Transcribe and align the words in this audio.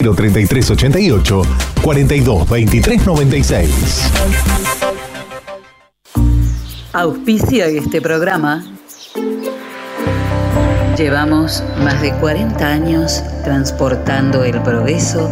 3388 0.00 1.42
42 1.82 2.48
23 2.48 3.04
96. 3.04 4.10
Auspicia 6.92 7.66
este 7.66 8.00
programa. 8.00 8.64
Llevamos 10.96 11.64
más 11.82 12.00
de 12.00 12.12
40 12.14 12.64
años 12.64 13.24
transportando 13.42 14.44
el 14.44 14.62
progreso 14.62 15.28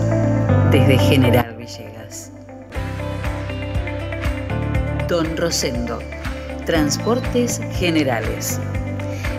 desde 0.73 0.99
General 0.99 1.55
Villegas. 1.57 2.33
Don 5.09 5.37
Rosendo, 5.37 6.01
Transportes 6.65 7.61
Generales. 7.79 8.59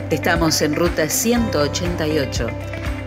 Estamos 0.10 0.62
en 0.62 0.74
ruta 0.74 1.10
188 1.10 2.48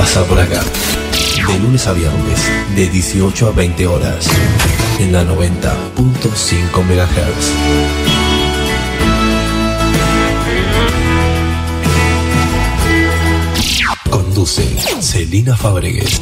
Pasa 0.00 0.24
por 0.24 0.40
acá. 0.40 0.62
De 1.46 1.58
lunes 1.58 1.86
a 1.86 1.92
viernes, 1.92 2.50
de 2.74 2.88
18 2.88 3.48
a 3.48 3.50
20 3.50 3.86
horas. 3.86 4.26
En 4.98 5.12
la 5.12 5.24
90.5 5.24 6.82
MHz. 6.88 7.52
Conduce 14.08 14.64
Celina 15.02 15.54
Fabregues. 15.54 16.18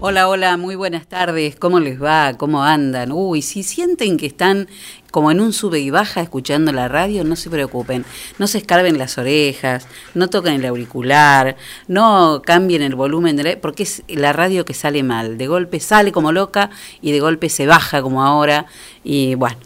Hola, 0.00 0.28
hola, 0.28 0.56
muy 0.56 0.74
buenas 0.74 1.06
tardes. 1.06 1.56
¿Cómo 1.56 1.80
les 1.80 2.02
va? 2.02 2.32
¿Cómo 2.38 2.62
andan? 2.64 3.12
Uy, 3.12 3.42
si 3.42 3.62
sienten 3.62 4.16
que 4.16 4.24
están 4.24 4.66
como 5.10 5.30
en 5.30 5.40
un 5.40 5.52
sube 5.52 5.80
y 5.80 5.90
baja 5.90 6.20
escuchando 6.20 6.72
la 6.72 6.88
radio, 6.88 7.24
no 7.24 7.36
se 7.36 7.50
preocupen. 7.50 8.04
No 8.38 8.46
se 8.46 8.58
escarben 8.58 8.98
las 8.98 9.18
orejas, 9.18 9.86
no 10.14 10.28
toquen 10.28 10.54
el 10.54 10.66
auricular, 10.66 11.56
no 11.86 12.42
cambien 12.44 12.82
el 12.82 12.94
volumen, 12.94 13.36
de 13.36 13.42
la, 13.42 13.60
porque 13.60 13.84
es 13.84 14.02
la 14.08 14.32
radio 14.32 14.64
que 14.64 14.74
sale 14.74 15.02
mal. 15.02 15.38
De 15.38 15.46
golpe 15.46 15.80
sale 15.80 16.12
como 16.12 16.32
loca 16.32 16.70
y 17.00 17.12
de 17.12 17.20
golpe 17.20 17.48
se 17.48 17.66
baja 17.66 18.02
como 18.02 18.22
ahora. 18.22 18.66
Y 19.02 19.34
bueno, 19.34 19.56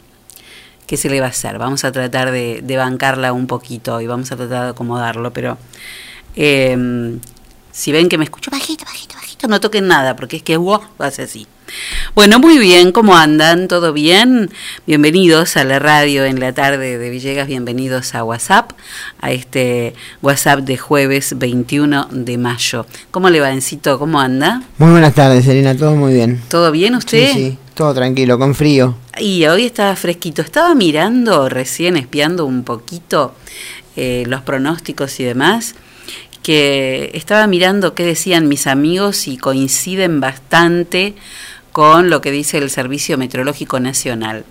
¿qué 0.87 0.97
se 0.97 1.11
le 1.11 1.21
va 1.21 1.27
a 1.27 1.31
hacer? 1.31 1.59
Vamos 1.59 1.85
a 1.85 1.93
tratar 1.93 2.31
de, 2.31 2.75
bancarla 2.77 3.33
un 3.33 3.47
poquito 3.47 4.01
y 4.01 4.07
vamos 4.07 4.31
a 4.33 4.37
tratar 4.37 4.65
de 4.65 4.71
acomodarlo, 4.71 5.33
pero 5.33 5.59
eh, 6.37 7.19
si 7.73 7.93
ven 7.93 8.09
que 8.09 8.19
me 8.19 8.25
escucho 8.25 8.51
bajito, 8.51 8.85
bajito, 8.85 9.15
bajito 9.15 9.22
no 9.49 9.61
toquen 9.61 9.89
nada, 9.89 10.17
porque 10.17 10.37
es 10.37 10.43
que 10.43 10.57
wow, 10.57 10.81
hace 10.99 11.23
así. 11.23 11.47
Bueno, 12.15 12.39
muy 12.39 12.59
bien, 12.59 12.93
¿cómo 12.93 13.17
andan? 13.17 13.67
¿Todo 13.67 13.93
bien? 13.93 14.51
Bienvenidos 14.87 15.57
a 15.57 15.65
la 15.65 15.79
radio 15.79 16.25
en 16.25 16.39
la 16.39 16.53
tarde 16.53 16.99
de 16.99 17.11
Villegas, 17.11 17.47
bienvenidos 17.47 18.15
a 18.15 18.25
WhatsApp, 18.25 18.73
a 19.21 19.33
este 19.33 19.95
WhatsApp 20.21 20.61
de 20.61 20.77
jueves 20.77 21.39
21 21.39 22.09
de 22.11 22.39
mayo. 22.39 22.87
¿Cómo 23.11 23.31
le 23.31 23.41
va, 23.41 23.51
Encito? 23.51 23.99
¿Cómo 23.99 24.21
anda? 24.21 24.63
Muy 24.79 24.91
buenas 24.91 25.15
tardes, 25.15 25.47
Elena, 25.47 25.77
todo 25.77 25.97
muy 25.97 26.13
bien. 26.15 26.43
¿Todo 26.49 26.71
bien 26.71 26.95
usted? 26.95 27.33
Sí, 27.33 27.35
sí, 27.35 27.59
todo 27.75 27.95
tranquilo, 27.95 28.39
con 28.39 28.55
frío. 28.55 28.97
Y 29.19 29.47
hoy 29.47 29.65
estaba 29.65 29.97
fresquito. 29.97 30.43
Estaba 30.43 30.75
mirando 30.75 31.49
recién, 31.49 31.97
espiando 31.97 32.45
un 32.45 32.65
poquito 32.65 33.35
eh, 33.97 34.25
los 34.27 34.43
pronósticos 34.43 35.19
y 35.21 35.25
demás 35.25 35.75
que 36.43 37.11
estaba 37.15 37.47
mirando 37.47 37.95
qué 37.95 38.05
decían 38.05 38.49
mis 38.49 38.67
amigos 38.67 39.29
y 39.29 39.37
coinciden 39.37 40.21
bastante 40.21 41.15
con 41.73 42.11
lo 42.11 42.21
que 42.21 42.31
dice 42.31 42.59
el 42.59 42.69
Servicio 42.69 43.17
Meteorológico 43.17 43.81
Nacional. 43.81 44.45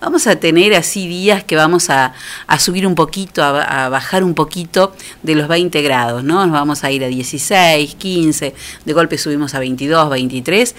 Vamos 0.00 0.28
a 0.28 0.36
tener 0.36 0.74
así 0.74 1.08
días 1.08 1.42
que 1.42 1.56
vamos 1.56 1.90
a, 1.90 2.14
subir 2.58 2.86
un 2.86 2.94
poquito, 2.94 3.42
a, 3.42 3.88
bajar 3.88 4.22
un 4.22 4.34
poquito 4.34 4.94
de 5.24 5.34
los 5.34 5.48
20 5.48 5.82
grados, 5.82 6.22
¿no? 6.22 6.46
Nos 6.46 6.52
vamos 6.52 6.84
a 6.84 6.92
ir 6.92 7.02
a 7.02 7.08
16, 7.08 7.96
15, 7.96 8.54
de 8.84 8.92
golpe 8.92 9.18
subimos 9.18 9.54
a 9.54 9.58
22, 9.58 10.08
23. 10.08 10.74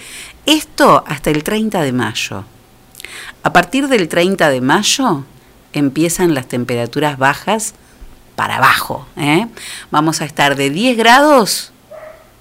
Esto 0.46 1.04
hasta 1.06 1.30
el 1.30 1.44
30 1.44 1.82
de 1.82 1.92
mayo. 1.92 2.44
A 3.42 3.52
partir 3.52 3.88
del 3.88 4.08
30 4.08 4.48
de 4.48 4.60
mayo 4.62 5.24
empiezan 5.74 6.34
las 6.34 6.48
temperaturas 6.48 7.18
bajas 7.18 7.74
para 8.40 8.56
abajo. 8.56 9.06
¿eh? 9.18 9.48
Vamos 9.90 10.22
a 10.22 10.24
estar 10.24 10.56
de 10.56 10.70
10 10.70 10.96
grados 10.96 11.72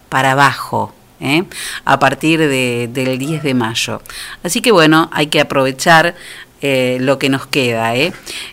para 0.08 0.32
abajo. 0.32 0.94
¿eh? 1.20 1.44
a 1.84 2.00
partir 2.00 2.40
de, 2.40 2.90
del 2.90 3.20
10 3.20 3.44
de 3.44 3.54
mayo. 3.54 4.02
Así 4.42 4.62
que 4.62 4.72
bueno, 4.72 5.10
hay 5.12 5.28
que 5.28 5.42
aprovechar 5.42 6.16
eh, 6.62 7.00
lo 7.02 7.20
que 7.20 7.28
nos 7.28 7.48
queda. 7.48 7.92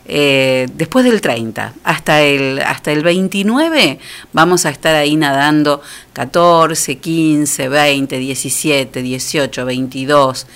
después 0.04 1.04
del 1.04 1.20
30 1.20 1.75
hasta 1.84 2.22
el, 2.22 2.58
hasta 2.58 2.90
el 2.90 3.04
29 3.04 4.00
vamos 4.32 4.66
a 4.66 4.70
estar 4.70 4.96
ahí 4.96 5.14
nadando 5.14 5.81
14, 6.14 6.99
15, 6.99 7.69
20, 7.69 8.19
17, 8.19 9.02
18, 9.02 9.64
22. 9.64 10.49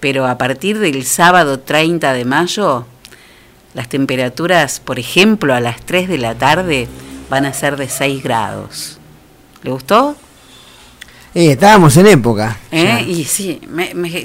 Pero 0.00 0.26
a 0.26 0.36
partir 0.36 0.80
del 0.80 1.04
sábado 1.04 1.60
30 1.60 2.12
de 2.14 2.24
mayo 2.24 2.84
las 3.76 3.90
temperaturas, 3.90 4.80
por 4.80 4.98
ejemplo, 4.98 5.52
a 5.52 5.60
las 5.60 5.84
3 5.84 6.08
de 6.08 6.16
la 6.16 6.34
tarde 6.34 6.88
van 7.28 7.44
a 7.44 7.52
ser 7.52 7.76
de 7.76 7.90
6 7.90 8.22
grados. 8.22 8.98
¿Le 9.62 9.70
gustó? 9.70 10.16
Eh, 11.34 11.50
estábamos 11.52 11.94
en 11.98 12.06
época. 12.06 12.56
¿Eh? 12.72 13.04
Y 13.06 13.24
sí, 13.24 13.60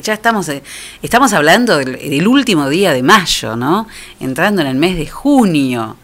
ya 0.01 0.13
estamos, 0.13 0.48
eh, 0.48 0.63
estamos 1.01 1.33
hablando 1.33 1.77
del, 1.80 2.25
último 2.25 2.69
día 2.69 2.94
de 2.94 3.03
mayo, 3.03 3.57
¿no? 3.57 3.89
Entrando 4.21 4.62
en 4.62 4.68
el 4.69 4.77
mes 4.77 4.95
de 4.95 5.07
junio. 5.07 5.97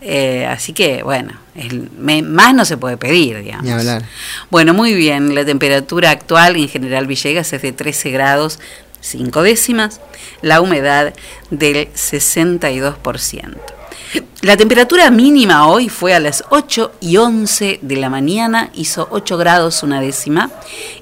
Eh, 0.00 0.46
así 0.46 0.72
que, 0.72 1.02
bueno, 1.02 1.34
el, 1.56 1.90
más 2.22 2.54
no 2.54 2.64
se 2.64 2.78
puede 2.78 2.96
pedir, 2.96 3.42
digamos. 3.42 3.64
Ni 3.64 3.70
hablar. 3.70 4.02
Bueno, 4.48 4.72
muy 4.72 4.94
bien. 4.94 5.34
La 5.34 5.44
temperatura 5.44 6.10
actual 6.10 6.56
en 6.56 6.68
General 6.70 7.06
Villegas 7.06 7.52
es 7.52 7.60
de 7.60 7.72
13 7.72 8.10
grados 8.12 8.58
5 9.00 9.42
décimas, 9.42 10.00
la 10.42 10.60
humedad 10.60 11.14
del 11.50 11.92
62%. 11.92 13.56
La 14.40 14.56
temperatura 14.56 15.10
mínima 15.10 15.66
hoy 15.66 15.88
fue 15.88 16.14
a 16.14 16.20
las 16.20 16.44
8 16.50 16.92
y 17.00 17.18
11 17.18 17.80
de 17.82 17.96
la 17.96 18.08
mañana, 18.08 18.70
hizo 18.72 19.06
8 19.10 19.36
grados 19.36 19.82
una 19.82 20.00
décima, 20.00 20.50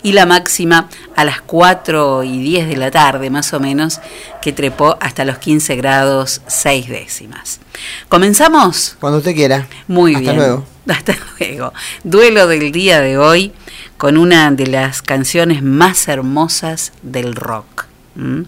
y 0.03 0.13
la 0.13 0.27
máxima 0.27 0.89
a 1.15 1.25
las 1.25 1.41
4 1.43 2.25
y 2.25 2.39
10 2.41 2.69
de 2.69 2.77
la 2.77 2.91
tarde 2.91 3.31
más 3.31 3.53
o 3.53 3.61
menos, 3.61 4.01
que 4.43 4.53
trepó 4.53 4.97
hasta 5.01 5.25
los 5.25 5.39
15 5.39 5.77
grados 5.77 6.41
6 6.47 6.89
décimas. 6.89 7.61
¿Comenzamos? 8.09 8.97
Cuando 8.99 9.19
usted 9.19 9.35
quiera. 9.35 9.69
Muy 9.87 10.17
bien. 10.17 10.31
Hasta 10.31 10.33
luego. 10.33 10.65
Hasta 10.89 11.17
luego. 11.39 11.73
Duelo 12.05 12.47
del 12.47 12.73
día 12.73 13.01
de 13.01 13.19
hoy 13.19 13.53
con 13.99 14.17
una 14.17 14.51
de 14.51 14.67
las 14.67 15.03
canciones 15.03 15.63
más 15.63 16.09
hermosas 16.09 16.93
del 17.03 17.35
rock. 17.35 17.86
¿Mm? 18.17 18.43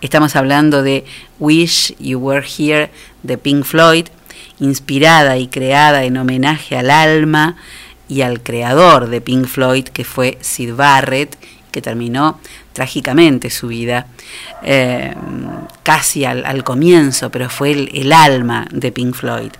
Estamos 0.00 0.34
hablando 0.34 0.82
de 0.82 1.04
Wish 1.38 1.94
You 1.98 2.18
Were 2.18 2.46
Here 2.46 2.90
de 3.22 3.36
Pink 3.36 3.64
Floyd, 3.64 4.06
inspirada 4.58 5.36
y 5.36 5.46
creada 5.48 6.04
en 6.04 6.16
homenaje 6.16 6.76
al 6.78 6.90
alma 6.90 7.56
y 8.08 8.22
al 8.22 8.42
creador 8.42 9.08
de 9.08 9.20
Pink 9.20 9.46
Floyd, 9.46 9.84
que 9.84 10.04
fue 10.04 10.38
Sid 10.40 10.74
Barrett, 10.74 11.36
que 11.70 11.82
terminó 11.82 12.40
trágicamente 12.72 13.50
su 13.50 13.68
vida, 13.68 14.06
eh, 14.62 15.14
casi 15.82 16.24
al, 16.24 16.64
comienzo, 16.64 17.30
pero 17.30 17.48
fue 17.48 17.72
el, 17.72 18.12
alma 18.12 18.66
de 18.70 18.92
Pink 18.92 19.14
Floyd. 19.14 19.50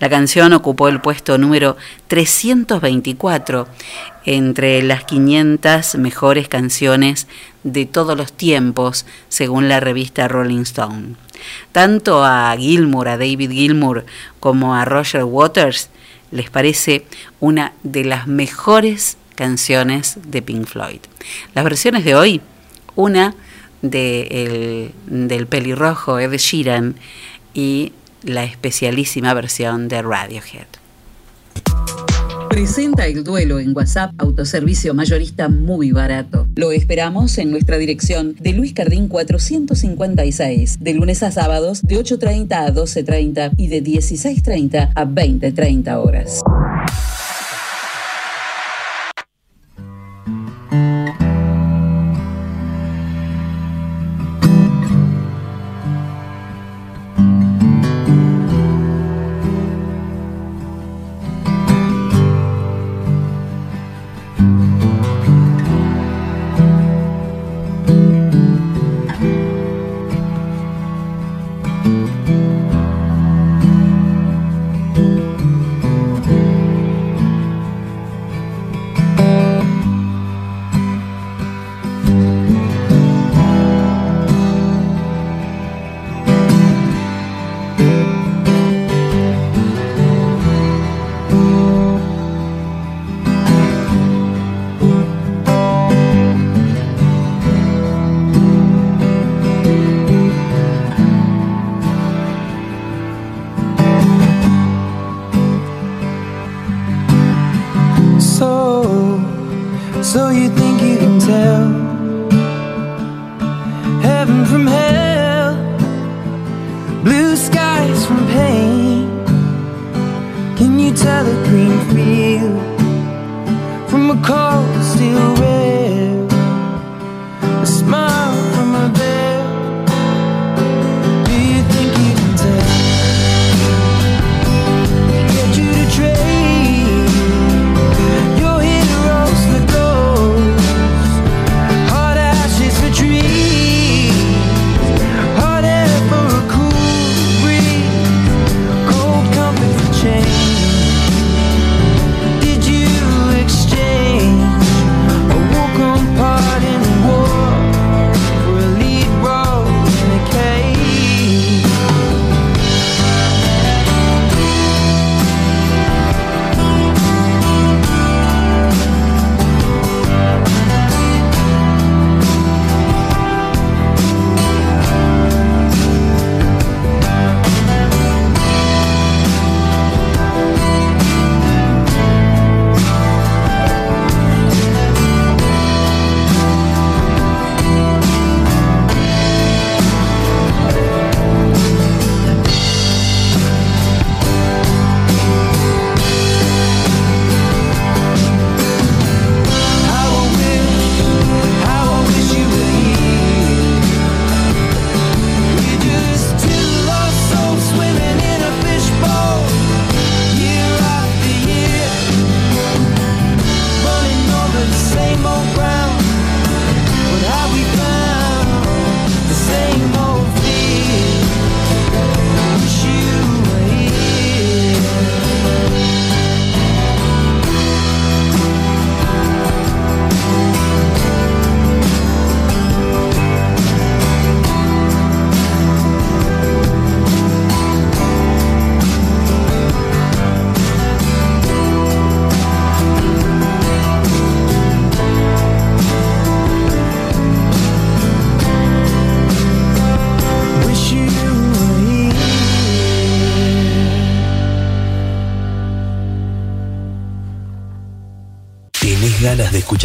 La 0.00 0.08
canción 0.08 0.52
ocupó 0.52 0.88
el 0.88 1.00
puesto 1.00 1.38
número 1.38 1.76
324 2.08 3.68
entre 4.24 4.82
las 4.82 5.04
500 5.04 5.96
mejores 5.96 6.48
canciones 6.48 7.26
de 7.62 7.86
todos 7.86 8.16
los 8.16 8.32
tiempos, 8.32 9.06
según 9.28 9.68
la 9.68 9.80
revista 9.80 10.28
Rolling 10.28 10.62
Stone. 10.62 11.14
Tanto 11.72 12.24
a 12.24 12.54
Gilmour, 12.58 13.08
a 13.08 13.18
David 13.18 13.50
Gilmour, 13.50 14.04
como 14.40 14.74
a 14.74 14.84
Roger 14.84 15.24
Waters, 15.24 15.90
les 16.30 16.50
parece 16.50 17.06
una 17.40 17.72
de 17.82 18.04
las 18.04 18.26
mejores 18.26 19.16
canciones 19.38 20.18
de 20.26 20.42
Pink 20.42 20.66
Floyd. 20.66 20.98
Las 21.54 21.62
versiones 21.62 22.04
de 22.04 22.16
hoy, 22.16 22.40
una 22.96 23.36
de 23.82 24.90
el, 25.06 25.28
del 25.28 25.46
pelirrojo 25.46 26.18
Ed 26.18 26.32
Sheeran 26.36 26.96
y 27.54 27.92
la 28.24 28.42
especialísima 28.42 29.32
versión 29.34 29.86
de 29.86 30.02
Radiohead. 30.02 30.66
Presenta 32.48 33.06
el 33.06 33.22
duelo 33.22 33.60
en 33.60 33.76
WhatsApp, 33.76 34.10
autoservicio 34.18 34.92
mayorista 34.92 35.48
muy 35.48 35.92
barato. 35.92 36.48
Lo 36.56 36.72
esperamos 36.72 37.38
en 37.38 37.52
nuestra 37.52 37.78
dirección 37.78 38.34
de 38.40 38.54
Luis 38.54 38.72
Cardín 38.72 39.06
456, 39.06 40.78
de 40.80 40.94
lunes 40.94 41.22
a 41.22 41.30
sábados 41.30 41.82
de 41.82 41.96
8.30 41.96 42.52
a 42.54 42.74
12.30 42.74 43.52
y 43.56 43.68
de 43.68 43.84
16.30 43.84 44.90
a 44.96 45.04
20.30 45.04 46.04
horas. 46.04 46.42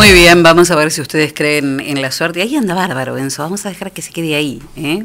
Muy 0.00 0.12
bien, 0.14 0.42
vamos 0.42 0.70
a 0.70 0.76
ver 0.76 0.90
si 0.90 1.02
ustedes 1.02 1.34
creen 1.34 1.78
en 1.78 2.00
la 2.00 2.10
suerte. 2.10 2.40
Ahí 2.40 2.56
anda 2.56 2.74
bárbaro, 2.74 3.18
Enzo. 3.18 3.42
Vamos 3.42 3.66
a 3.66 3.68
dejar 3.68 3.92
que 3.92 4.00
se 4.00 4.10
quede 4.10 4.34
ahí. 4.34 4.62
¿eh? 4.74 5.04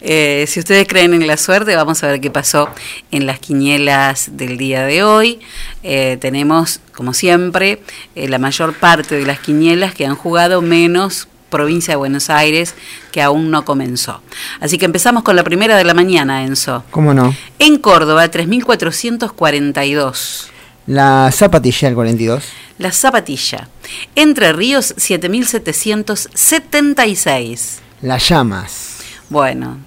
Eh, 0.00 0.46
si 0.48 0.58
ustedes 0.58 0.88
creen 0.88 1.14
en 1.14 1.28
la 1.28 1.36
suerte, 1.36 1.76
vamos 1.76 2.02
a 2.02 2.08
ver 2.08 2.20
qué 2.20 2.32
pasó 2.32 2.68
en 3.12 3.26
las 3.26 3.38
quinielas 3.38 4.36
del 4.36 4.56
día 4.56 4.86
de 4.86 5.04
hoy. 5.04 5.38
Eh, 5.84 6.18
tenemos, 6.20 6.80
como 6.96 7.14
siempre, 7.14 7.80
eh, 8.16 8.26
la 8.26 8.40
mayor 8.40 8.74
parte 8.74 9.14
de 9.14 9.24
las 9.24 9.38
quinielas 9.38 9.94
que 9.94 10.04
han 10.04 10.16
jugado 10.16 10.62
menos 10.62 11.28
provincia 11.48 11.92
de 11.92 11.98
Buenos 11.98 12.28
Aires, 12.28 12.74
que 13.12 13.22
aún 13.22 13.52
no 13.52 13.64
comenzó. 13.64 14.20
Así 14.58 14.78
que 14.78 14.84
empezamos 14.84 15.22
con 15.22 15.36
la 15.36 15.44
primera 15.44 15.76
de 15.76 15.84
la 15.84 15.94
mañana, 15.94 16.42
Enzo. 16.42 16.82
¿Cómo 16.90 17.14
no? 17.14 17.36
En 17.60 17.78
Córdoba, 17.78 18.28
3.442. 18.28 20.46
La 20.88 21.30
zapatilla 21.30 21.86
del 21.86 21.94
42. 21.94 22.63
La 22.78 22.90
Zapatilla. 22.92 23.68
Entre 24.16 24.52
Ríos, 24.52 24.94
7.776. 24.96 27.78
Las 28.02 28.28
llamas. 28.28 28.96
Bueno, 29.30 29.78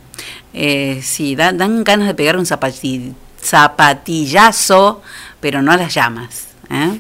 eh, 0.54 1.02
sí, 1.04 1.36
dan, 1.36 1.58
dan 1.58 1.84
ganas 1.84 2.08
de 2.08 2.14
pegar 2.16 2.38
un 2.38 2.46
zapati- 2.46 3.14
zapatillazo, 3.42 5.02
pero 5.40 5.62
no 5.62 5.72
a 5.72 5.78
las 5.78 5.94
llamas. 5.94 6.48
¿eh? 6.72 6.98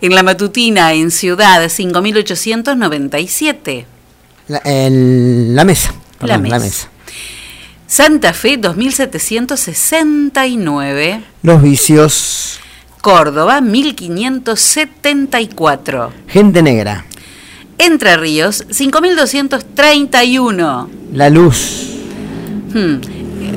En 0.00 0.14
la 0.14 0.22
matutina 0.22 0.92
en 0.92 1.10
Ciudad 1.10 1.68
5897. 1.68 3.86
La, 4.48 4.58
el- 4.58 5.54
la 5.56 5.64
mesa. 5.64 5.92
La 6.20 6.38
perdón, 6.40 6.60
mesa. 6.62 6.88
Santa 7.86 8.32
Fe 8.32 8.56
2769. 8.58 11.24
Los 11.42 11.60
vicios. 11.62 12.60
Córdoba 13.02 13.60
1574. 13.60 16.12
Gente 16.28 16.62
negra. 16.62 17.04
Entre 17.76 18.16
Ríos 18.16 18.64
5231. 18.70 20.88
La 21.12 21.28
luz. 21.28 21.88
Hmm. 22.72 23.00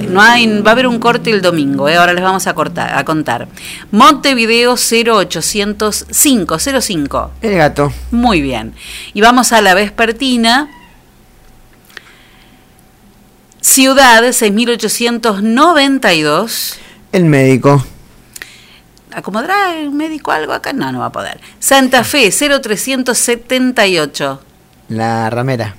No 0.09 0.19
hay, 0.19 0.61
va 0.61 0.71
a 0.71 0.73
haber 0.73 0.87
un 0.87 0.97
corte 0.97 1.29
el 1.29 1.43
domingo, 1.43 1.87
¿eh? 1.87 1.95
ahora 1.95 2.13
les 2.13 2.23
vamos 2.23 2.47
a, 2.47 2.55
cortar, 2.55 2.97
a 2.97 3.05
contar. 3.05 3.47
Montevideo 3.91 4.77
0805, 4.77 6.57
05. 6.81 7.31
El 7.43 7.55
gato. 7.55 7.93
Muy 8.09 8.41
bien. 8.41 8.73
Y 9.13 9.21
vamos 9.21 9.51
a 9.51 9.61
la 9.61 9.75
vespertina. 9.75 10.71
Ciudad 13.61 14.23
6892. 14.31 16.79
El 17.11 17.25
médico. 17.25 17.85
¿Acomodará 19.15 19.77
el 19.77 19.91
médico 19.91 20.31
algo 20.31 20.51
acá? 20.51 20.73
No, 20.73 20.91
no 20.91 20.99
va 20.99 21.05
a 21.05 21.11
poder. 21.11 21.39
Santa 21.59 22.03
Fe 22.03 22.31
0378. 22.31 24.41
La 24.89 25.29
ramera. 25.29 25.75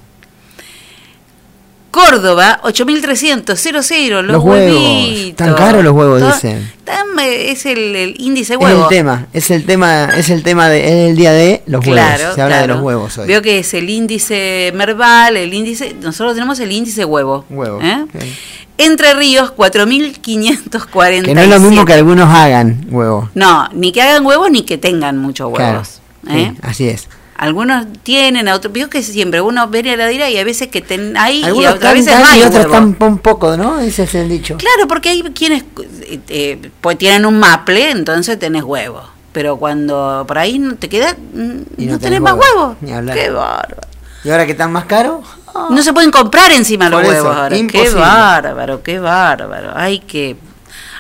Córdoba 1.90 2.60
8300, 2.62 3.58
00, 3.58 4.22
los, 4.22 4.32
Los 4.32 4.44
huevos. 4.44 4.76
huevitos. 4.80 5.36
Tan 5.36 5.54
caros 5.54 5.82
los 5.82 5.92
huevos, 5.94 6.22
dicen. 6.34 6.70
tan, 6.84 7.06
es 7.18 7.64
el, 7.64 7.96
el 7.96 8.14
índice 8.20 8.54
Es 8.54 8.58
huevo. 8.60 8.82
el 8.82 8.88
tema, 8.88 9.26
es 9.32 9.50
el 9.50 9.64
tema, 9.64 10.04
es 10.16 10.28
el 10.28 10.42
tema 10.42 10.68
de, 10.68 10.84
es 10.86 11.10
el 11.10 11.16
día 11.16 11.32
de 11.32 11.62
los 11.66 11.80
Claro, 11.82 12.18
huevos. 12.22 12.34
Se 12.34 12.42
habla 12.42 12.60
de 12.60 12.66
los 12.68 12.80
huevos 12.82 13.16
hoy. 13.18 13.26
Veo 13.28 13.40
que 13.40 13.58
es 13.60 13.72
el 13.74 13.88
índice 13.88 14.72
Merval, 14.74 15.36
el 15.38 15.54
índice. 15.54 15.94
Nosotros 16.02 16.34
tenemos 16.34 16.60
el 16.60 16.70
índice 16.72 17.04
huevo. 17.06 17.44
Huevo. 17.48 17.80
¿eh? 17.80 18.04
sí. 18.20 18.34
Entre 18.78 19.14
Ríos 19.14 19.52
4540. 19.52 21.26
Que 21.28 21.34
no 21.34 21.40
es 21.40 21.48
lo 21.48 21.60
mismo 21.60 21.84
que 21.86 21.94
algunos 21.94 22.28
hagan 22.28 22.86
huevo. 22.90 23.30
No, 23.34 23.68
ni 23.72 23.90
que 23.92 24.02
hagan 24.02 24.24
huevos 24.26 24.50
ni 24.50 24.62
que 24.62 24.76
tengan 24.76 25.16
muchos 25.18 25.46
huevos. 25.50 26.00
Claro, 26.24 26.38
¿eh? 26.38 26.52
sí, 26.54 26.58
así 26.62 26.88
es. 26.88 27.08
Algunos 27.38 27.86
tienen, 28.02 28.48
otros. 28.48 28.72
Veo 28.72 28.88
que 28.88 29.02
siempre 29.02 29.40
uno 29.40 29.68
ve 29.68 29.80
a 29.80 29.82
la 29.82 29.92
heladera 29.92 30.30
y 30.30 30.38
a 30.38 30.44
veces 30.44 30.68
que 30.68 30.80
ten, 30.80 31.16
hay 31.16 31.40
y 31.40 31.44
Algunos 31.44 31.74
otras 31.74 31.94
veces 31.94 32.18
no 32.18 32.26
hay 32.26 32.40
y 32.40 32.42
otros 32.44 32.66
un 33.00 33.18
poco, 33.18 33.56
¿no? 33.56 33.78
Ese 33.80 34.04
es 34.04 34.14
el 34.14 34.28
dicho. 34.28 34.56
Claro, 34.56 34.88
porque 34.88 35.10
hay 35.10 35.22
quienes 35.22 35.64
eh, 36.02 36.20
eh, 36.28 36.70
pues 36.80 36.96
tienen 36.96 37.26
un 37.26 37.38
maple, 37.38 37.90
entonces 37.90 38.38
tenés 38.38 38.62
huevo. 38.62 39.02
Pero 39.32 39.58
cuando 39.58 40.24
por 40.26 40.38
ahí 40.38 40.58
no 40.58 40.76
te 40.76 40.88
queda, 40.88 41.12
mm, 41.12 41.50
no, 41.76 41.92
no 41.92 41.98
tenés 41.98 42.22
más 42.22 42.34
huevo, 42.34 42.76
huevos. 42.80 43.14
Qué 43.14 43.30
bárbaro. 43.30 43.82
Y 44.24 44.30
ahora 44.30 44.46
que 44.46 44.52
están 44.52 44.72
más 44.72 44.86
caros, 44.86 45.24
No 45.70 45.82
se 45.82 45.92
pueden 45.92 46.10
comprar 46.10 46.52
encima 46.52 46.88
los 46.88 47.02
eso, 47.02 47.10
huevos 47.10 47.36
ahora. 47.36 47.56
Qué 47.70 47.90
bárbaro, 47.90 48.82
qué 48.82 48.98
bárbaro. 48.98 49.72
Hay 49.74 49.98
que 50.00 50.36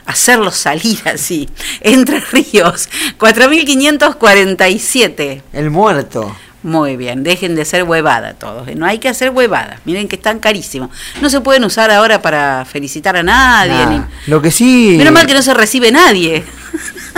hacerlos 0.06 0.56
salir 0.56 1.00
así. 1.06 1.48
Entre 1.80 2.20
Ríos, 2.20 2.88
4547. 3.18 5.42
el 5.52 5.70
muerto. 5.70 6.34
Muy 6.62 6.96
bien, 6.96 7.22
dejen 7.22 7.54
de 7.54 7.62
hacer 7.62 7.84
huevada 7.84 8.34
todos. 8.34 8.66
¿eh? 8.66 8.74
No 8.74 8.86
hay 8.86 8.98
que 8.98 9.08
hacer 9.08 9.30
huevadas. 9.30 9.78
Miren 9.84 10.08
que 10.08 10.16
están 10.16 10.40
carísimos. 10.40 10.90
No 11.20 11.30
se 11.30 11.40
pueden 11.40 11.62
usar 11.62 11.92
ahora 11.92 12.20
para 12.22 12.64
felicitar 12.64 13.16
a 13.16 13.22
nadie. 13.22 13.72
Nah, 13.72 13.86
ni- 13.90 14.02
Lo 14.26 14.42
que 14.42 14.50
sí. 14.50 14.96
Menos 14.98 15.12
mal 15.12 15.26
que 15.26 15.34
no 15.34 15.42
se 15.42 15.54
recibe 15.54 15.92
nadie. 15.92 16.44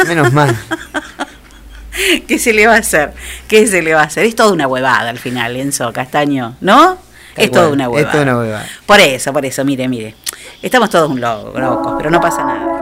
Menos 0.06 0.32
mal. 0.34 0.54
¿Qué 2.28 2.38
se 2.38 2.52
le 2.52 2.66
va 2.66 2.74
a 2.74 2.78
hacer? 2.78 3.14
¿Qué 3.48 3.66
se 3.66 3.80
le 3.82 3.94
va 3.94 4.02
a 4.02 4.04
hacer? 4.04 4.24
Es 4.26 4.36
toda 4.36 4.52
una 4.52 4.66
huevada 4.68 5.08
al 5.08 5.18
final, 5.18 5.56
Enzo 5.56 5.92
Castaño, 5.92 6.56
¿no? 6.60 6.98
Es 7.34 7.50
toda 7.50 7.68
una 7.68 7.84
es 7.84 7.90
huevada. 7.90 8.12
toda 8.12 8.22
una 8.24 8.38
huevada. 8.38 8.66
Por 8.84 9.00
eso, 9.00 9.32
por 9.32 9.46
eso, 9.46 9.64
mire, 9.64 9.88
mire. 9.88 10.14
Estamos 10.60 10.90
todos 10.90 11.08
un 11.10 11.20
loco, 11.20 11.58
locos, 11.58 11.94
pero 11.96 12.10
no 12.10 12.20
pasa 12.20 12.44
nada. 12.44 12.77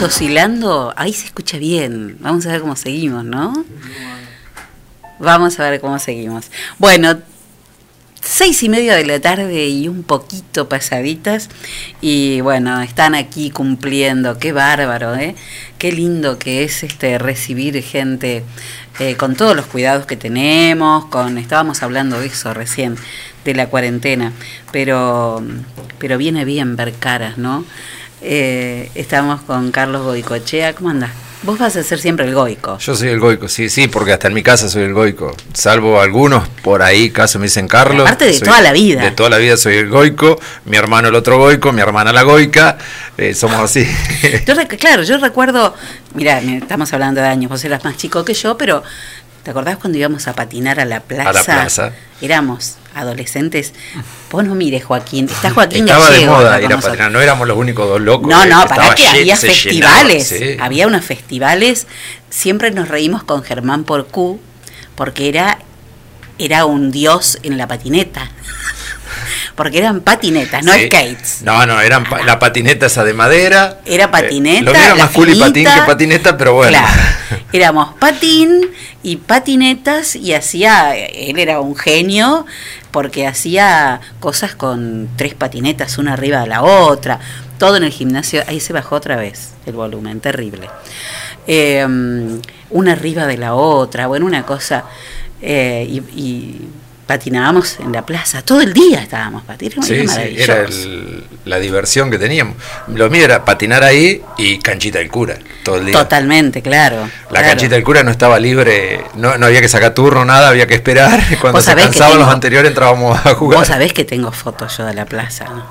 Oscilando, 0.00 0.94
ahí 0.96 1.12
se 1.12 1.26
escucha 1.26 1.58
bien. 1.58 2.18
Vamos 2.20 2.46
a 2.46 2.52
ver 2.52 2.60
cómo 2.60 2.76
seguimos, 2.76 3.24
¿no? 3.24 3.64
Vamos 5.18 5.58
a 5.58 5.68
ver 5.68 5.80
cómo 5.80 5.98
seguimos. 5.98 6.52
Bueno, 6.78 7.18
seis 8.22 8.62
y 8.62 8.68
media 8.68 8.94
de 8.94 9.04
la 9.04 9.18
tarde 9.18 9.66
y 9.66 9.88
un 9.88 10.04
poquito 10.04 10.68
pasaditas. 10.68 11.48
Y 12.00 12.40
bueno, 12.42 12.80
están 12.80 13.16
aquí 13.16 13.50
cumpliendo. 13.50 14.38
Qué 14.38 14.52
bárbaro, 14.52 15.16
¿eh? 15.16 15.34
Qué 15.78 15.90
lindo 15.90 16.38
que 16.38 16.62
es 16.62 16.84
este 16.84 17.18
recibir 17.18 17.82
gente 17.82 18.44
eh, 19.00 19.16
con 19.16 19.34
todos 19.34 19.56
los 19.56 19.66
cuidados 19.66 20.06
que 20.06 20.16
tenemos. 20.16 21.06
Con 21.06 21.38
estábamos 21.38 21.82
hablando 21.82 22.20
de 22.20 22.28
eso 22.28 22.54
recién, 22.54 22.94
de 23.44 23.54
la 23.54 23.66
cuarentena. 23.66 24.32
Pero, 24.70 25.42
pero 25.98 26.18
viene 26.18 26.44
bien 26.44 26.76
ver 26.76 26.92
caras, 26.92 27.36
¿no? 27.36 27.64
Eh, 28.20 28.90
estamos 28.94 29.40
con 29.42 29.70
Carlos 29.70 30.02
Goicochea. 30.02 30.74
¿Cómo 30.74 30.90
andás? 30.90 31.10
Vos 31.42 31.56
vas 31.56 31.76
a 31.76 31.84
ser 31.84 32.00
siempre 32.00 32.26
el 32.26 32.34
goico. 32.34 32.78
Yo 32.78 32.96
soy 32.96 33.10
el 33.10 33.20
goico, 33.20 33.46
sí, 33.48 33.68
sí, 33.68 33.86
porque 33.86 34.12
hasta 34.12 34.26
en 34.26 34.34
mi 34.34 34.42
casa 34.42 34.68
soy 34.68 34.82
el 34.82 34.92
goico. 34.92 35.36
Salvo 35.52 36.00
algunos 36.00 36.48
por 36.64 36.82
ahí, 36.82 37.10
caso 37.10 37.38
me 37.38 37.44
dicen 37.46 37.68
Carlos. 37.68 38.02
Aparte 38.02 38.24
de 38.24 38.32
soy- 38.34 38.48
toda 38.48 38.60
la 38.60 38.72
vida. 38.72 39.02
De 39.02 39.12
toda 39.12 39.30
la 39.30 39.38
vida 39.38 39.56
soy 39.56 39.76
el 39.76 39.88
goico, 39.88 40.40
mi 40.64 40.76
hermano 40.76 41.08
el 41.08 41.14
otro 41.14 41.38
goico, 41.38 41.70
mi 41.72 41.80
hermana 41.80 42.12
la 42.12 42.22
goica, 42.22 42.76
eh, 43.16 43.34
somos 43.34 43.60
así. 43.60 43.86
Yo 44.46 44.54
claro, 44.78 45.04
yo 45.04 45.18
recuerdo, 45.18 45.76
mira, 46.14 46.40
estamos 46.40 46.92
hablando 46.92 47.20
de 47.20 47.28
años, 47.28 47.50
vos 47.50 47.64
eras 47.64 47.84
más 47.84 47.96
chico 47.96 48.24
que 48.24 48.34
yo, 48.34 48.58
pero 48.58 48.82
¿te 49.44 49.52
acordás 49.52 49.76
cuando 49.76 49.96
íbamos 49.96 50.26
a 50.26 50.32
patinar 50.34 50.80
a 50.80 50.84
la 50.86 50.98
plaza? 51.00 51.30
A 51.30 51.32
la 51.32 51.42
plaza. 51.44 51.92
Éramos 52.20 52.78
adolescentes. 52.98 53.72
Vos 54.30 54.44
no 54.44 54.54
mires, 54.54 54.84
Joaquín. 54.84 55.26
Está 55.26 55.50
Joaquín 55.50 55.84
Estaba 55.88 56.10
de 56.10 56.26
moda 56.26 56.60
ir 56.60 56.72
a 56.72 56.78
patinar, 56.78 57.10
no 57.10 57.20
éramos 57.20 57.46
los 57.48 57.56
únicos 57.56 57.88
dos 57.88 58.00
locos. 58.00 58.28
No, 58.28 58.42
eh, 58.44 58.48
no, 58.48 58.66
para 58.66 58.94
que 58.94 59.06
había 59.06 59.34
llenaba, 59.36 59.40
festivales. 59.40 60.28
sí. 60.28 60.56
Había 60.60 60.86
unos 60.86 61.04
festivales. 61.04 61.86
Siempre 62.30 62.70
nos 62.70 62.88
reímos 62.88 63.22
con 63.22 63.42
Germán 63.42 63.84
Porcú, 63.84 64.40
porque 64.94 65.28
era, 65.28 65.58
era 66.38 66.64
un 66.66 66.90
dios 66.90 67.38
en 67.42 67.56
la 67.56 67.66
patineta. 67.66 68.30
porque 69.54 69.78
eran 69.78 70.00
patinetas, 70.02 70.64
no 70.64 70.72
Sí. 70.72 70.86
skates. 70.86 71.42
No, 71.42 71.66
no, 71.66 71.80
eran 71.80 72.04
pa- 72.04 72.22
la 72.22 72.38
patineta 72.38 72.86
esa 72.86 73.02
de 73.04 73.12
madera. 73.14 73.80
Era 73.84 74.10
patineta. 74.10 74.58
Eh, 74.60 74.62
lo 74.62 74.72
mío 74.72 74.80
era 74.84 74.94
más 74.94 75.10
cool 75.10 75.30
y 75.30 75.34
patín 75.38 75.64
que 75.64 75.82
patineta, 75.86 76.36
pero 76.36 76.54
bueno. 76.54 76.78
Claro. 76.78 77.02
Éramos 77.52 77.94
patín 77.94 78.70
y 79.02 79.16
patinetas 79.16 80.16
y 80.16 80.34
hacía, 80.34 80.96
él 80.96 81.38
era 81.38 81.60
un 81.60 81.76
genio 81.76 82.46
porque 82.90 83.26
hacía 83.26 84.00
cosas 84.20 84.54
con 84.54 85.08
tres 85.16 85.34
patinetas 85.34 85.98
una 85.98 86.14
arriba 86.14 86.40
de 86.40 86.46
la 86.46 86.62
otra, 86.62 87.20
todo 87.58 87.76
en 87.76 87.84
el 87.84 87.90
gimnasio, 87.90 88.42
ahí 88.46 88.60
se 88.60 88.72
bajó 88.72 88.96
otra 88.96 89.16
vez 89.16 89.52
el 89.66 89.74
volumen, 89.74 90.20
terrible. 90.20 90.68
Eh, 91.46 91.86
una 92.70 92.92
arriba 92.92 93.26
de 93.26 93.36
la 93.36 93.54
otra, 93.54 94.06
bueno, 94.06 94.26
una 94.26 94.44
cosa, 94.44 94.84
eh, 95.40 95.86
y 95.88 96.68
patinábamos 97.08 97.80
en 97.80 97.90
la 97.90 98.04
plaza, 98.04 98.42
todo 98.42 98.60
el 98.60 98.74
día 98.74 99.00
estábamos 99.00 99.42
patinando, 99.42 99.82
Sí, 99.86 100.06
sí, 100.06 100.34
era 100.36 100.60
el- 100.60 101.24
la 101.46 101.58
diversión 101.58 102.10
que 102.10 102.18
teníamos. 102.18 102.54
Lo 102.88 103.08
mío 103.08 103.24
era 103.24 103.46
patinar 103.46 103.82
ahí 103.82 104.22
y 104.36 104.58
canchita 104.58 104.98
del 104.98 105.08
cura, 105.08 105.38
todo 105.64 105.76
el 105.78 105.86
día. 105.86 105.94
Totalmente, 105.94 106.60
claro. 106.60 106.96
La 107.00 107.28
claro. 107.30 107.46
canchita 107.48 107.76
del 107.76 107.82
cura 107.82 108.02
no 108.02 108.10
estaba 108.10 108.38
libre, 108.38 109.02
no, 109.14 109.38
no 109.38 109.46
había 109.46 109.62
que 109.62 109.68
sacar 109.70 109.94
turno, 109.94 110.26
nada, 110.26 110.50
había 110.50 110.66
que 110.66 110.74
esperar. 110.74 111.18
Cuando 111.40 111.62
se 111.62 111.74
cansaban 111.74 112.18
los 112.18 112.28
anteriores 112.28 112.68
entrábamos 112.68 113.18
a 113.24 113.34
jugar. 113.34 113.58
Vos 113.60 113.68
sabés 113.68 113.94
que 113.94 114.04
tengo 114.04 114.30
fotos 114.30 114.76
yo 114.76 114.84
de 114.84 114.92
la 114.92 115.06
plaza, 115.06 115.46
¿no? 115.46 115.66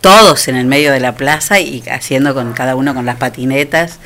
Todos 0.00 0.48
en 0.48 0.56
el 0.56 0.66
medio 0.66 0.90
de 0.92 0.98
la 1.00 1.14
plaza 1.14 1.60
y 1.60 1.82
haciendo 1.88 2.34
con 2.34 2.52
cada 2.54 2.74
uno 2.74 2.92
con 2.92 3.06
las 3.06 3.16
patinetas. 3.16 3.98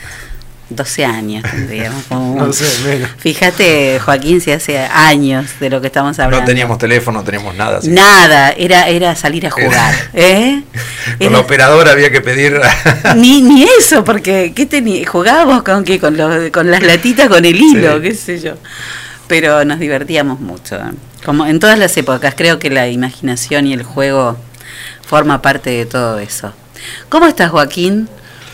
12 0.70 1.04
años 1.04 1.44
tendríamos. 1.50 2.04
como 2.09 2.37
No 2.46 2.52
sé, 2.52 2.64
menos. 2.88 3.11
Fíjate, 3.18 4.00
Joaquín, 4.00 4.40
si 4.40 4.52
hace 4.52 4.78
años 4.78 5.46
de 5.61 5.68
lo 5.70 5.80
que 5.80 5.88
estamos 5.88 6.18
hablando. 6.18 6.40
No 6.40 6.46
teníamos 6.46 6.78
teléfono, 6.78 7.18
no 7.18 7.24
teníamos 7.24 7.54
nada. 7.56 7.78
así. 7.78 7.88
Nada, 7.90 8.50
era, 8.52 8.88
era 8.88 9.14
salir 9.16 9.46
a 9.46 9.50
jugar. 9.50 9.94
¿eh? 10.14 10.62
Con 11.18 11.22
Era- 11.26 11.30
la 11.33 11.38
operadora 11.40 11.90
había 11.92 12.11
que 12.11 12.20
pedir. 12.20 12.61
ni, 13.16 13.42
ni 13.42 13.64
eso, 13.78 14.04
porque 14.04 14.52
¿qué 14.54 14.64
tenía? 14.66 15.06
jugábamos 15.09 15.62
con 15.62 15.85
qué, 15.85 15.98
con, 15.98 16.16
los, 16.16 16.50
con 16.50 16.70
las 16.70 16.83
latitas, 16.83 17.28
con 17.28 17.44
el 17.44 17.56
hilo, 17.56 17.96
Sí. 17.96 18.02
qué 18.02 18.14
sé 18.14 18.40
yo. 18.40 18.54
Pero 19.26 19.64
nos 19.64 19.78
divertíamos 19.80 20.40
mucho. 20.40 20.78
Como 21.24 21.46
en 21.46 21.59
todas 21.61 21.78
las 21.78 21.96
épocas, 21.96 22.35
creo 22.37 22.59
que 22.59 22.70
la 22.70 22.88
imaginación 22.88 23.66
y 23.66 23.72
el 23.72 23.83
juego 23.83 24.37
forma 25.06 25.42
parte 25.42 25.70
de 25.70 25.87
todo 25.87 26.18
eso. 26.18 26.52
¿Cómo 27.09 27.26
estás, 27.26 27.50
Joaquín? 27.50 28.09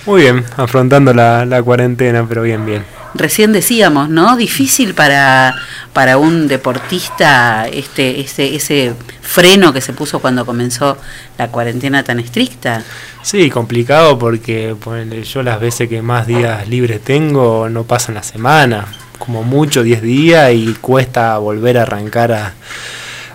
Muy 0.06 0.22
bien, 0.22 0.44
afrontando 0.56 1.12
la, 1.12 1.44
la 1.44 1.60
cuarentena, 1.64 2.24
pero 2.28 2.42
bien, 2.42 2.64
bien. 2.64 2.84
Recién 3.14 3.52
decíamos, 3.52 4.08
¿no? 4.08 4.36
Difícil 4.36 4.94
para, 4.94 5.54
para 5.92 6.16
un 6.16 6.46
deportista 6.46 7.66
este, 7.66 8.20
ese, 8.20 8.54
ese 8.54 8.94
freno 9.20 9.72
que 9.72 9.80
se 9.80 9.92
puso 9.92 10.20
cuando 10.20 10.46
comenzó 10.46 10.96
la 11.38 11.48
cuarentena 11.48 12.04
tan 12.04 12.20
estricta. 12.20 12.84
Sí, 13.22 13.50
complicado 13.50 14.16
porque 14.16 14.76
ponele, 14.78 15.24
yo 15.24 15.42
las 15.42 15.58
veces 15.60 15.88
que 15.88 16.02
más 16.02 16.26
días 16.28 16.68
libres 16.68 17.00
tengo 17.02 17.68
no 17.68 17.82
pasan 17.82 18.14
la 18.14 18.22
semana, 18.22 18.86
como 19.18 19.42
mucho 19.42 19.82
10 19.82 20.02
días 20.02 20.52
y 20.52 20.74
cuesta 20.74 21.38
volver 21.38 21.78
a 21.78 21.82
arrancar 21.82 22.30
a, 22.30 22.54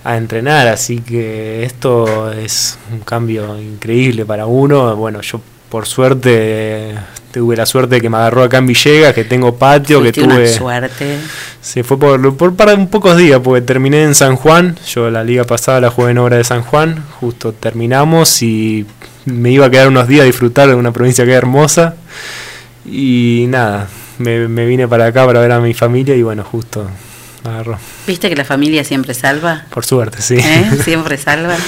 a 0.05 0.15
entrenar, 0.15 0.67
así 0.67 0.99
que 1.01 1.63
esto 1.63 2.32
es 2.32 2.78
un 2.93 2.99
cambio 2.99 3.59
increíble 3.59 4.26
para 4.26 4.45
uno. 4.45 4.95
Bueno, 4.95 5.22
yo 5.22 5.41
por 5.72 5.88
suerte 5.88 6.93
tuve 7.32 7.55
la 7.55 7.65
suerte 7.65 7.95
de 7.95 8.01
que 8.01 8.09
me 8.09 8.17
agarró 8.17 8.43
acá 8.43 8.57
en 8.57 8.67
Villegas, 8.67 9.13
que 9.13 9.24
tengo 9.24 9.55
patio, 9.55 10.03
que 10.03 10.11
Tuviste 10.11 10.24
una 10.24 10.36
tuve... 10.36 10.47
suerte. 10.49 11.17
Sí, 11.61 11.82
fue 11.82 11.97
por, 11.97 12.36
por 12.36 12.55
para 12.57 12.74
un 12.74 12.88
pocos 12.88 13.15
días, 13.15 13.39
porque 13.41 13.61
terminé 13.61 14.03
en 14.03 14.13
San 14.13 14.36
Juan. 14.36 14.78
Yo 14.86 15.09
la 15.09 15.24
liga 15.24 15.45
pasada 15.45 15.80
la 15.80 15.89
jugué 15.89 16.11
en 16.11 16.17
obra 16.17 16.36
de 16.36 16.43
San 16.43 16.61
Juan. 16.61 17.01
Justo 17.22 17.53
terminamos 17.53 18.43
y 18.43 18.86
me 19.24 19.49
iba 19.51 19.67
a 19.67 19.69
quedar 19.72 19.88
unos 19.88 20.09
días 20.09 20.24
a 20.24 20.26
disfrutar 20.26 20.67
de 20.67 20.76
una 20.76 20.91
provincia 20.91 21.24
que 21.24 21.32
es 21.32 21.38
hermosa. 21.38 21.95
Y 22.86 23.45
nada, 23.47 23.88
me, 24.17 24.49
me 24.49 24.65
vine 24.65 24.89
para 24.89 25.05
acá 25.05 25.26
para 25.26 25.39
ver 25.39 25.53
a 25.53 25.61
mi 25.61 25.74
familia 25.74 26.17
y 26.17 26.22
bueno, 26.22 26.43
justo 26.43 26.86
agarró. 27.45 27.80
¿Viste 28.05 28.28
que 28.28 28.36
la 28.36 28.45
familia 28.45 28.84
siempre 28.84 29.13
salva? 29.13 29.65
Por 29.69 29.86
suerte, 29.86 30.22
sí. 30.22 30.36
¿Eh? 30.36 30.69
Siempre 30.84 31.17
salva. 31.17 31.55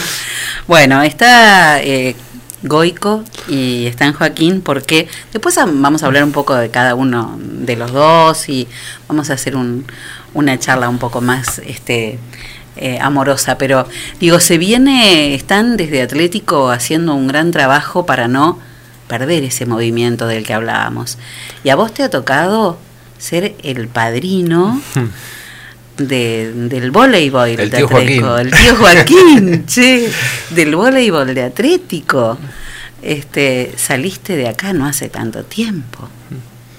Bueno, 0.66 1.04
está 1.04 1.84
eh, 1.84 2.16
Goico 2.64 3.24
y 3.48 3.86
está 3.86 4.06
en 4.06 4.14
Joaquín 4.14 4.62
porque 4.62 5.08
después 5.32 5.56
vamos 5.56 6.02
a 6.04 6.06
hablar 6.06 6.24
un 6.24 6.32
poco 6.32 6.56
de 6.56 6.70
cada 6.70 6.96
uno 6.96 7.38
de 7.40 7.76
los 7.76 7.92
dos 7.92 8.50
y 8.50 8.68
vamos 9.08 9.30
a 9.30 9.34
hacer 9.34 9.56
un- 9.56 9.86
una 10.34 10.58
charla 10.58 10.90
un 10.90 10.98
poco 10.98 11.22
más 11.22 11.60
este 11.60 12.20
eh, 12.76 12.98
amorosa, 13.00 13.58
pero 13.60 13.88
digo, 14.20 14.40
se 14.40 14.58
viene, 14.58 15.36
están 15.36 15.78
desde 15.78 16.02
Atlético 16.02 16.72
haciendo 16.72 17.14
un 17.14 17.28
gran 17.28 17.52
trabajo 17.52 18.06
para 18.08 18.28
no 18.28 18.58
perder 19.08 19.44
ese 19.44 19.68
movimiento 19.68 20.26
del 20.26 20.44
que 20.44 20.56
hablábamos. 20.56 21.20
Y 21.64 21.70
a 21.70 21.76
vos 21.76 21.94
te 21.94 22.02
ha 22.02 22.10
tocado 22.10 22.80
ser 23.20 23.54
el 23.64 23.88
padrino 23.90 24.82
de, 25.98 26.52
del 26.54 26.92
voleibol 26.92 27.50
El 27.50 27.70
de 27.70 27.78
tío 27.78 27.86
Atlético, 27.88 28.28
Joaquín. 28.28 28.48
el 28.48 28.52
tío 28.52 28.76
Joaquín, 28.76 29.66
che, 29.68 30.10
del 30.52 30.76
voleibol 30.76 31.34
de 31.34 31.44
Atlético. 31.44 32.38
Este, 33.02 33.74
saliste 33.76 34.38
de 34.38 34.48
acá 34.48 34.72
no 34.74 34.86
hace 34.86 35.10
tanto 35.10 35.44
tiempo. 35.44 36.08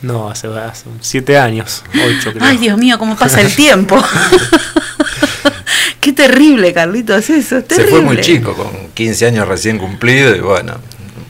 No, 0.01 0.29
hace, 0.31 0.49
hace 0.49 0.85
siete 1.01 1.39
años, 1.39 1.83
ocho 1.95 2.33
creo. 2.33 2.45
Ay, 2.45 2.59
Dios 2.59 2.77
mío, 2.79 2.99
cómo 2.99 3.17
pasa 3.17 3.41
el 3.41 3.55
tiempo. 3.55 4.03
Qué 6.01 6.13
terrible, 6.13 6.73
Carlitos, 6.75 7.31
eso, 7.31 7.35
es 7.35 7.47
Se 7.47 7.63
terrible. 7.63 7.91
fue 7.91 8.01
muy 8.03 8.21
chico, 8.21 8.55
con 8.55 8.91
15 8.93 9.27
años 9.27 9.49
recién 9.49 9.79
cumplido, 9.79 10.37
y 10.37 10.41
bueno, 10.41 10.75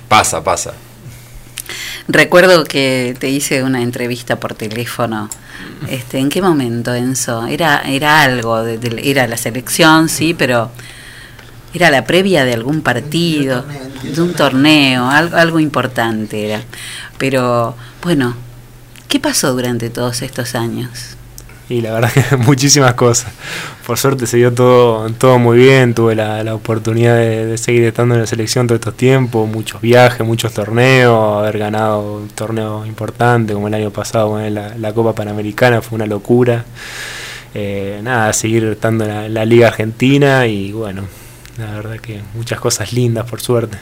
pasa, 0.08 0.42
pasa. 0.42 0.74
Recuerdo 2.08 2.64
que 2.64 3.14
te 3.18 3.30
hice 3.30 3.62
una 3.62 3.82
entrevista 3.82 4.40
por 4.40 4.54
teléfono. 4.54 5.30
Este, 5.88 6.18
¿En 6.18 6.28
qué 6.28 6.40
momento, 6.42 6.94
Enzo? 6.94 7.46
Era, 7.46 7.82
era 7.86 8.22
algo, 8.22 8.62
de- 8.62 8.78
era 9.02 9.26
la 9.26 9.36
selección, 9.36 10.08
sí, 10.08 10.34
pero 10.34 10.70
era 11.72 11.90
la 11.90 12.04
previa 12.04 12.44
de 12.44 12.54
algún 12.54 12.80
partido, 12.82 13.64
de 14.02 14.20
un 14.22 14.32
torneo, 14.34 15.08
algo, 15.10 15.36
algo 15.36 15.60
importante 15.60 16.46
era. 16.46 16.62
Pero, 17.18 17.74
bueno, 18.02 18.34
¿qué 19.08 19.18
pasó 19.20 19.52
durante 19.52 19.90
todos 19.90 20.22
estos 20.22 20.54
años? 20.54 21.13
Y 21.68 21.80
la 21.80 21.92
verdad 21.92 22.10
que 22.30 22.36
muchísimas 22.36 22.94
cosas. 22.94 23.32
Por 23.86 23.98
suerte 23.98 24.26
se 24.26 24.38
dio 24.38 24.52
todo, 24.52 25.10
todo 25.10 25.38
muy 25.38 25.58
bien, 25.58 25.94
tuve 25.94 26.14
la, 26.14 26.42
la 26.42 26.54
oportunidad 26.54 27.16
de, 27.16 27.58
seguir 27.58 27.84
estando 27.84 28.14
en 28.14 28.22
la 28.22 28.26
selección 28.26 28.66
todos 28.66 28.78
estos 28.80 28.96
tiempos, 28.96 29.48
muchos 29.48 29.80
viajes, 29.80 30.26
muchos 30.26 30.52
torneos, 30.54 31.38
haber 31.38 31.58
ganado 31.58 32.14
un 32.14 32.28
torneo 32.28 32.86
importante 32.86 33.52
como 33.52 33.68
el 33.68 33.74
año 33.74 33.90
pasado, 33.90 34.30
bueno, 34.30 34.48
la, 34.50 34.76
la 34.76 34.92
Copa 34.92 35.14
Panamericana 35.14 35.82
fue 35.82 35.96
una 35.96 36.06
locura. 36.06 36.64
Eh, 37.54 38.00
nada, 38.02 38.32
seguir 38.32 38.64
estando 38.64 39.04
en 39.04 39.32
la 39.32 39.44
Liga 39.44 39.68
Argentina 39.68 40.46
y 40.46 40.72
bueno, 40.72 41.02
La 41.56 41.70
verdad 41.70 42.00
que 42.00 42.20
muchas 42.34 42.58
cosas 42.58 42.92
lindas, 42.92 43.30
por 43.30 43.40
suerte. 43.40 43.78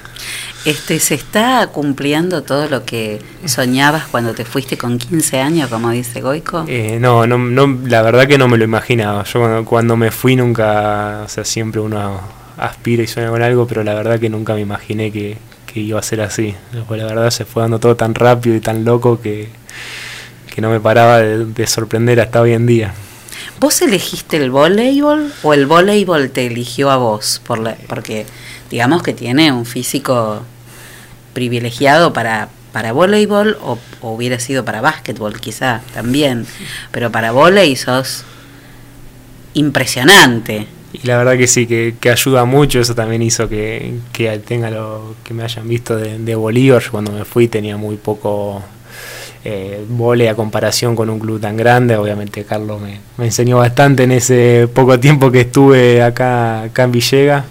Este, 0.66 1.00
¿Se 1.00 1.14
está 1.14 1.66
cumpliendo 1.68 2.42
todo 2.42 2.68
lo 2.68 2.84
que 2.84 3.20
soñabas 3.46 4.06
cuando 4.06 4.34
te 4.34 4.44
fuiste 4.44 4.76
con 4.76 4.98
15 4.98 5.40
años, 5.40 5.70
como 5.70 5.90
dice 5.90 6.20
Goico? 6.20 6.66
Eh, 6.68 6.98
no, 7.00 7.26
no, 7.26 7.38
no, 7.38 7.78
la 7.86 8.02
verdad 8.02 8.26
que 8.28 8.36
no 8.36 8.46
me 8.46 8.58
lo 8.58 8.64
imaginaba. 8.64 9.24
Yo 9.24 9.40
cuando, 9.40 9.64
cuando 9.64 9.96
me 9.96 10.10
fui 10.10 10.36
nunca, 10.36 11.22
o 11.24 11.28
sea, 11.28 11.44
siempre 11.44 11.80
uno 11.80 12.20
aspira 12.58 13.02
y 13.02 13.06
sueña 13.06 13.30
con 13.30 13.42
algo, 13.42 13.66
pero 13.66 13.82
la 13.82 13.94
verdad 13.94 14.20
que 14.20 14.28
nunca 14.28 14.52
me 14.54 14.60
imaginé 14.60 15.10
que, 15.10 15.38
que 15.66 15.80
iba 15.80 15.98
a 15.98 16.02
ser 16.02 16.20
así. 16.20 16.54
Pues 16.86 17.00
la 17.00 17.06
verdad 17.06 17.30
se 17.30 17.46
fue 17.46 17.62
dando 17.62 17.78
todo 17.78 17.96
tan 17.96 18.14
rápido 18.14 18.54
y 18.54 18.60
tan 18.60 18.84
loco 18.84 19.20
que, 19.20 19.48
que 20.54 20.60
no 20.60 20.70
me 20.70 20.78
paraba 20.78 21.18
de, 21.18 21.46
de 21.46 21.66
sorprender 21.66 22.20
hasta 22.20 22.42
hoy 22.42 22.52
en 22.52 22.66
día. 22.66 22.94
¿Vos 23.62 23.80
elegiste 23.80 24.38
el 24.38 24.50
voleibol 24.50 25.32
o 25.44 25.54
el 25.54 25.66
voleibol 25.66 26.30
te 26.30 26.46
eligió 26.46 26.90
a 26.90 26.96
vos? 26.96 27.40
Por 27.46 27.60
la- 27.60 27.76
porque 27.86 28.26
digamos 28.72 29.04
que 29.04 29.14
tiene 29.14 29.52
un 29.52 29.66
físico 29.66 30.42
privilegiado 31.32 32.12
para, 32.12 32.48
para 32.72 32.90
voleibol 32.92 33.56
o, 33.62 33.78
hubiera 34.00 34.40
sido 34.40 34.64
para 34.64 34.80
básquetbol 34.80 35.38
quizá 35.40 35.80
también, 35.94 36.44
pero 36.90 37.12
para 37.12 37.30
volei 37.30 37.76
sos 37.76 38.24
impresionante. 39.54 40.66
Y 40.92 41.06
la 41.06 41.16
verdad 41.18 41.38
que 41.38 41.46
sí, 41.46 41.68
que, 41.68 41.94
que 42.00 42.10
ayuda 42.10 42.44
mucho, 42.44 42.80
eso 42.80 42.96
también 42.96 43.22
hizo 43.22 43.48
que, 43.48 43.94
que 44.12 44.36
tenga 44.40 44.70
lo 44.70 45.14
que 45.22 45.34
me 45.34 45.44
hayan 45.44 45.68
visto 45.68 45.96
de, 45.96 46.18
de 46.18 46.34
Bolívar. 46.34 46.82
Yo 46.82 46.90
Cuando 46.90 47.12
me 47.12 47.24
fui 47.24 47.46
tenía 47.46 47.76
muy 47.76 47.94
poco 47.94 48.60
eh, 49.44 49.84
vole 49.88 50.28
a 50.28 50.34
comparación 50.34 50.94
con 50.94 51.10
un 51.10 51.18
club 51.18 51.40
tan 51.40 51.56
grande. 51.56 51.96
Obviamente 51.96 52.44
Carlos 52.44 52.80
me, 52.80 53.00
enseñó 53.24 53.58
bastante 53.58 54.04
en 54.04 54.12
ese 54.12 54.68
poco 54.72 54.98
tiempo 55.00 55.30
que 55.30 55.40
estuve 55.42 56.02
acá, 56.02 56.62
acá 56.62 56.84
en 56.84 56.92
Villega. 56.92 57.44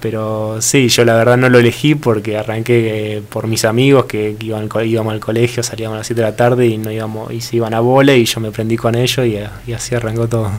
Pero 0.00 0.62
sí, 0.62 0.88
yo 0.88 1.04
la 1.04 1.14
verdad 1.14 1.36
no 1.36 1.48
lo 1.48 1.58
elegí 1.58 1.96
porque 1.96 2.36
arranqué 2.38 3.16
eh, 3.16 3.22
por 3.28 3.48
mis 3.48 3.64
amigos 3.64 4.04
que, 4.04 4.36
iban, 4.40 4.68
íbamos 4.84 5.12
al 5.12 5.18
colegio, 5.18 5.62
salíamos 5.64 5.96
a 5.96 5.98
las 5.98 6.06
7 6.06 6.20
de 6.20 6.28
la 6.28 6.36
tarde 6.36 6.66
y 6.66 6.78
no 6.78 6.92
íbamos 6.92 7.32
y 7.32 7.40
se 7.40 7.56
iban 7.56 7.74
a 7.74 7.80
vole 7.80 8.16
y 8.16 8.24
yo 8.24 8.38
me 8.38 8.52
prendí 8.52 8.76
con 8.76 8.94
ellos 8.94 9.26
y, 9.26 9.38
y 9.66 9.72
así 9.72 9.96
arrancó 9.96 10.28
todo. 10.28 10.52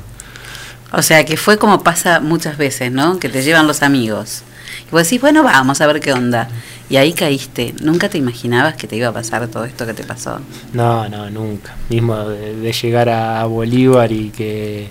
O 0.92 1.02
sea 1.02 1.24
que 1.24 1.38
fue 1.38 1.58
como 1.58 1.84
pasa 1.84 2.20
muchas 2.20 2.58
veces, 2.58 2.92
¿no? 2.92 3.20
Que 3.20 3.30
te 3.30 3.42
llevan 3.42 3.68
los 3.68 3.82
amigos. 3.82 4.44
Y 4.88 4.92
vos 4.92 5.04
decís, 5.04 5.22
bueno, 5.22 5.44
vamos 5.44 5.80
a 5.82 5.88
ver 5.88 6.00
qué 6.00 6.14
onda. 6.14 6.50
Y 6.90 6.98
ahí 6.98 7.14
caíste. 7.14 7.76
¿Nunca 7.82 8.10
te 8.10 8.18
imaginabas 8.18 8.76
que 8.76 8.88
te 8.88 8.96
iba 8.96 9.10
a 9.10 9.14
pasar 9.14 9.48
todo 9.48 9.64
esto 9.66 9.86
que 9.86 9.94
te 9.94 10.04
pasó? 10.04 10.40
No, 10.74 11.08
no, 11.08 11.30
nunca. 11.30 11.76
Mismo 11.90 12.18
de, 12.18 12.56
de 12.56 12.74
llegar 12.74 13.10
a 13.10 13.46
Bolívar 13.46 14.12
y 14.12 14.30
que 14.30 14.90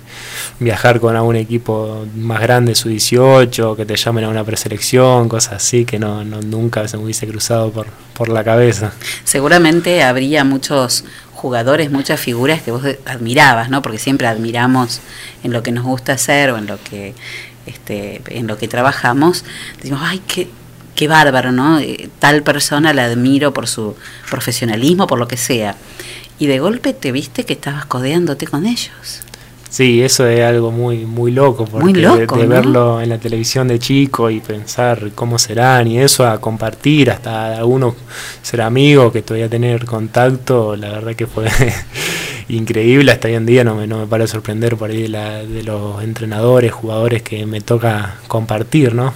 viajar 0.61 1.01
con 1.01 1.17
algún 1.17 1.37
equipo 1.37 2.07
más 2.17 2.41
grande, 2.41 2.75
su 2.75 2.89
18, 2.89 3.77
que 3.77 3.85
te 3.85 3.97
llamen 3.97 4.25
a 4.25 4.29
una 4.29 4.45
preselección, 4.45 5.29
cosas 5.29 5.55
así 5.55 5.85
que 5.85 5.99
no, 5.99 6.25
no 6.25 6.41
nunca 6.41 6.87
se 6.87 6.97
me 6.97 7.05
hubiese 7.05 7.27
cruzado 7.27 7.71
por, 7.73 7.87
por 8.15 8.29
la 8.29 8.45
cabeza. 8.45 8.93
Seguramente 9.25 10.03
habría 10.03 10.45
muchos 10.45 11.05
jugadores, 11.33 11.91
muchas 11.91 12.21
figuras 12.21 12.63
que 12.63 12.71
vos 12.71 12.83
admirabas, 13.07 13.71
¿no? 13.71 13.83
Porque 13.83 13.99
siempre 13.99 14.27
admiramos 14.27 15.01
en 15.45 15.53
lo 15.53 15.63
que 15.63 15.73
nos 15.73 15.85
gusta 15.85 16.13
hacer 16.13 16.51
o 16.51 16.59
en 16.59 16.67
lo 16.67 16.83
que 16.83 17.15
este, 17.67 18.23
en 18.29 18.47
lo 18.47 18.57
que 18.57 18.67
trabajamos. 18.67 19.45
Decimos, 19.77 20.01
ay, 20.03 20.23
qué, 20.27 20.49
qué 20.99 21.07
bárbaro, 21.09 21.53
¿no? 21.53 21.79
Eh, 21.79 22.11
Tal 22.19 22.43
persona 22.43 22.93
la 22.93 23.05
admiro 23.05 23.53
por 23.55 23.67
su 23.69 23.95
profesionalismo, 24.29 25.07
por 25.07 25.19
lo 25.19 25.29
que 25.29 25.37
sea. 25.37 25.77
Y 26.41 26.47
de 26.49 26.59
golpe 26.59 26.93
te 26.93 27.13
viste 27.13 27.45
que 27.45 27.53
estabas 27.55 27.87
codeándote 27.87 28.47
con 28.49 28.67
ellos. 28.67 29.23
Sí, 29.71 30.03
eso 30.03 30.27
es 30.27 30.41
algo 30.45 30.71
muy 30.73 31.05
muy 31.05 31.31
loco, 31.31 31.67
porque 31.67 31.85
Muy 31.85 31.93
de- 31.93 32.01
loco, 32.03 32.37
de, 32.39 32.45
¿no? 32.45 32.49
verlo 32.49 33.01
en 33.03 33.11
la 33.11 33.19
televisión 33.19 33.69
de 33.69 33.79
chico 33.79 34.31
y 34.31 34.41
pensar 34.41 35.11
cómo 35.15 35.39
serán 35.39 35.87
y 35.87 36.01
eso, 36.01 36.27
a 36.27 36.41
compartir, 36.41 37.11
hasta 37.11 37.57
algunos 37.59 37.95
ser 38.43 38.63
amigos, 38.63 39.13
que 39.13 39.21
todavía 39.23 39.49
tener 39.49 39.85
contacto, 39.85 40.75
la 40.75 40.89
verdad 40.91 41.15
que 41.15 41.27
fue 41.27 41.47
increíble, 42.49 43.13
hasta 43.13 43.29
hoy 43.29 43.35
en 43.35 43.47
día 43.47 43.63
no 43.63 43.75
me, 43.75 43.87
no 43.87 43.99
me 43.99 44.07
para 44.07 44.25
de 44.25 44.29
sorprender 44.29 44.77
por 44.77 44.91
ahí 44.91 45.03
de, 45.03 45.09
la, 45.09 45.45
de 45.45 45.63
los 45.63 46.03
entrenadores, 46.03 46.73
jugadores 46.73 47.23
que 47.23 47.45
me 47.47 47.61
toca 47.61 48.17
compartir, 48.27 48.95
¿no? 48.95 49.13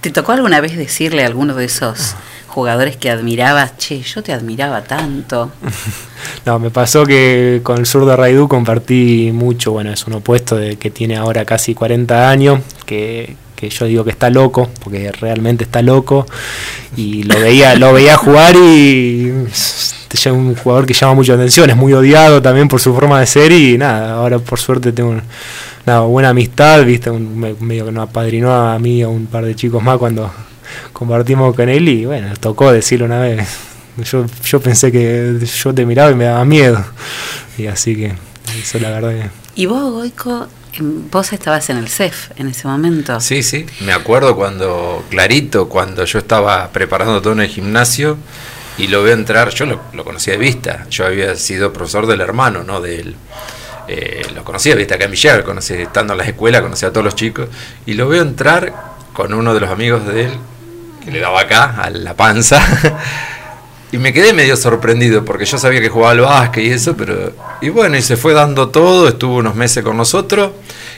¿Te 0.00 0.10
tocó 0.10 0.32
alguna 0.32 0.60
vez 0.60 0.76
decirle 0.76 1.24
a 1.24 1.26
alguno 1.26 1.54
de 1.54 1.64
esos 1.64 2.14
jugadores 2.48 2.96
que 2.96 3.10
admirabas, 3.10 3.76
che, 3.78 4.02
yo 4.02 4.22
te 4.22 4.32
admiraba 4.32 4.82
tanto? 4.82 5.52
No, 6.44 6.58
me 6.58 6.70
pasó 6.70 7.04
que 7.04 7.60
con 7.62 7.78
el 7.78 7.86
zurdo 7.86 8.16
Raidú 8.16 8.48
compartí 8.48 9.30
mucho, 9.32 9.72
bueno, 9.72 9.92
es 9.92 10.06
un 10.06 10.14
opuesto 10.14 10.56
de 10.56 10.76
que 10.76 10.90
tiene 10.90 11.16
ahora 11.16 11.44
casi 11.44 11.74
40 11.74 12.28
años, 12.28 12.60
que, 12.86 13.36
que 13.54 13.70
yo 13.70 13.86
digo 13.86 14.04
que 14.04 14.10
está 14.10 14.28
loco, 14.28 14.68
porque 14.82 15.12
realmente 15.12 15.64
está 15.64 15.80
loco, 15.80 16.26
y 16.96 17.22
lo 17.22 17.38
veía, 17.38 17.74
lo 17.76 17.92
veía 17.92 18.16
jugar 18.16 18.56
y 18.56 19.32
es 19.48 20.26
un 20.26 20.54
jugador 20.54 20.86
que 20.86 20.94
llama 20.94 21.14
mucha 21.14 21.34
atención, 21.34 21.70
es 21.70 21.76
muy 21.76 21.92
odiado 21.92 22.40
también 22.40 22.68
por 22.68 22.80
su 22.80 22.94
forma 22.94 23.20
de 23.20 23.26
ser 23.26 23.52
y 23.52 23.78
nada, 23.78 24.14
ahora 24.14 24.38
por 24.38 24.58
suerte 24.58 24.92
tengo 24.92 25.20
una 25.88 26.00
buena 26.00 26.28
amistad, 26.30 26.84
viste, 26.84 27.10
un, 27.10 27.38
me- 27.38 27.54
medio 27.60 27.86
que 27.86 27.92
nos 27.92 28.08
apadrinó 28.08 28.54
a 28.54 28.78
mí 28.78 28.98
y 28.98 29.02
a 29.02 29.08
un 29.08 29.26
par 29.26 29.44
de 29.44 29.54
chicos 29.56 29.82
más 29.82 29.98
cuando 29.98 30.30
compartimos 30.92 31.54
con 31.56 31.68
él 31.68 31.88
y 31.88 32.04
bueno, 32.04 32.28
tocó 32.38 32.70
decirlo 32.72 33.06
una 33.06 33.20
vez. 33.20 33.46
Yo, 34.04 34.26
yo 34.44 34.60
pensé 34.60 34.92
que 34.92 35.38
yo 35.44 35.74
te 35.74 35.84
miraba 35.84 36.10
y 36.10 36.14
me 36.14 36.24
daba 36.24 36.44
miedo. 36.44 36.84
Y 37.56 37.66
así 37.66 37.96
que 37.96 38.12
eso 38.60 38.78
la 38.78 38.90
verdad 38.90 39.10
que... 39.10 39.30
Y 39.60 39.66
vos, 39.66 39.90
Goico, 39.92 40.46
vos 41.10 41.32
estabas 41.32 41.68
en 41.70 41.78
el 41.78 41.88
CEF 41.88 42.30
en 42.36 42.46
ese 42.48 42.68
momento. 42.68 43.18
Sí, 43.20 43.42
sí, 43.42 43.66
me 43.80 43.92
acuerdo 43.92 44.36
cuando, 44.36 45.04
clarito, 45.10 45.68
cuando 45.68 46.04
yo 46.04 46.18
estaba 46.20 46.68
preparando 46.70 47.20
todo 47.20 47.32
en 47.32 47.40
el 47.40 47.48
gimnasio 47.48 48.18
y 48.76 48.86
lo 48.86 49.02
veo 49.02 49.14
entrar, 49.14 49.50
yo 49.50 49.66
lo, 49.66 49.80
lo 49.92 50.04
conocía 50.04 50.34
de 50.34 50.38
vista, 50.38 50.86
yo 50.90 51.06
había 51.06 51.34
sido 51.34 51.72
profesor 51.72 52.06
del 52.06 52.20
hermano, 52.20 52.62
¿no? 52.62 52.80
De 52.80 53.00
él. 53.00 53.16
Eh, 53.88 54.22
lo 54.34 54.44
conocía 54.44 54.72
de 54.72 54.78
vista 54.78 54.96
acá 54.96 55.06
en 55.06 55.10
Villar, 55.10 55.42
conocí, 55.44 55.72
estando 55.74 56.12
en 56.12 56.18
las 56.18 56.28
escuelas, 56.28 56.60
conocía 56.60 56.88
a 56.88 56.92
todos 56.92 57.04
los 57.04 57.14
chicos, 57.14 57.48
y 57.86 57.94
lo 57.94 58.06
veo 58.08 58.22
entrar 58.22 58.72
con 59.14 59.32
uno 59.32 59.54
de 59.54 59.60
los 59.60 59.70
amigos 59.70 60.06
de 60.06 60.26
él, 60.26 60.32
que 61.02 61.10
le 61.10 61.20
daba 61.20 61.40
acá, 61.40 61.82
a 61.82 61.88
la 61.88 62.14
panza, 62.14 62.60
y 63.92 63.96
me 63.96 64.12
quedé 64.12 64.34
medio 64.34 64.56
sorprendido, 64.56 65.24
porque 65.24 65.46
yo 65.46 65.56
sabía 65.56 65.80
que 65.80 65.88
jugaba 65.88 66.12
al 66.12 66.20
básquet 66.20 66.64
y 66.64 66.70
eso, 66.70 66.96
pero... 66.96 67.32
Y 67.62 67.70
bueno, 67.70 67.96
y 67.96 68.02
se 68.02 68.16
fue 68.16 68.34
dando 68.34 68.68
todo, 68.68 69.08
estuvo 69.08 69.36
unos 69.36 69.54
meses 69.54 69.82
con 69.82 69.96
nosotros, 69.96 70.52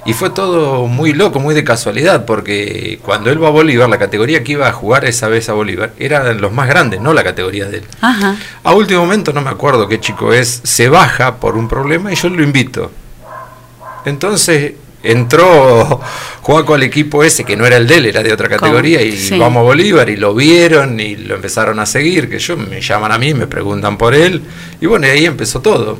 y 0.07 0.12
fue 0.14 0.30
todo 0.30 0.86
muy 0.86 1.12
loco, 1.12 1.40
muy 1.40 1.55
de 1.55 1.62
casualidad, 1.62 2.24
porque 2.24 2.98
cuando 3.03 3.30
él 3.30 3.42
va 3.42 3.48
a 3.48 3.51
Bolívar, 3.51 3.88
la 3.88 3.98
categoría 3.98 4.42
que 4.42 4.53
iba 4.53 4.66
a 4.68 4.72
jugar 4.72 5.05
esa 5.05 5.28
vez 5.28 5.48
a 5.48 5.53
Bolívar, 5.53 5.92
eran 5.98 6.40
los 6.40 6.53
más 6.53 6.68
grandes, 6.68 7.01
no 7.01 7.12
la 7.12 7.22
categoría 7.22 7.66
de 7.66 7.78
él. 7.78 7.84
Ajá. 8.01 8.36
A 8.64 8.74
último 8.74 9.01
momento, 9.01 9.32
no 9.32 9.40
me 9.42 9.51
acuerdo 9.51 9.88
qué 9.88 10.01
chico 10.01 10.32
es, 10.32 10.61
se 10.64 10.88
baja 10.88 11.36
por 11.36 11.57
un 11.57 11.68
problema 11.68 12.12
y 12.12 12.16
yo 12.16 12.28
lo 12.30 12.42
invito. 12.42 12.90
Entonces 14.05 14.72
entró 15.03 16.01
Juaco 16.42 16.74
al 16.74 16.82
equipo 16.82 17.22
ese, 17.22 17.44
que 17.44 17.57
no 17.57 17.66
era 17.66 17.76
el 17.76 17.86
de 17.86 17.96
él, 17.98 18.07
era 18.07 18.22
de 18.22 18.32
otra 18.32 18.48
categoría, 18.48 19.03
y 19.03 19.12
Sí. 19.16 19.38
vamos 19.38 19.61
a 19.61 19.64
Bolívar 19.64 20.09
y 20.09 20.16
lo 20.16 20.34
vieron 20.34 20.98
y 20.98 21.16
lo 21.16 21.34
empezaron 21.36 21.78
a 21.78 21.86
seguir, 21.86 22.28
que 22.30 22.38
yo 22.38 22.57
me 22.57 22.80
llaman 22.80 23.12
a 23.12 23.18
mí, 23.18 23.34
me 23.34 23.46
preguntan 23.46 23.96
por 23.98 24.14
él, 24.14 24.42
y 24.80 24.86
bueno, 24.86 25.07
y 25.07 25.11
ahí 25.11 25.26
empezó 25.26 25.61
todo. 25.61 25.98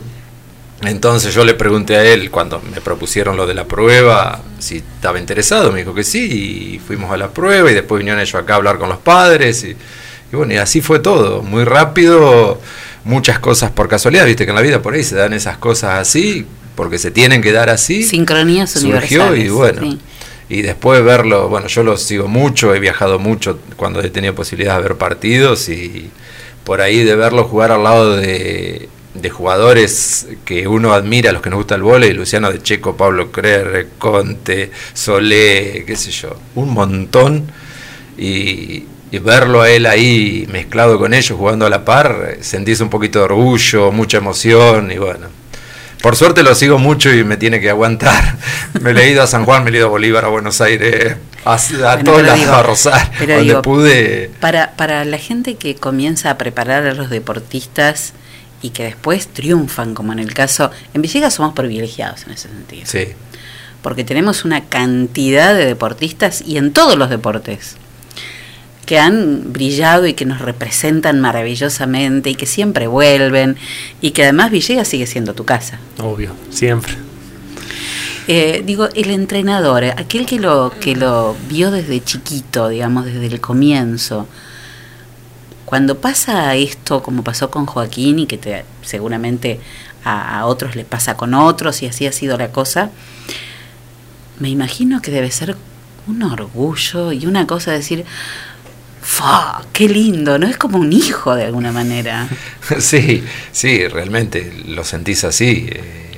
Entonces 0.83 1.35
yo 1.35 1.45
le 1.45 1.55
pregunté 1.55 1.97
a 1.97 2.05
él 2.05 2.31
cuando 2.31 2.61
me 2.73 2.81
propusieron 2.81 3.37
lo 3.37 3.47
de 3.47 3.55
la 3.55 3.67
prueba 3.67 4.41
si 4.59 4.79
estaba 4.79 5.19
interesado, 5.19 5.73
me 5.73 5.81
dijo 5.81 5.95
que 5.95 6.05
sí, 6.05 6.75
y 6.75 6.79
fuimos 6.79 7.11
a 7.11 7.19
la 7.19 7.29
prueba 7.29 7.71
y 7.71 7.75
después 7.75 7.99
vinieron 7.99 8.21
ellos 8.21 8.35
acá 8.35 8.55
a 8.55 8.57
hablar 8.57 8.79
con 8.79 8.89
los 8.89 8.99
padres 8.99 9.63
y, 9.65 9.77
y 10.33 10.37
bueno, 10.37 10.55
y 10.55 10.57
así 10.57 10.81
fue 10.81 10.99
todo, 10.99 11.43
muy 11.43 11.65
rápido, 11.65 12.61
muchas 13.05 13.39
cosas 13.39 13.71
por 13.71 13.89
casualidad, 13.89 14.25
viste 14.25 14.45
que 14.45 14.51
en 14.51 14.57
la 14.57 14.63
vida 14.63 14.81
por 14.81 14.95
ahí 14.95 15.05
se 15.05 15.17
dan 15.17 15.35
esas 15.35 15.59
cosas 15.59 15.99
así, 15.99 16.47
porque 16.77 16.99
se 16.99 17.11
tienen 17.11 17.43
que 17.43 17.53
dar 17.53 17.69
así. 17.69 18.03
Sincronías 18.03 18.71
Surgió 18.71 19.25
universales. 19.27 19.45
y 19.45 19.49
bueno, 19.51 19.83
sí. 19.83 20.01
y 20.49 20.63
después 20.63 21.05
verlo, 21.05 21.49
bueno, 21.49 21.67
yo 21.67 21.83
lo 21.83 21.99
sigo 21.99 22.27
mucho, 22.27 22.75
he 22.75 22.81
viajado 22.81 23.19
mucho 23.19 23.59
cuando 23.77 24.01
he 24.01 24.09
tenido 24.09 24.35
posibilidad 24.35 24.77
de 24.77 24.83
ver 24.83 24.97
partidos 24.97 25.69
y 25.69 26.11
por 26.65 26.81
ahí 26.81 27.05
de 27.05 27.17
verlo 27.17 27.45
jugar 27.45 27.71
al 27.71 27.83
lado 27.83 28.17
de, 28.17 28.89
de 29.15 29.31
jugadores 29.31 30.29
que 30.45 30.69
uno 30.69 30.93
admira, 30.93 31.33
los 31.33 31.43
que 31.43 31.51
nos 31.51 31.59
gusta 31.59 31.75
el 31.75 31.83
vóley, 31.83 32.13
Luciano 32.13 32.51
de 32.51 32.63
Checo, 32.63 32.97
Pablo 32.97 33.33
Crer, 33.33 33.89
Conte, 33.99 34.71
Solé, 34.95 35.85
qué 35.87 35.97
sé 35.97 36.11
yo, 36.11 36.37
un 36.55 36.71
montón 36.71 37.51
y, 38.17 38.85
y 39.11 39.19
verlo 39.19 39.63
a 39.63 39.71
él 39.71 39.87
ahí 39.87 40.47
mezclado 40.51 40.99
con 40.99 41.13
ellos, 41.13 41.37
jugando 41.37 41.67
a 41.67 41.71
la 41.71 41.85
par, 41.85 42.37
sentís 42.41 42.81
un 42.81 42.91
poquito 42.91 43.19
de 43.19 43.25
orgullo, 43.27 43.91
mucha 43.91 44.19
emoción 44.19 44.93
y 44.93 44.99
bueno. 44.99 45.41
Por 46.03 46.17
suerte 46.17 46.43
lo 46.43 46.55
sigo 46.55 46.79
mucho 46.79 47.13
y 47.13 47.25
me 47.25 47.37
tiene 47.37 47.61
que 47.61 47.69
aguantar. 47.69 48.37
Me 48.81 48.93
he 48.93 49.11
ido 49.11 49.23
a 49.23 49.27
San 49.27 49.45
Juan, 49.45 49.65
me 49.65 49.71
he 49.71 49.77
ido 49.77 49.87
a 49.87 49.91
Bolívar, 49.91 50.25
a 50.25 50.29
Buenos 50.29 50.61
Aires, 50.63 51.17
a, 51.45 51.55
a 51.55 51.59
Bueno, 51.97 52.05
todos 52.05 52.23
lados, 52.23 52.47
a 52.47 52.63
Rosario, 52.63 53.11
donde 53.19 53.43
digo, 53.43 53.63
pude. 53.63 54.31
Para, 54.41 54.73
para 54.77 55.05
la 55.05 55.19
gente 55.19 55.57
que 55.57 55.75
comienza 55.75 56.31
a 56.31 56.39
preparar 56.39 56.87
a 56.87 56.95
los 56.95 57.11
deportistas 57.11 58.15
y 58.63 58.71
que 58.71 58.85
después 58.85 59.29
triunfan, 59.29 59.95
como 59.95 60.13
en 60.13 60.19
el 60.19 60.35
caso, 60.35 60.71
en 60.95 61.03
Villegas 61.03 61.35
somos 61.35 61.55
privilegiados 61.55 62.25
en 62.25 62.33
ese 62.33 62.49
sentido. 62.49 62.83
Sí, 62.87 63.09
porque 63.83 64.05
tenemos 64.05 64.45
una 64.45 64.65
cantidad 64.65 65.55
de 65.55 65.67
deportistas 65.67 66.43
y 66.47 66.59
en 66.59 66.73
todos 66.73 66.97
los 66.97 67.11
deportes 67.11 67.77
que 68.87 68.99
han 68.99 69.53
brillado 69.53 70.07
y 70.07 70.15
que 70.15 70.25
nos 70.25 70.41
representan 70.41 71.21
maravillosamente 71.21 72.31
y 72.31 72.35
que 72.35 72.47
siempre 72.47 72.89
vuelven 72.89 73.57
y 74.01 74.11
que 74.11 74.25
además 74.25 74.51
Villegas 74.51 74.89
sigue 74.89 75.07
siendo 75.07 75.35
tu 75.35 75.45
casa. 75.45 75.79
Obvio, 75.99 76.35
siempre. 76.51 76.95
Eh, 78.27 78.63
digo, 78.65 78.89
el 78.95 79.11
entrenador, 79.11 79.85
aquel 79.85 80.27
que 80.27 80.39
lo, 80.39 80.73
que 80.81 80.95
lo 80.95 81.37
vio 81.49 81.71
desde 81.71 82.03
chiquito, 82.03 82.69
digamos, 82.69 83.05
desde 83.05 83.27
el 83.27 83.41
comienzo, 83.41 84.29
cuando 85.71 85.99
pasa 85.99 86.53
esto, 86.57 87.01
como 87.01 87.23
pasó 87.23 87.49
con 87.49 87.65
Joaquín 87.65 88.19
y 88.19 88.27
que 88.27 88.39
te, 88.39 88.65
seguramente 88.83 89.61
a, 90.05 90.45
otros 90.47 90.75
le 90.75 90.85
pasa 90.85 91.17
con 91.17 91.33
otros 91.33 91.81
y 91.83 91.87
así 91.87 92.09
ha 92.09 92.13
sido 92.13 92.37
la 92.37 92.51
cosa, 92.51 92.91
me 94.41 94.49
imagino 94.49 95.01
que 95.01 95.13
debe 95.13 95.31
ser 95.31 95.55
un 96.09 96.25
orgullo 96.25 97.13
y 97.13 97.25
una 97.25 97.47
cosa 97.47 97.71
de 97.71 97.77
decir, 97.77 98.05
¡fa! 99.01 99.63
¡Qué 99.73 99.89
lindo! 99.89 100.41
¿No? 100.41 100.49
Es 100.49 100.57
como 100.57 100.77
un 100.77 100.93
hijo 100.93 101.37
de 101.37 101.45
alguna 101.45 101.71
manera. 101.71 102.29
Sí, 102.81 103.23
sí, 103.53 103.87
realmente 103.87 104.53
lo 104.67 104.83
sentís 104.83 105.23
así. 105.23 105.69
eh, 105.71 106.10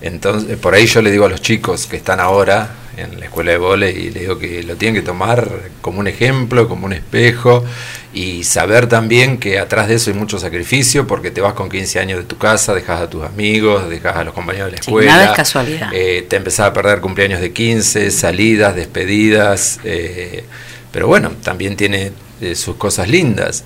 Entonces, 0.00 0.56
por 0.58 0.74
ahí 0.74 0.86
yo 0.86 1.02
le 1.02 1.10
digo 1.10 1.26
a 1.26 1.28
los 1.28 1.40
chicos 1.42 1.86
que 1.86 1.96
están 1.96 2.20
ahora 2.20 2.70
en 2.96 3.18
la 3.20 3.26
escuela 3.26 3.52
de 3.52 3.58
vóley 3.58 3.96
y 3.96 4.10
le 4.10 4.20
digo 4.20 4.38
que 4.38 4.62
lo 4.64 4.74
tienen 4.76 5.00
que 5.00 5.06
tomar 5.06 5.48
como 5.80 6.00
un 6.00 6.08
ejemplo, 6.08 6.68
como 6.68 6.86
un 6.86 6.92
espejo 6.92 7.64
y 8.12 8.42
saber 8.44 8.88
también 8.88 9.38
que 9.38 9.58
atrás 9.60 9.86
de 9.88 9.94
eso 9.94 10.10
hay 10.10 10.16
mucho 10.16 10.38
sacrificio 10.38 11.06
porque 11.06 11.30
te 11.30 11.40
vas 11.40 11.52
con 11.54 11.68
15 11.68 12.00
años 12.00 12.18
de 12.18 12.24
tu 12.24 12.38
casa, 12.38 12.74
dejas 12.74 13.00
a 13.02 13.10
tus 13.10 13.24
amigos, 13.24 13.88
dejas 13.88 14.16
a 14.16 14.24
los 14.24 14.34
compañeros 14.34 14.70
de 14.72 14.76
la 14.78 14.82
Sí, 14.82 14.90
escuela. 14.90 15.12
nada 15.12 15.24
es 15.26 15.36
casualidad. 15.36 15.90
eh, 15.92 16.26
te 16.28 16.36
empezás 16.36 16.66
a 16.68 16.72
perder 16.72 17.00
cumpleaños 17.00 17.40
de 17.40 17.52
15, 17.52 18.10
salidas, 18.10 18.74
despedidas. 18.74 19.78
eh, 19.84 20.44
pero 20.92 21.06
bueno, 21.06 21.32
también 21.42 21.76
tiene 21.76 22.12
eh, 22.40 22.54
sus 22.54 22.76
cosas 22.76 23.08
lindas. 23.08 23.64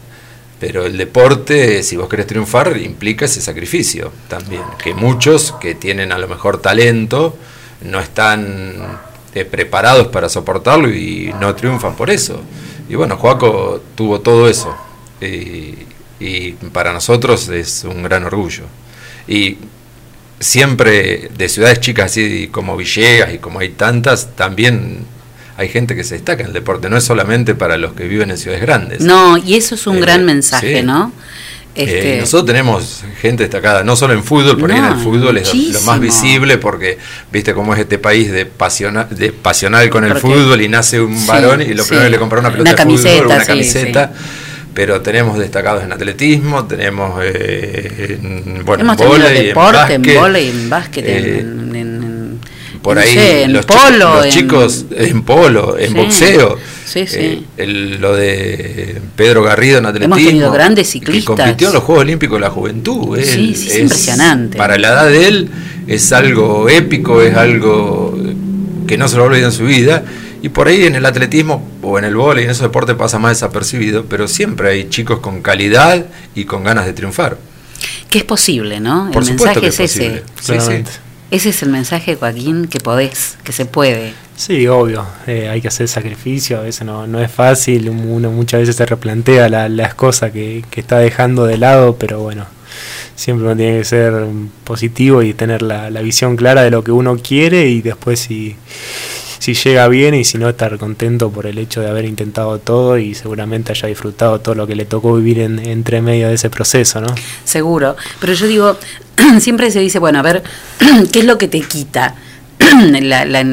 Pero 0.62 0.86
el 0.86 0.96
deporte, 0.96 1.82
si 1.82 1.96
vos 1.96 2.08
querés 2.08 2.28
triunfar, 2.28 2.76
implica 2.76 3.24
ese 3.24 3.40
sacrificio 3.40 4.12
también. 4.28 4.62
Que 4.80 4.94
muchos 4.94 5.50
que 5.60 5.74
tienen 5.74 6.12
a 6.12 6.18
lo 6.18 6.28
mejor 6.28 6.62
talento 6.62 7.36
no 7.80 7.98
están 7.98 8.76
eh, 9.34 9.44
preparados 9.44 10.06
para 10.06 10.28
soportarlo 10.28 10.88
y 10.88 11.34
no 11.40 11.52
triunfan 11.56 11.96
por 11.96 12.10
eso. 12.10 12.40
Y 12.88 12.94
bueno, 12.94 13.16
Joaco 13.16 13.82
tuvo 13.96 14.20
todo 14.20 14.48
eso. 14.48 14.72
Y, 15.20 15.78
y 16.20 16.52
para 16.72 16.92
nosotros 16.92 17.48
es 17.48 17.82
un 17.82 18.04
gran 18.04 18.22
orgullo. 18.22 18.62
Y 19.26 19.58
siempre 20.38 21.28
de 21.36 21.48
ciudades 21.48 21.80
chicas 21.80 22.12
así 22.12 22.50
como 22.52 22.76
Villegas 22.76 23.34
y 23.34 23.38
como 23.38 23.58
hay 23.58 23.70
tantas, 23.70 24.36
también 24.36 25.06
hay 25.62 25.68
gente 25.68 25.96
que 25.96 26.04
se 26.04 26.14
destaca 26.14 26.42
en 26.42 26.48
el 26.48 26.52
deporte. 26.52 26.88
No 26.90 26.96
es 26.96 27.04
solamente 27.04 27.54
para 27.54 27.76
los 27.78 27.92
que 27.94 28.04
viven 28.06 28.30
en 28.30 28.38
ciudades 28.38 28.62
grandes. 28.62 29.00
No, 29.00 29.36
y 29.38 29.54
eso 29.54 29.74
es 29.74 29.86
un 29.86 29.96
Eh, 29.96 30.00
gran 30.00 30.24
mensaje, 30.24 30.80
sí. 30.80 30.82
¿no? 30.84 31.12
Eh, 31.74 31.84
Este, 31.84 32.20
nosotros 32.20 32.44
tenemos 32.46 33.02
gente 33.22 33.44
destacada, 33.44 33.82
no 33.82 33.96
solo 33.96 34.12
en 34.12 34.22
fútbol, 34.22 34.58
por 34.58 34.70
ahí 34.70 34.76
en 34.78 34.84
No, 34.84 34.92
el 34.92 34.98
fútbol 35.00 35.38
es 35.38 35.54
lo- 35.54 35.72
lo 35.72 35.80
más 35.82 35.98
visible 36.00 36.58
porque 36.58 36.98
viste 37.32 37.54
cómo 37.54 37.72
es 37.72 37.80
este 37.80 37.98
país 37.98 38.30
de, 38.30 38.44
pasiona- 38.44 39.04
de 39.08 39.32
pasional 39.32 39.88
con 39.88 40.04
el 40.04 40.12
Porque- 40.12 40.20
fútbol 40.28 40.60
y 40.60 40.68
nace 40.68 41.00
un 41.00 41.18
Sí, 41.18 41.26
varón 41.26 41.62
y 41.62 41.72
lo 41.72 41.82
sí. 41.82 41.88
primero 41.88 42.10
le 42.10 42.18
compra 42.18 42.40
una 42.40 42.50
pelota 42.52 42.70
Una 42.72 42.76
de 42.76 42.82
fútbol, 42.84 43.02
camiseta, 43.02 43.26
una 43.26 43.40
sí, 43.40 43.46
camiseta. 43.46 44.12
Pero 44.74 45.00
tenemos 45.02 45.38
destacados 45.38 45.82
en 45.84 45.92
atletismo, 45.92 46.64
tenemos 46.66 47.20
eh, 47.22 48.18
en, 48.22 48.64
bueno, 48.64 48.84
hemos 48.84 49.00
en 49.00 49.06
vóley, 49.08 49.46
deporte, 49.48 49.94
en 49.94 50.02
básquet, 50.02 50.18
vóley, 50.18 50.48
en 50.48 50.70
básquet, 50.70 51.04
eh, 51.06 51.18
en, 51.40 51.74
en- 51.74 51.76
en- 51.76 52.01
por 52.82 52.96
no 52.96 53.02
ahí 53.02 53.14
sé, 53.14 53.42
en 53.44 53.52
los, 53.52 53.66
chi- 53.66 53.72
polo, 53.74 54.14
los 54.16 54.24
en- 54.26 54.30
chicos 54.32 54.84
en 54.96 55.22
polo, 55.22 55.78
en 55.78 55.88
Sí, 55.88 55.94
boxeo. 55.94 56.58
sí, 56.84 57.06
sí. 57.06 57.16
eh, 57.18 57.42
el- 57.58 58.00
lo 58.00 58.14
de 58.14 59.00
Pedro 59.16 59.42
Garrido 59.44 59.78
en 59.78 59.86
atletismo. 59.86 60.16
Hemos 60.16 60.26
tenido 60.28 60.50
grandes 60.52 60.86
Que 60.88 60.92
ciclistas. 60.92 61.36
compitió 61.36 61.68
en 61.68 61.74
los 61.74 61.82
Juegos 61.84 62.02
Olímpicos 62.02 62.36
de 62.36 62.40
la 62.40 62.50
Juventud. 62.50 63.18
Sí, 63.22 63.30
él 63.30 63.56
sí, 63.56 63.68
es 63.70 63.78
impresionante. 63.78 64.58
Para 64.58 64.76
la 64.78 64.88
edad 64.88 65.06
de 65.08 65.28
él 65.28 65.50
es 65.86 66.12
algo 66.12 66.68
épico, 66.68 67.22
es 67.22 67.36
algo 67.36 68.18
que 68.86 68.98
no 68.98 69.08
se 69.08 69.16
lo 69.16 69.24
olvida 69.24 69.46
en 69.46 69.52
su 69.52 69.64
vida. 69.64 70.02
Y 70.42 70.48
por 70.48 70.66
ahí 70.66 70.84
en 70.84 70.96
el 70.96 71.06
atletismo 71.06 71.64
o 71.82 72.00
en 72.00 72.04
el 72.04 72.16
vóley, 72.16 72.42
en 72.44 72.50
esos 72.50 72.62
deportes 72.62 72.96
pasa 72.96 73.20
más 73.20 73.36
desapercibido, 73.36 74.06
pero 74.06 74.26
siempre 74.26 74.70
hay 74.70 74.88
chicos 74.88 75.20
con 75.20 75.40
calidad 75.40 76.04
y 76.34 76.46
con 76.46 76.64
ganas 76.64 76.84
de 76.86 76.92
triunfar. 76.92 77.38
que 78.10 78.18
es 78.18 78.24
posible, 78.24 78.78
¿no? 78.80 79.10
Por 79.12 79.22
el 79.22 79.28
supuesto 79.30 79.60
mensaje 79.60 79.60
que 79.60 79.66
es 79.68 79.80
es 79.80 79.90
posible. 79.92 80.16
ese. 80.16 80.24
Sí, 80.40 80.52
Claramente. 80.52 80.90
Ese 81.32 81.48
es 81.48 81.62
el 81.62 81.70
mensaje, 81.70 82.14
Joaquín, 82.14 82.66
que 82.68 82.78
podés, 82.78 83.38
que 83.42 83.52
se 83.52 83.64
puede. 83.64 84.12
Sí, 84.36 84.66
obvio, 84.68 85.04
eh, 85.26 85.48
hay 85.48 85.60
que 85.62 85.68
hacer 85.68 85.88
sacrificio, 85.88 86.58
a 86.58 86.62
veces 86.62 86.84
no, 86.86 87.06
no 87.06 87.20
es 87.20 87.30
fácil, 87.30 87.88
uno 87.88 88.30
muchas 88.30 88.60
veces 88.60 88.76
se 88.76 88.84
replantea 88.86 89.48
la- 89.48 89.68
las 89.70 89.94
cosas 89.94 90.30
que, 90.30 90.62
que 90.70 90.80
está 90.80 90.98
dejando 90.98 91.46
de 91.46 91.56
lado, 91.56 91.96
pero 91.96 92.20
bueno, 92.20 92.44
siempre 93.16 93.46
uno 93.46 93.56
tiene 93.56 93.78
que 93.78 93.84
ser 93.84 94.12
positivo 94.64 95.22
y 95.22 95.32
tener 95.32 95.62
la, 95.62 95.88
la 95.90 96.02
visión 96.02 96.36
clara 96.36 96.62
de 96.62 96.70
lo 96.70 96.84
que 96.84 96.92
uno 96.92 97.16
quiere 97.16 97.66
y 97.68 97.80
después 97.80 98.20
si, 98.20 98.56
si 99.42 99.54
llega 99.54 99.88
bien 99.88 100.14
y 100.14 100.22
si 100.24 100.38
no 100.38 100.48
estar 100.48 100.78
contento 100.78 101.30
por 101.32 101.46
el 101.46 101.58
hecho 101.58 101.80
de 101.80 101.88
haber 101.90 102.04
intentado 102.04 102.58
todo 102.60 102.96
y 102.96 103.16
seguramente 103.16 103.72
haya 103.72 103.88
disfrutado 103.88 104.40
todo 104.40 104.54
lo 104.54 104.68
que 104.68 104.76
le 104.76 104.84
tocó 104.84 105.16
vivir 105.16 105.40
en, 105.40 105.58
entre 105.58 106.00
medio 106.00 106.28
de 106.28 106.34
ese 106.34 106.48
proceso, 106.48 107.00
¿no? 107.00 107.08
Seguro. 107.44 107.96
Pero 108.20 108.34
yo 108.34 108.46
digo, 108.46 108.78
siempre 109.40 109.72
se 109.72 109.80
dice, 109.80 109.98
bueno, 109.98 110.20
a 110.20 110.22
ver, 110.22 110.44
¿qué 111.12 111.18
es 111.18 111.24
lo 111.24 111.38
que 111.38 111.48
te 111.48 111.60
quita 111.60 112.14
la- 113.00 113.24
la- 113.24 113.44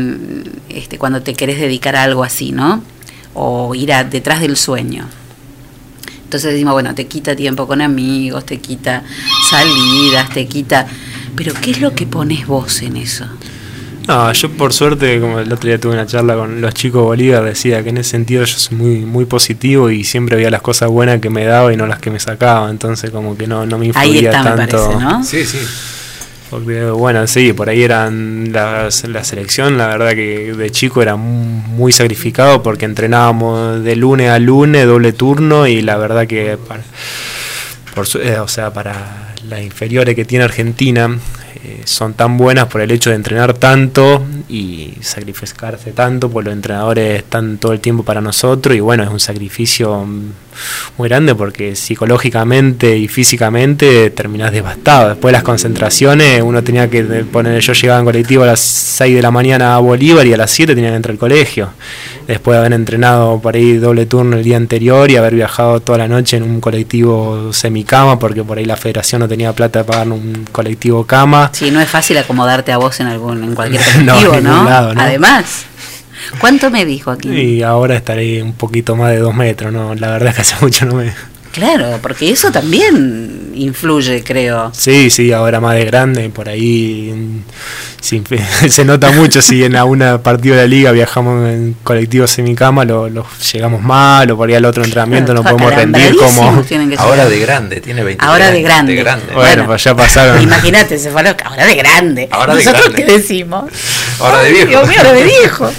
este, 0.69 0.99
cuando 0.99 1.23
te 1.23 1.33
querés 1.33 1.59
dedicar 1.59 1.95
a 1.95 2.03
algo 2.03 2.23
así, 2.23 2.51
¿no? 2.51 2.83
O 3.33 3.73
ir 3.73 3.91
a- 3.91 4.03
detrás 4.03 4.41
del 4.41 4.57
sueño. 4.57 5.07
Entonces 6.23 6.51
decimos, 6.51 6.73
bueno, 6.73 6.93
te 6.93 7.07
quita 7.07 7.35
tiempo 7.35 7.65
con 7.65 7.81
amigos, 7.81 8.45
te 8.45 8.59
quita 8.59 9.01
salidas, 9.49 10.29
te 10.31 10.45
quita... 10.45 10.85
Pero 11.35 11.53
¿qué 11.59 11.71
es 11.71 11.81
lo 11.81 11.95
que 11.95 12.05
pones 12.05 12.45
vos 12.45 12.83
en 12.83 12.97
eso? 12.97 13.25
No, 14.09 14.33
yo 14.33 14.49
por 14.49 14.73
suerte, 14.73 15.19
como 15.21 15.39
el 15.39 15.53
otro 15.53 15.67
día 15.67 15.79
tuve 15.79 15.93
una 15.93 16.07
charla 16.07 16.33
con 16.35 16.59
los 16.61 16.73
chicos 16.73 17.01
de 17.01 17.05
Bolívar, 17.05 17.43
decía 17.43 17.83
que 17.83 17.89
en 17.89 17.97
ese 17.99 18.09
sentido 18.09 18.43
yo 18.43 18.57
soy 18.57 18.75
muy, 18.75 18.95
muy 19.05 19.25
positivo 19.25 19.91
y 19.91 20.03
siempre 20.03 20.35
veía 20.35 20.49
las 20.49 20.63
cosas 20.63 20.89
buenas 20.89 21.21
que 21.21 21.29
me 21.29 21.45
daba 21.45 21.71
y 21.71 21.77
no 21.77 21.85
las 21.85 21.99
que 21.99 22.09
me 22.09 22.19
sacaba, 22.19 22.71
entonces 22.71 23.11
como 23.11 23.37
que 23.37 23.45
no, 23.45 23.67
no 23.67 23.77
me 23.77 23.91
Ahí 23.93 24.09
influía 24.17 24.31
está, 24.31 24.43
me 24.55 24.57
tanto. 24.65 24.83
parece, 24.89 25.03
¿no? 25.05 25.23
Sí, 25.23 25.45
sí. 25.45 25.59
Porque 26.49 26.85
bueno, 26.85 27.27
sí, 27.27 27.53
por 27.53 27.69
ahí 27.69 27.83
eran 27.83 28.51
las- 28.51 29.07
la 29.07 29.23
selección, 29.23 29.77
la 29.77 29.85
verdad 29.85 30.15
que 30.15 30.53
de 30.57 30.71
chico 30.71 31.03
era 31.03 31.15
mu- 31.15 31.61
muy 31.77 31.91
sacrificado 31.91 32.63
porque 32.63 32.85
entrenábamos 32.85 33.83
de 33.83 33.95
lunes 33.95 34.31
a 34.31 34.39
lunes, 34.39 34.87
doble 34.87 35.13
turno 35.13 35.67
y 35.67 35.83
la 35.83 35.97
verdad 35.97 36.25
que 36.25 36.57
para, 36.67 36.81
por 37.93 38.07
eh, 38.19 38.39
o 38.39 38.47
sea, 38.47 38.73
para 38.73 39.28
las 39.47 39.61
inferiores 39.61 40.15
que 40.15 40.25
tiene 40.25 40.45
Argentina 40.45 41.17
eh, 41.63 41.81
son 41.85 42.13
tan 42.13 42.37
buenas 42.37 42.67
por 42.67 42.81
el 42.81 42.91
hecho 42.91 43.09
de 43.09 43.15
entrenar 43.15 43.53
tanto 43.53 44.25
y 44.49 44.93
sacrificarse 45.01 45.91
tanto, 45.91 46.29
pues 46.29 46.45
los 46.45 46.53
entrenadores 46.53 47.19
están 47.19 47.57
todo 47.59 47.71
el 47.71 47.79
tiempo 47.79 48.03
para 48.03 48.19
nosotros 48.19 48.75
y 48.75 48.79
bueno, 48.79 49.03
es 49.03 49.09
un 49.09 49.19
sacrificio 49.19 50.07
muy 50.97 51.09
grande 51.09 51.35
porque 51.35 51.75
psicológicamente 51.75 52.97
y 52.97 53.07
físicamente 53.07 54.09
terminás 54.09 54.51
devastado. 54.51 55.09
Después 55.09 55.31
de 55.31 55.33
las 55.33 55.43
concentraciones, 55.43 56.41
uno 56.41 56.63
tenía 56.63 56.89
que 56.89 57.03
poner, 57.03 57.61
yo 57.61 57.73
llegaba 57.73 57.99
en 57.99 58.05
colectivo 58.05 58.43
a 58.43 58.47
las 58.47 58.59
6 58.59 59.15
de 59.15 59.21
la 59.21 59.31
mañana 59.31 59.75
a 59.75 59.79
Bolívar 59.79 60.25
y 60.25 60.33
a 60.33 60.37
las 60.37 60.51
7 60.51 60.75
tenía 60.75 60.89
que 60.89 60.95
entrar 60.97 61.13
al 61.13 61.19
colegio. 61.19 61.69
Después 62.27 62.55
de 62.55 62.59
haber 62.59 62.73
entrenado 62.73 63.39
por 63.39 63.55
ahí 63.55 63.77
doble 63.77 64.05
turno 64.05 64.37
el 64.37 64.43
día 64.43 64.57
anterior 64.57 65.09
y 65.09 65.15
haber 65.15 65.33
viajado 65.33 65.79
toda 65.79 65.97
la 65.97 66.07
noche 66.07 66.37
en 66.37 66.43
un 66.43 66.61
colectivo 66.61 67.51
semicama, 67.53 68.19
porque 68.19 68.43
por 68.43 68.57
ahí 68.57 68.65
la 68.65 68.75
federación 68.75 69.21
no 69.21 69.27
tenía 69.27 69.53
plata 69.53 69.79
de 69.79 69.85
pagar 69.85 70.09
un 70.09 70.45
colectivo 70.51 71.05
cama. 71.05 71.49
Sí, 71.53 71.71
no 71.71 71.81
es 71.81 71.89
fácil 71.89 72.17
acomodarte 72.17 72.71
a 72.71 72.77
vos 72.77 72.99
en 72.99 73.07
algún 73.07 73.43
en 73.43 73.55
cualquier 73.55 73.81
No, 74.03 74.38
¿no? 74.41 74.67
Además, 74.69 75.65
¿cuánto 76.39 76.69
me 76.69 76.85
dijo 76.85 77.11
aquí? 77.11 77.29
Y 77.29 77.63
ahora 77.63 77.95
estaré 77.95 78.41
un 78.43 78.53
poquito 78.53 78.95
más 78.95 79.11
de 79.11 79.17
dos 79.17 79.35
metros, 79.35 79.71
¿no? 79.71 79.95
La 79.95 80.09
verdad 80.09 80.29
es 80.29 80.35
que 80.35 80.41
hace 80.41 80.55
mucho 80.61 80.85
no 80.85 80.95
me... 80.95 81.13
Claro, 81.51 81.97
porque 82.01 82.29
eso 82.29 82.51
también 82.51 83.51
influye, 83.55 84.23
creo. 84.23 84.71
Sí, 84.73 85.09
sí, 85.09 85.31
ahora 85.33 85.59
más 85.59 85.75
de 85.75 85.85
grande, 85.85 86.29
por 86.29 86.47
ahí 86.47 87.41
sí, 88.01 88.21
se 88.69 88.85
nota 88.85 89.11
mucho 89.11 89.41
si 89.41 89.63
en 89.63 89.75
alguna 89.75 90.21
partido 90.21 90.55
de 90.55 90.61
la 90.61 90.67
liga 90.67 90.91
viajamos 90.91 91.49
en 91.49 91.75
colectivo 91.83 92.27
semicama, 92.27 92.85
lo, 92.85 93.09
lo 93.09 93.25
llegamos 93.51 93.81
mal, 93.81 94.29
o 94.29 94.37
por 94.37 94.47
ahí 94.47 94.55
al 94.55 94.65
otro 94.65 94.83
entrenamiento 94.83 95.33
no 95.33 95.41
podemos 95.43 95.73
rendir 95.73 96.15
como... 96.15 96.63
Ahora 96.97 97.27
de 97.27 97.39
grande, 97.39 97.81
tiene 97.81 98.03
20 98.03 98.23
Ahora 98.23 98.51
de 98.51 98.61
grande. 98.61 99.03
Bueno, 99.33 99.65
pues 99.65 99.83
ya 99.83 99.95
pasaron. 99.95 100.41
Imagínate, 100.41 100.97
se 100.99 101.09
fue 101.09 101.21
a 101.21 101.23
lo- 101.33 101.37
ahora 101.45 101.65
de 101.65 101.75
grande. 101.75 102.29
Ahora 102.31 102.53
de 102.55 102.63
¿Nosotros 102.63 102.93
grande. 102.93 103.05
qué 103.05 103.11
decimos? 103.17 103.65
Ahora 104.19 104.43
de 104.43 104.51
viejo. 104.51 104.67
Dios 104.69 104.87
mío, 104.87 104.97
ahora 104.99 105.13
de 105.13 105.23
viejo. 105.23 105.71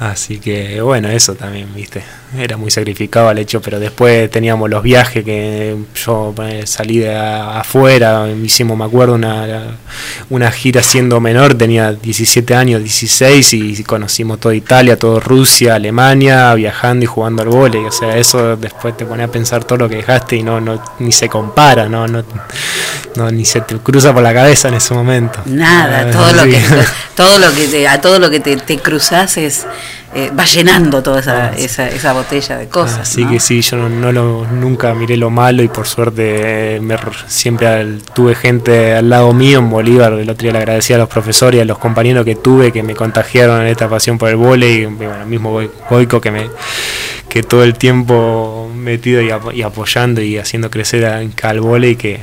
Así 0.00 0.38
que 0.38 0.80
bueno, 0.80 1.08
eso 1.08 1.34
también, 1.34 1.74
viste. 1.74 2.02
Era 2.36 2.56
muy 2.56 2.70
sacrificado 2.70 3.30
el 3.30 3.38
hecho, 3.38 3.62
pero 3.62 3.80
después 3.80 4.30
teníamos 4.30 4.68
los 4.68 4.82
viajes 4.82 5.24
que 5.24 5.76
yo 5.94 6.34
eh, 6.42 6.66
salí 6.66 6.98
de 6.98 7.16
afuera, 7.16 8.28
hicimos, 8.28 8.76
me 8.76 8.84
acuerdo, 8.84 9.14
una, 9.14 9.78
una 10.28 10.50
gira 10.50 10.82
siendo 10.82 11.20
menor, 11.20 11.54
tenía 11.54 11.92
17 11.92 12.54
años, 12.54 12.82
16 12.82 13.52
y 13.54 13.84
conocimos 13.84 14.40
toda 14.40 14.54
Italia, 14.54 14.98
toda 14.98 15.20
Rusia, 15.20 15.76
Alemania, 15.76 16.52
viajando 16.54 17.04
y 17.04 17.06
jugando 17.06 17.42
al 17.42 17.48
vóley, 17.48 17.84
o 17.84 17.92
sea, 17.92 18.16
eso 18.18 18.56
después 18.56 18.96
te 18.96 19.06
pone 19.06 19.22
a 19.22 19.28
pensar 19.28 19.64
todo 19.64 19.78
lo 19.78 19.88
que 19.88 19.96
dejaste 19.96 20.36
y 20.36 20.42
no, 20.42 20.60
no 20.60 20.82
ni 20.98 21.12
se 21.12 21.28
compara, 21.30 21.88
no, 21.88 22.06
no, 22.06 22.22
no 23.16 23.30
ni 23.30 23.46
se 23.46 23.62
te 23.62 23.76
cruza 23.78 24.12
por 24.12 24.22
la 24.22 24.34
cabeza 24.34 24.68
en 24.68 24.74
ese 24.74 24.92
momento. 24.92 25.40
Nada, 25.46 26.10
todo 26.10 26.32
lo 26.44 26.44
que 26.44 26.62
todo 27.14 27.38
lo 27.38 27.52
que 27.54 27.66
te, 27.68 27.88
a 27.88 28.00
todo 28.00 28.18
lo 28.18 28.30
que 28.30 28.40
te, 28.40 28.56
te 28.56 28.78
cruzas 28.78 29.38
es 29.38 29.66
eh, 30.14 30.30
va 30.36 30.44
llenando 30.44 31.02
toda 31.02 31.20
esa, 31.20 31.52
esa, 31.54 31.88
esa 31.88 32.12
botella 32.12 32.56
de 32.56 32.68
cosas. 32.68 33.00
Así 33.00 33.24
¿no? 33.24 33.30
que 33.30 33.40
sí, 33.40 33.60
yo 33.60 33.76
no, 33.76 33.88
no 33.88 34.10
lo, 34.12 34.46
nunca 34.46 34.94
miré 34.94 35.16
lo 35.16 35.30
malo 35.30 35.62
y 35.62 35.68
por 35.68 35.86
suerte 35.86 36.76
eh, 36.76 36.80
me 36.80 36.96
siempre 37.26 37.66
al- 37.66 38.02
tuve 38.14 38.34
gente 38.34 38.94
al 38.94 39.10
lado 39.10 39.32
mío 39.32 39.58
en 39.58 39.68
Bolívar. 39.70 40.12
El 40.14 40.30
otro 40.30 40.44
día 40.44 40.52
le 40.52 40.58
agradecía 40.58 40.96
a 40.96 40.98
los 41.00 41.08
profesores 41.08 41.58
y 41.58 41.60
a 41.60 41.64
los 41.64 41.78
compañeros 41.78 42.24
que 42.24 42.36
tuve 42.36 42.72
que 42.72 42.82
me 42.82 42.94
contagiaron 42.94 43.60
en 43.60 43.66
esta 43.68 43.88
pasión 43.88 44.16
por 44.18 44.30
el 44.30 44.36
vóley. 44.36 44.82
Y 44.82 44.86
bueno, 44.86 45.26
mismo 45.26 45.60
Goi- 45.60 45.70
Goico 45.90 46.20
que 46.20 46.30
me 46.30 46.48
que 47.28 47.42
todo 47.42 47.62
el 47.62 47.74
tiempo 47.74 48.70
metido 48.74 49.20
y, 49.20 49.30
y 49.54 49.62
apoyando 49.62 50.22
y 50.22 50.38
haciendo 50.38 50.70
crecer 50.70 51.04
al 51.42 51.60
vóley 51.60 51.96
que 51.96 52.20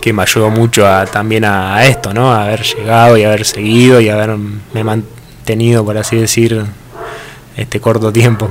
que 0.00 0.12
me 0.12 0.20
ayudó 0.22 0.50
mucho 0.50 0.86
a, 0.86 1.06
también 1.06 1.46
a, 1.46 1.76
a 1.76 1.86
esto, 1.86 2.12
¿no? 2.12 2.30
A 2.30 2.44
haber 2.44 2.60
llegado 2.62 3.16
y 3.16 3.24
haber 3.24 3.46
seguido 3.46 4.02
y 4.02 4.10
haberme 4.10 4.60
mantenido, 5.44 5.84
por 5.84 5.98
así 5.98 6.16
decir, 6.16 6.64
este 7.54 7.78
corto 7.78 8.10
tiempo. 8.10 8.50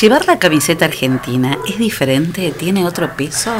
Llevar 0.00 0.26
la 0.26 0.38
camiseta 0.38 0.86
argentina 0.86 1.58
es 1.68 1.76
diferente, 1.78 2.52
tiene 2.52 2.86
otro 2.86 3.10
peso. 3.14 3.50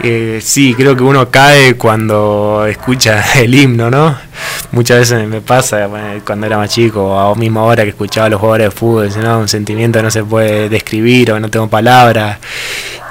Eh, 0.00 0.38
sí, 0.42 0.74
creo 0.74 0.94
que 0.94 1.02
uno 1.02 1.30
cae 1.30 1.76
cuando 1.76 2.66
escucha 2.68 3.24
el 3.40 3.54
himno, 3.54 3.90
¿no? 3.90 4.18
Muchas 4.70 4.98
veces 4.98 5.26
me 5.26 5.40
pasa 5.40 5.86
bueno, 5.86 6.20
cuando 6.26 6.46
era 6.46 6.58
más 6.58 6.68
chico, 6.68 7.02
o 7.02 7.34
mismo 7.34 7.60
ahora 7.60 7.84
que 7.84 7.90
escuchaba 7.90 8.26
a 8.26 8.30
los 8.30 8.38
jugadores 8.38 8.66
de 8.66 8.70
fútbol, 8.70 9.10
¿no? 9.22 9.38
un 9.38 9.48
sentimiento 9.48 9.98
que 9.98 10.02
no 10.02 10.10
se 10.10 10.22
puede 10.22 10.68
describir 10.68 11.32
o 11.32 11.40
no 11.40 11.48
tengo 11.48 11.68
palabras. 11.68 12.38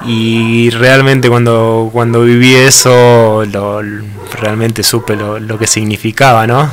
Y 0.06 0.70
realmente 0.70 1.30
cuando, 1.30 1.90
cuando 1.92 2.22
viví 2.22 2.54
eso, 2.54 3.44
lo, 3.52 3.82
realmente 4.40 4.84
supe 4.84 5.16
lo, 5.16 5.40
lo 5.40 5.58
que 5.58 5.66
significaba, 5.66 6.46
¿no? 6.46 6.70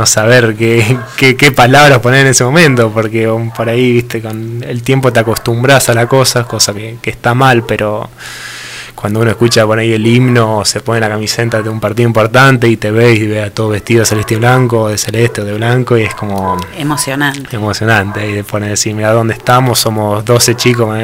No 0.00 0.06
saber 0.06 0.56
qué, 0.56 0.98
qué, 1.16 1.36
qué 1.36 1.52
palabras 1.52 1.98
poner 1.98 2.22
en 2.22 2.28
ese 2.28 2.42
momento, 2.42 2.90
porque 2.90 3.28
por 3.54 3.68
ahí, 3.68 3.92
viste, 3.92 4.22
con 4.22 4.64
el 4.66 4.82
tiempo 4.82 5.12
te 5.12 5.20
acostumbras 5.20 5.90
a 5.90 5.94
la 5.94 6.06
cosa, 6.06 6.44
cosa 6.44 6.72
que, 6.72 6.96
que 7.02 7.10
está 7.10 7.34
mal, 7.34 7.64
pero 7.64 8.08
cuando 8.94 9.20
uno 9.20 9.30
escucha 9.30 9.66
por 9.66 9.78
ahí 9.78 9.92
el 9.92 10.06
himno, 10.06 10.58
o 10.58 10.64
se 10.64 10.80
pone 10.80 11.00
la 11.00 11.08
camiseta 11.08 11.60
de 11.60 11.68
un 11.68 11.80
partido 11.80 12.06
importante 12.06 12.66
y 12.66 12.76
te 12.78 12.90
ves 12.90 13.18
y 13.18 13.26
ve 13.26 13.42
a 13.42 13.50
todo 13.50 13.68
vestido 13.68 14.00
de 14.00 14.06
celeste 14.06 14.34
y 14.34 14.36
blanco, 14.38 14.88
de 14.88 14.96
celeste 14.96 15.42
o 15.42 15.44
de 15.44 15.54
blanco, 15.54 15.98
y 15.98 16.02
es 16.02 16.14
como 16.14 16.56
Emocionante. 16.78 17.56
emocionante. 17.56 18.26
Y 18.26 18.32
de 18.32 18.44
poner 18.44 18.70
decir, 18.70 18.94
mira 18.94 19.12
dónde 19.12 19.34
estamos, 19.34 19.78
somos 19.78 20.24
12 20.24 20.54
chicos 20.56 20.96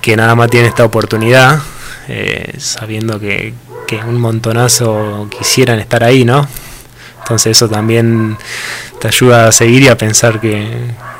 que 0.00 0.16
nada 0.16 0.34
más 0.34 0.50
tienen 0.50 0.68
esta 0.68 0.84
oportunidad, 0.84 1.60
eh, 2.08 2.54
sabiendo 2.58 3.18
que, 3.18 3.54
que 3.86 3.96
un 3.96 4.20
montonazo 4.20 5.28
quisieran 5.30 5.78
estar 5.78 6.04
ahí, 6.04 6.24
¿no? 6.24 6.46
Entonces 7.24 7.56
eso 7.56 7.68
también 7.68 8.36
te 9.00 9.08
ayuda 9.08 9.48
a 9.48 9.52
seguir 9.52 9.82
y 9.82 9.88
a 9.88 9.96
pensar 9.96 10.40
que 10.40 10.68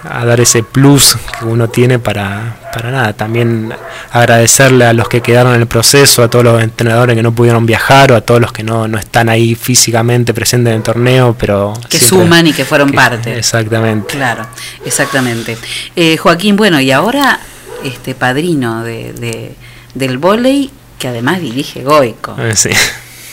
a 0.06 0.24
dar 0.26 0.38
ese 0.38 0.62
plus 0.62 1.16
que 1.38 1.46
uno 1.46 1.68
tiene 1.68 1.98
para, 1.98 2.56
para 2.74 2.90
nada. 2.90 3.14
También 3.14 3.72
agradecerle 4.12 4.84
a 4.84 4.92
los 4.92 5.08
que 5.08 5.22
quedaron 5.22 5.54
en 5.54 5.62
el 5.62 5.66
proceso, 5.66 6.22
a 6.22 6.28
todos 6.28 6.44
los 6.44 6.62
entrenadores 6.62 7.16
que 7.16 7.22
no 7.22 7.32
pudieron 7.34 7.64
viajar 7.64 8.12
o 8.12 8.16
a 8.16 8.20
todos 8.20 8.38
los 8.40 8.52
que 8.52 8.62
no, 8.62 8.86
no 8.86 8.98
están 8.98 9.30
ahí 9.30 9.54
físicamente 9.54 10.34
presentes 10.34 10.72
en 10.72 10.76
el 10.76 10.82
torneo, 10.82 11.34
pero 11.38 11.72
Que 11.88 11.98
suman 11.98 12.46
y 12.46 12.52
que 12.52 12.66
fueron 12.66 12.90
que- 12.90 12.96
parte. 12.96 13.38
Exactamente. 13.38 14.14
Claro, 14.14 14.46
exactamente. 14.84 15.56
Eh, 15.96 16.18
Joaquín, 16.18 16.56
bueno, 16.56 16.78
y 16.80 16.90
ahora 16.92 17.40
este 17.82 18.14
padrino 18.14 18.82
de, 18.84 19.14
de- 19.14 19.54
del 19.94 20.18
vóley, 20.18 20.70
que 20.98 21.08
además 21.08 21.40
dirige 21.40 21.82
Goico. 21.82 22.36
Eh, 22.38 22.54
sí. 22.54 22.70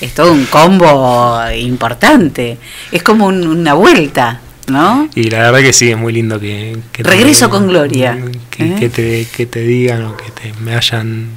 Es 0.02 0.14
todo 0.14 0.32
un 0.34 0.46
combo 0.46 1.40
importante. 1.56 2.58
Es 2.92 3.04
como 3.04 3.28
un- 3.28 3.48
una 3.48 3.74
vuelta, 3.76 4.40
¿no? 4.68 5.08
Y 5.16 5.30
la 5.30 5.40
verdad 5.40 5.60
que 5.60 5.74
sí, 5.74 5.92
es 5.92 5.98
muy 5.98 6.12
lindo 6.14 6.40
que... 6.40 6.76
que 6.92 7.04
te- 7.04 7.10
Regreso 7.10 7.50
con 7.50 7.68
gloria. 7.68 8.18
Que, 8.50 8.64
¿eh? 8.66 8.76
que 8.80 8.90
te, 8.90 9.28
que 9.36 9.46
te 9.46 9.60
digan 9.62 10.04
o 10.06 10.18
que 10.18 10.32
te, 10.32 10.54
me 10.62 10.76
hayan 10.76 11.30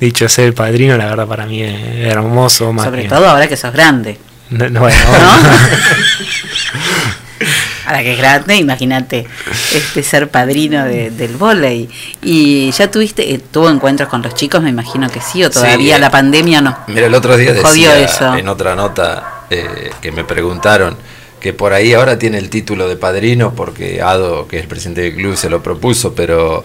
dicho 0.00 0.28
ser 0.28 0.54
padrino, 0.54 0.96
la 0.96 1.06
verdad 1.06 1.26
para 1.28 1.46
mí 1.46 1.62
es 1.62 1.74
hermoso. 2.06 2.72
Más 2.72 2.84
Sobre 2.86 3.04
todo 3.04 3.28
ahora 3.28 3.46
que 3.46 3.56
sos 3.56 3.72
grande. 3.72 4.18
No, 4.50 4.68
no, 4.68 4.80
bueno, 4.80 4.96
Ahora 7.86 8.02
que 8.02 8.12
es 8.12 8.18
grande, 8.18 8.56
imagínate 8.56 9.26
este 9.74 10.02
ser 10.02 10.30
padrino 10.30 10.84
de- 10.84 11.10
del 11.10 11.36
vóley. 11.36 11.88
Y 12.22 12.70
ya 12.72 12.90
tuviste, 12.90 13.34
eh, 13.34 13.38
tuvo 13.50 13.68
encuentros 13.70 14.08
con 14.08 14.22
los 14.22 14.34
chicos, 14.34 14.62
me 14.62 14.70
imagino 14.70 15.10
que 15.10 15.20
sí, 15.20 15.44
o 15.44 15.50
todavía 15.50 15.96
Sí. 15.96 16.00
la 16.00 16.10
pandemia 16.10 16.60
no. 16.60 16.76
Mira, 16.86 17.06
el 17.06 17.14
otro 17.14 17.36
día 17.36 17.52
decía 17.52 17.98
eso. 17.98 18.34
en 18.36 18.48
otra 18.48 18.74
nota 18.74 19.30
eh, 19.50 19.90
que 20.00 20.10
me 20.12 20.24
preguntaron 20.24 20.96
que 21.40 21.52
por 21.52 21.74
ahí 21.74 21.92
ahora 21.92 22.18
tiene 22.18 22.38
el 22.38 22.48
título 22.48 22.88
de 22.88 22.96
padrino 22.96 23.52
porque 23.54 24.00
Ado, 24.00 24.48
que 24.48 24.56
es 24.56 24.62
el 24.62 24.68
presidente 24.68 25.02
del 25.02 25.14
club, 25.14 25.36
se 25.36 25.50
lo 25.50 25.62
propuso, 25.62 26.14
pero 26.14 26.64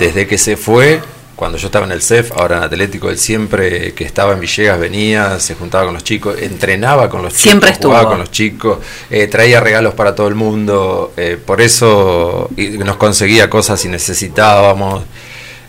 desde 0.00 0.26
que 0.26 0.36
se 0.38 0.56
fue, 0.56 1.00
cuando 1.38 1.56
yo 1.56 1.66
estaba 1.68 1.86
en 1.86 1.92
el 1.92 2.02
CEF, 2.02 2.32
ahora 2.32 2.56
en 2.56 2.62
Atlético, 2.64 3.08
él 3.10 3.16
siempre 3.18 3.94
que 3.94 4.02
estaba 4.04 4.32
en 4.32 4.40
Villegas 4.40 4.80
venía, 4.80 5.38
se 5.38 5.54
juntaba 5.54 5.84
con 5.84 5.94
los 5.94 6.02
chicos, 6.02 6.36
entrenaba 6.42 7.08
con 7.08 7.22
los 7.22 7.32
Siempre 7.32 7.70
chicos, 7.70 7.86
jugaba 7.86 8.08
con 8.08 8.18
los 8.18 8.30
chicos, 8.32 8.78
eh, 9.08 9.28
traía 9.28 9.60
regalos 9.60 9.94
para 9.94 10.16
todo 10.16 10.26
el 10.26 10.34
mundo, 10.34 11.12
eh, 11.16 11.38
por 11.42 11.60
eso 11.60 12.50
nos 12.56 12.96
conseguía 12.96 13.48
cosas 13.48 13.80
si 13.80 13.88
necesitábamos. 13.88 15.04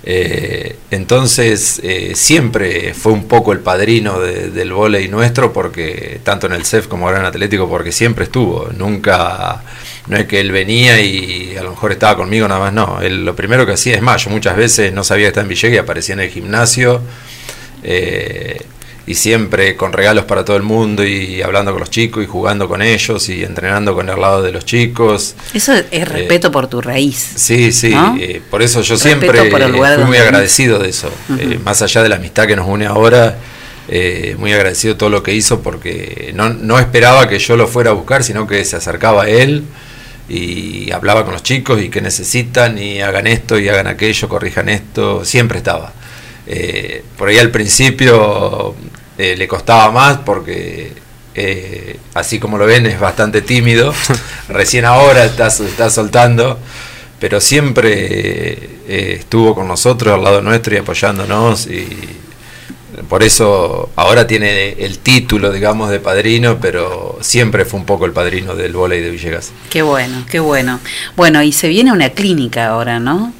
Eh, 0.03 0.77
entonces 0.91 1.81
siempre 2.15 2.93
fue 2.93 3.11
un 3.11 3.25
poco 3.27 3.51
el 3.51 3.59
padrino 3.59 4.19
de- 4.19 4.49
del 4.49 4.71
vóley 4.73 5.07
nuestro 5.09 5.51
porque 5.53 6.19
tanto 6.23 6.47
en 6.47 6.53
el 6.53 6.65
CEF 6.65 6.87
como 6.87 7.05
ahora 7.05 7.19
en 7.19 7.25
Atlético 7.25 7.69
porque 7.69 7.91
siempre 7.91 8.23
estuvo 8.23 8.69
nunca 8.75 9.61
no 10.09 10.17
es 10.17 10.25
que 10.25 10.39
él 10.39 10.51
venía 10.51 10.99
y 10.99 11.55
a 11.57 11.63
lo 11.63 11.71
mejor 11.71 11.91
estaba 11.91 12.17
conmigo 12.17 12.47
nada 12.47 12.59
más 12.59 12.73
no 12.73 13.01
él 13.01 13.23
lo 13.23 13.35
primero 13.35 13.65
que 13.65 13.73
hacía 13.73 13.95
es 13.95 14.01
más 14.01 14.25
yo 14.25 14.29
muchas 14.31 14.57
veces 14.57 14.91
no 14.91 15.03
sabía 15.03 15.25
que 15.25 15.29
estaba 15.29 15.43
en 15.43 15.49
Villegas 15.49 15.75
y 15.75 15.77
aparecía 15.77 16.13
en 16.13 16.19
el 16.21 16.29
gimnasio 16.29 17.01
eh, 17.83 18.65
y 19.09 19.15
siempre 19.15 19.75
con 19.75 19.91
regalos 19.91 20.25
para 20.25 20.45
todo 20.45 20.55
el 20.55 20.61
mundo 20.61 21.03
y 21.03 21.41
hablando 21.41 21.71
con 21.71 21.79
los 21.79 21.89
chicos 21.89 22.23
y 22.23 22.27
jugando 22.27 22.67
con 22.67 22.83
ellos 22.83 23.27
y 23.29 23.43
entrenando 23.43 23.95
con 23.95 24.07
el 24.07 24.21
lado 24.21 24.43
de 24.43 24.51
los 24.51 24.65
chicos 24.65 25.33
Eso 25.51 25.73
es 25.89 26.07
respeto 26.07 26.51
por 26.51 26.67
tu 26.67 26.79
raíz. 26.79 27.17
Sí, 27.35 27.71
sí, 27.71 27.89
¿no? 27.89 28.15
eh, 28.19 28.39
por 28.51 28.61
eso 28.61 28.81
yo 28.83 28.93
Respeto 28.93 29.19
siempre 29.19 29.49
por 29.49 29.63
el 29.63 29.71
lugar 29.71 29.93
eh, 29.93 29.95
fui 29.95 30.05
muy 30.05 30.17
agradecido 30.17 30.77
de 30.77 30.89
eso. 30.89 31.11
Eh, 31.39 31.59
más 31.63 31.81
allá 31.81 32.03
de 32.03 32.09
la 32.09 32.17
amistad 32.17 32.45
que 32.45 32.55
nos 32.55 32.67
une 32.67 32.85
ahora, 32.85 33.39
eh, 33.87 34.35
muy 34.37 34.53
agradecido 34.53 34.93
de 34.93 34.99
todo 34.99 35.09
lo 35.09 35.23
que 35.23 35.33
hizo 35.33 35.61
porque 35.61 36.31
no, 36.35 36.49
no 36.49 36.77
esperaba 36.77 37.27
que 37.27 37.39
yo 37.39 37.57
lo 37.57 37.65
fuera 37.65 37.89
a 37.89 37.93
buscar, 37.93 38.23
sino 38.23 38.45
que 38.45 38.63
se 38.63 38.75
acercaba 38.75 39.23
a 39.23 39.27
él 39.29 39.63
y 40.29 40.91
hablaba 40.91 41.23
con 41.23 41.33
los 41.33 41.43
chicos 41.43 41.81
y 41.81 41.89
qué 41.89 42.01
necesitan 42.01 42.77
y 42.77 43.01
hagan 43.01 43.25
esto 43.25 43.57
y 43.57 43.67
hagan 43.67 43.87
aquello, 43.87 44.29
corrijan 44.29 44.69
esto, 44.69 45.25
siempre 45.25 45.57
estaba. 45.57 45.91
Eh, 46.45 47.03
por 47.17 47.29
ahí 47.29 47.37
al 47.39 47.51
principio 47.51 48.75
eh, 49.17 49.35
le 49.35 49.47
costaba 49.47 49.91
más 49.91 50.17
porque 50.19 50.93
eh, 51.33 51.99
así 52.13 52.39
como 52.39 52.57
lo 52.57 52.65
ven 52.65 52.85
es 52.85 52.99
bastante 52.99 53.41
tímido, 53.41 53.93
recién 54.49 54.85
ahora 54.85 55.25
está, 55.25 55.47
está 55.47 55.89
soltando, 55.89 56.59
pero 57.19 57.41
siempre 57.41 58.69
estuvo 58.87 59.53
con 59.53 59.67
nosotros 59.67 60.13
al 60.13 60.23
lado 60.23 60.41
nuestro 60.41 60.73
y 60.73 60.77
apoyándonos 60.77 61.67
y 61.67 61.87
por 63.09 63.23
eso 63.23 63.89
ahora 63.95 64.27
tiene 64.27 64.73
el 64.73 64.99
título, 64.99 65.51
digamos, 65.51 65.89
de 65.89 65.99
padrino, 65.99 66.59
pero 66.61 67.17
siempre 67.21 67.65
fue 67.65 67.79
un 67.79 67.85
poco 67.85 68.05
el 68.05 68.11
padrino 68.11 68.55
del 68.55 68.73
vóley 68.73 69.01
de 69.01 69.09
Villegas. 69.09 69.51
Qué 69.69 69.81
bueno, 69.81 70.23
qué 70.29 70.39
bueno. 70.39 70.79
Bueno, 71.15 71.41
y 71.43 71.51
se 71.51 71.67
viene 71.67 71.91
una 71.91 72.09
clínica 72.11 72.67
ahora, 72.67 72.99
¿no? 72.99 73.33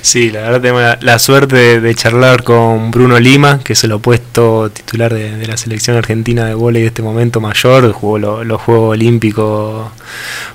Sí, 0.00 0.30
la 0.30 0.40
verdad 0.40 0.60
tengo 0.62 0.80
la, 0.80 0.98
la 1.02 1.18
suerte 1.18 1.54
de, 1.56 1.80
de 1.80 1.94
charlar 1.94 2.42
con 2.42 2.90
Bruno 2.90 3.20
Lima, 3.20 3.60
que 3.62 3.74
es 3.74 3.84
el 3.84 3.92
opuesto 3.92 4.70
titular 4.70 5.12
de, 5.12 5.36
de 5.36 5.46
la 5.46 5.58
selección 5.58 5.96
argentina 5.96 6.46
de 6.46 6.54
vóley 6.54 6.80
de 6.82 6.88
este 6.88 7.02
momento 7.02 7.40
mayor, 7.40 7.92
jugó 7.92 8.18
lo- 8.18 8.44
los 8.44 8.62
Juegos 8.62 8.92
Olímpicos 8.92 9.90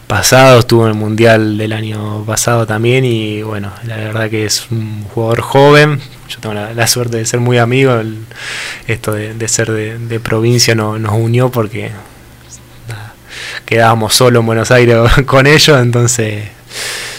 pasados, 0.07 0.61
estuvo 0.61 0.85
en 0.85 0.93
el 0.93 0.97
Mundial 0.97 1.57
del 1.59 1.73
año 1.73 2.23
pasado 2.25 2.65
también 2.65 3.05
y 3.05 3.43
bueno, 3.43 3.71
la 3.85 3.97
verdad 3.97 4.29
que 4.31 4.45
es 4.45 4.65
un 4.71 5.03
jugador 5.13 5.41
joven, 5.41 5.99
yo 6.33 6.39
tengo 6.39 6.55
la, 6.55 6.87
suerte 6.87 7.17
de 7.17 7.25
ser 7.25 7.39
muy 7.39 7.57
amigo, 7.57 8.01
esto 8.87 9.11
de, 9.13 9.47
ser 9.47 9.71
de, 9.71 10.19
provincia 10.19 10.73
no- 10.73 10.97
nos 10.97 11.13
unió 11.13 11.49
porque 11.51 11.91
nada, 12.87 13.13
quedábamos 13.65 14.15
solo 14.15 14.39
en 14.39 14.45
Buenos 14.45 14.71
Aires 14.71 14.97
con 15.25 15.45
ellos, 15.45 15.79
entonces 15.79 16.45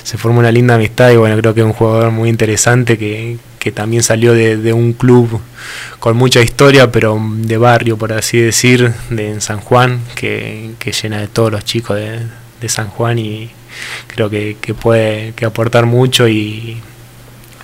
se 0.03 0.19
formó 0.19 0.41
una 0.41 0.51
linda 0.53 0.75
amistad 0.75 1.11
y 1.11 1.17
bueno, 1.17 1.37
creo 1.39 1.55
que 1.55 1.61
es 1.61 1.67
un 1.67 1.73
jugador 1.73 2.11
muy 2.11 2.29
interesante 2.29 2.99
que, 2.99 3.39
que 3.59 3.73
también 3.73 4.03
salió 4.03 4.33
de, 4.35 4.57
de 4.57 4.73
un 4.73 4.93
club 4.93 5.41
con 6.01 6.17
mucha 6.17 6.41
historia, 6.43 6.91
pero 6.91 7.19
de 7.39 7.57
barrio, 7.57 7.97
por 7.97 8.13
así 8.13 8.39
decir, 8.39 8.93
de 9.11 9.31
en 9.31 9.41
San 9.41 9.61
Juan, 9.61 10.01
que, 10.15 10.73
que 10.79 10.93
llena 10.93 11.21
de 11.21 11.29
todos 11.29 11.53
los 11.53 11.65
chicos 11.65 11.97
de, 11.97 12.19
de 12.61 12.69
San 12.69 12.89
Juan 12.89 13.19
y 13.19 13.51
creo 14.09 14.29
que, 14.29 14.57
que 14.61 14.75
puede 14.75 15.33
que 15.35 15.45
aportar 15.47 15.87
mucho 15.87 16.29
y 16.29 16.83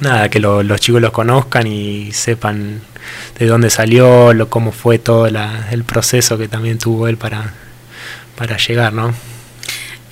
nada, 0.01 0.29
que 0.29 0.41
lo- 0.41 0.63
los 0.63 0.81
chicos 0.81 1.01
los 1.01 1.11
conozcan 1.13 1.67
y 1.67 2.13
sepan 2.13 2.81
de 3.39 3.47
dónde 3.47 3.71
salió, 3.71 4.33
lo, 4.35 4.49
cómo 4.49 4.73
fue 4.73 4.99
todo 4.99 5.29
la- 5.31 5.69
el 5.71 5.85
proceso 5.85 6.39
que 6.39 6.49
también 6.49 6.79
tuvo 6.79 7.09
él 7.09 7.17
para, 7.17 7.53
para 8.37 8.57
llegar, 8.57 8.93
¿no? 8.93 9.13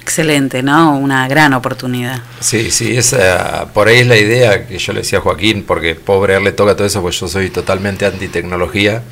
Excelente, 0.03 0.63
¿no? 0.63 0.97
Una 0.97 1.29
gran 1.29 1.53
oportunidad. 1.53 2.21
Sí, 2.41 2.71
sí, 2.71 2.97
esa, 2.97 3.67
por 3.75 3.89
ahí 3.89 3.99
es 3.99 4.07
la 4.07 4.17
idea 4.17 4.67
que 4.67 4.79
yo 4.79 4.93
le 4.95 5.01
decía 5.01 5.19
a 5.19 5.23
Joaquín, 5.23 5.65
porque 5.67 5.95
pobre 5.97 6.35
a 6.35 6.39
él 6.39 6.45
le 6.45 6.53
toca 6.53 6.75
todo 6.75 6.87
eso, 6.87 7.03
pues 7.03 7.21
yo 7.21 7.29
soy 7.29 7.51
totalmente 7.51 8.07
anti-tecnología. 8.07 9.03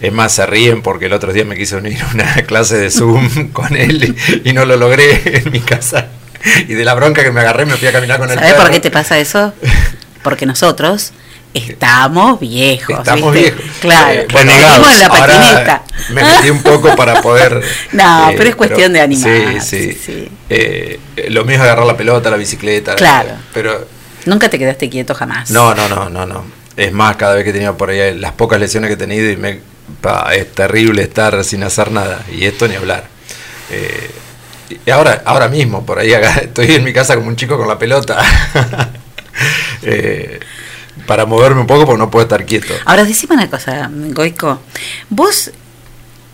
Es 0.00 0.12
más, 0.12 0.32
se 0.32 0.44
ríen 0.44 0.82
porque 0.82 1.06
el 1.06 1.14
otro 1.14 1.32
día 1.32 1.46
me 1.46 1.56
quise 1.56 1.76
unir 1.76 1.98
a 2.02 2.08
una 2.12 2.34
clase 2.46 2.76
de 2.76 2.90
Zoom 2.90 3.48
con 3.52 3.74
él 3.74 4.14
y, 4.44 4.50
y 4.50 4.52
no 4.52 4.66
lo 4.66 4.76
logré 4.76 5.22
en 5.44 5.50
mi 5.50 5.60
casa. 5.60 6.08
Y 6.68 6.74
de 6.74 6.84
la 6.84 6.92
bronca 6.92 7.22
que 7.24 7.30
me 7.30 7.40
agarré 7.40 7.64
me 7.64 7.76
fui 7.78 7.88
a 7.88 7.92
caminar 7.92 8.18
con 8.18 8.28
el 8.30 8.34
¿Sabes 8.38 8.52
perro. 8.52 8.64
por 8.64 8.72
qué 8.72 8.80
te 8.80 8.90
pasa 8.90 9.18
eso? 9.18 9.54
Porque 10.24 10.44
nosotros 10.46 11.12
estamos 11.52 12.40
viejos. 12.40 12.98
Estamos 12.98 13.32
¿viste? 13.32 13.52
viejos. 13.52 13.76
Claro, 13.80 14.12
Eh, 14.22 14.26
venimos 14.34 14.90
en 14.92 14.98
la 14.98 15.06
ahora 15.06 15.26
patineta. 15.26 15.82
Me 16.10 16.22
metí 16.24 16.50
un 16.50 16.62
poco 16.62 16.96
para 16.96 17.22
poder. 17.22 17.62
No, 17.92 18.30
eh, 18.30 18.34
pero 18.36 18.50
es 18.50 18.56
cuestión 18.56 18.92
de 18.92 19.00
animar. 19.00 19.62
Sí, 19.62 19.92
sí. 19.92 20.28
Eh, 20.50 20.98
eh, 21.16 21.30
lo 21.30 21.44
mismo 21.44 21.62
es 21.62 21.68
agarrar 21.68 21.86
la 21.86 21.96
pelota, 21.96 22.28
la 22.30 22.36
bicicleta. 22.36 22.96
Claro. 22.96 23.28
eh, 23.30 23.36
Pero 23.52 23.86
Nunca 24.26 24.48
te 24.48 24.58
quedaste 24.58 24.88
quieto 24.90 25.14
jamás. 25.14 25.50
no, 25.50 25.74
no, 25.74 25.88
no, 25.88 26.08
no, 26.10 26.26
no. 26.26 26.44
Es 26.76 26.90
más, 26.92 27.14
cada 27.16 27.34
vez 27.34 27.44
que 27.44 27.50
he 27.50 27.52
tenido 27.52 27.76
por 27.76 27.90
ahí 27.90 28.18
las 28.18 28.32
pocas 28.32 28.58
lesiones 28.58 28.88
que 28.88 28.94
he 28.94 28.96
tenido 28.96 29.30
y 29.30 29.36
me, 29.36 29.60
pa, 30.00 30.34
es 30.34 30.50
terrible 30.52 31.02
estar 31.02 31.44
sin 31.44 31.62
hacer 31.62 31.92
nada. 31.92 32.22
Y 32.32 32.46
esto 32.46 32.66
ni 32.66 32.74
hablar. 32.74 33.04
Eh, 33.70 34.10
y 34.86 34.90
ahora, 34.90 35.22
ahora 35.24 35.46
mismo, 35.48 35.84
por 35.86 35.98
ahí 36.00 36.12
acá, 36.14 36.30
estoy 36.42 36.74
en 36.74 36.82
mi 36.82 36.92
casa 36.92 37.14
como 37.14 37.28
un 37.28 37.36
chico 37.36 37.56
con 37.58 37.68
la 37.68 37.78
pelota. 37.78 38.18
Eh, 39.86 40.40
para 41.06 41.26
moverme 41.26 41.60
un 41.60 41.66
poco 41.66 41.84
porque 41.84 41.98
no 41.98 42.10
puedo 42.10 42.22
estar 42.24 42.46
quieto. 42.46 42.72
Ahora, 42.86 43.04
decime 43.04 43.34
una 43.34 43.50
cosa, 43.50 43.90
Goico. 43.92 44.60
Vos 45.10 45.50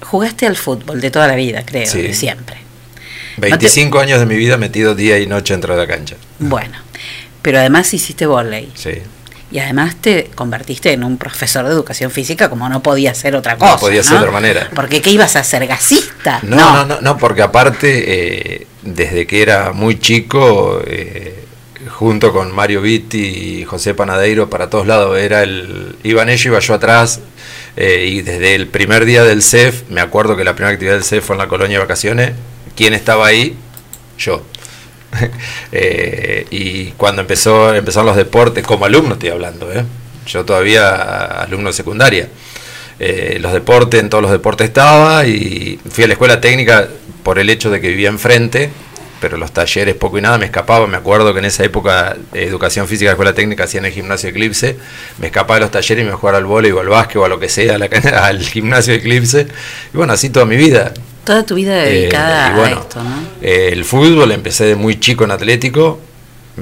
jugaste 0.03 0.47
al 0.47 0.57
fútbol 0.57 1.01
de 1.01 1.11
toda 1.11 1.27
la 1.27 1.35
vida, 1.35 1.65
creo, 1.65 1.87
Sí. 1.87 2.03
de 2.03 2.15
siempre. 2.15 2.59
25 3.39 3.99
años 3.99 4.21
de 4.21 4.27
mi 4.27 4.37
vida 4.37 4.57
metido 4.57 4.95
día 4.95 5.19
y 5.19 5.27
noche 5.27 5.55
dentro 5.55 5.75
de 5.75 5.81
la 5.81 5.87
cancha. 5.93 6.17
Bueno, 6.39 6.77
pero 7.43 7.59
además 7.59 7.93
hiciste 7.95 8.27
volei. 8.27 8.71
Sí. 8.75 8.91
Y 9.53 9.59
además 9.59 9.97
te 10.01 10.31
convertiste 10.35 10.93
en 10.93 11.03
un 11.03 11.17
profesor 11.17 11.65
de 11.67 11.73
educación 11.73 12.11
física 12.13 12.49
como 12.49 12.69
no 12.69 12.83
podía 12.83 13.13
ser 13.15 13.35
otra 13.35 13.57
cosa. 13.57 13.73
No 13.73 13.79
podía 13.81 14.03
ser 14.05 14.13
de 14.13 14.19
otra 14.19 14.31
manera. 14.31 14.71
Porque 14.77 15.03
¿qué 15.03 15.11
ibas 15.11 15.35
a 15.35 15.43
ser? 15.43 15.67
¿Gasista? 15.67 16.39
No, 16.43 16.57
no, 16.57 16.85
no, 16.87 17.01
no, 17.01 17.19
porque 17.19 17.43
aparte, 17.43 18.05
eh, 18.61 18.67
desde 18.83 19.27
que 19.27 19.43
era 19.43 19.73
muy 19.73 19.99
chico, 19.99 20.81
eh, 20.87 21.47
junto 22.01 22.33
con 22.33 22.51
Mario 22.55 22.81
Vitti 22.81 23.19
y 23.61 23.65
José 23.67 23.93
Panadeiro, 23.93 24.49
para 24.49 24.71
todos 24.71 24.87
lados, 24.87 25.19
era 25.19 25.43
el, 25.43 25.97
iban 26.03 26.31
ellos, 26.31 26.47
iba 26.47 26.59
yo 26.59 26.73
atrás, 26.73 27.21
eh, 27.77 28.07
y 28.09 28.23
desde 28.23 28.55
el 28.55 28.69
primer 28.69 29.05
día 29.05 29.23
del 29.23 29.43
CEF, 29.43 29.83
me 29.91 30.01
acuerdo 30.01 30.35
que 30.35 30.43
la 30.43 30.55
primera 30.55 30.73
actividad 30.73 30.95
del 30.95 31.05
CEF 31.05 31.27
fue 31.27 31.35
en 31.35 31.41
la 31.41 31.49
colonia 31.49 31.77
de 31.77 31.85
vacaciones, 31.85 32.33
¿quién 32.75 32.95
estaba 32.95 33.27
ahí? 33.27 33.55
Yo. 34.19 34.43
Eh, 35.73 36.47
y 36.51 36.87
cuando 36.93 37.21
empezó 37.21 37.75
empezaron 37.75 38.07
los 38.07 38.17
deportes, 38.17 38.65
como 38.65 38.87
alumno 38.87 39.13
estoy 39.15 39.29
hablando, 39.29 39.71
¿eh? 39.71 39.85
yo 40.27 40.45
todavía 40.45 41.43
alumno 41.43 41.69
de 41.69 41.75
secundaria, 41.75 42.29
eh, 42.99 43.39
los 43.41 43.53
deportes, 43.53 44.01
en 44.01 44.09
todos 44.09 44.23
los 44.23 44.33
deportes 44.33 44.69
estaba 44.69 45.27
y 45.27 45.79
fui 45.91 46.05
a 46.05 46.07
la 46.07 46.15
escuela 46.15 46.41
técnica 46.41 46.89
por 47.23 47.39
el 47.39 47.51
hecho 47.51 47.71
de 47.71 47.81
que 47.81 47.89
vivía 47.89 48.09
enfrente, 48.09 48.71
pero 49.21 49.37
los 49.37 49.53
talleres 49.53 49.95
poco 49.95 50.19
y 50.19 50.23
nada 50.23 50.39
me 50.39 50.47
escapaba, 50.47 50.87
me 50.87 50.97
acuerdo 50.97 51.33
que 51.33 51.41
en 51.41 51.45
esa 51.45 51.65
época 51.65 52.17
eh, 52.33 52.45
educación 52.45 52.89
física 52.89 53.11
de 53.11 53.13
escuela 53.13 53.35
técnica 53.35 53.65
hacía 53.65 53.81
en 53.81 53.87
el 53.87 53.93
gimnasio 53.93 54.31
Eclipse, 54.31 54.77
me 55.19 55.27
escapaba 55.27 55.57
de 55.57 55.61
los 55.61 55.71
talleres 55.71 56.05
y 56.05 56.09
me 56.09 56.15
jugaba 56.15 56.39
al 56.39 56.47
vóley 56.47 56.73
o 56.73 56.81
al 56.81 56.89
básquet 56.89 57.17
o 57.17 57.25
a 57.25 57.29
lo 57.29 57.39
que 57.39 57.49
sea, 57.49 57.75
a 57.75 57.79
la 57.79 57.87
al 58.23 58.41
gimnasio 58.41 58.95
Eclipse, 58.95 59.47
y 59.93 59.97
bueno, 59.97 60.13
así 60.13 60.31
toda 60.31 60.47
mi 60.47 60.57
vida. 60.57 60.93
Toda 61.25 61.45
tu 61.45 61.55
vida 61.55 61.87
Eh, 61.87 61.91
dedicada 61.91 62.57
bueno, 62.57 62.79
a 62.79 62.81
esto, 62.81 63.03
¿no? 63.03 63.23
Eh, 63.43 63.69
el 63.73 63.85
fútbol 63.85 64.33
empecé 64.33 64.65
de 64.65 64.75
muy 64.75 64.99
chico 64.99 65.25
en 65.25 65.31
Atlético, 65.33 66.01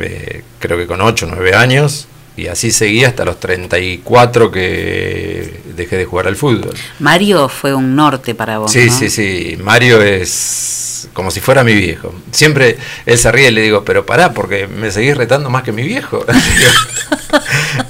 eh, 0.00 0.42
creo 0.58 0.76
que 0.76 0.86
con 0.86 1.00
8 1.00 1.26
o 1.26 1.28
9 1.28 1.54
años, 1.54 2.08
y 2.38 2.46
así 2.46 2.70
seguí 2.70 3.04
hasta 3.04 3.24
los 3.24 3.40
34 3.40 4.50
que 4.52 5.60
dejé 5.74 5.96
de 5.96 6.04
jugar 6.04 6.28
al 6.28 6.36
fútbol. 6.36 6.72
Mario 7.00 7.48
fue 7.48 7.74
un 7.74 7.96
norte 7.96 8.34
para 8.36 8.58
vos. 8.58 8.70
Sí, 8.70 8.86
¿no? 8.86 8.92
sí, 8.92 9.10
sí, 9.10 9.58
Mario 9.60 10.00
es 10.00 11.08
como 11.12 11.32
si 11.32 11.40
fuera 11.40 11.64
mi 11.64 11.74
viejo. 11.74 12.14
Siempre 12.30 12.78
él 13.06 13.18
se 13.18 13.32
ríe 13.32 13.48
y 13.48 13.50
le 13.50 13.62
digo, 13.62 13.84
pero 13.84 14.06
pará, 14.06 14.32
porque 14.32 14.68
me 14.68 14.92
seguís 14.92 15.16
retando 15.16 15.50
más 15.50 15.64
que 15.64 15.72
mi 15.72 15.82
viejo. 15.82 16.24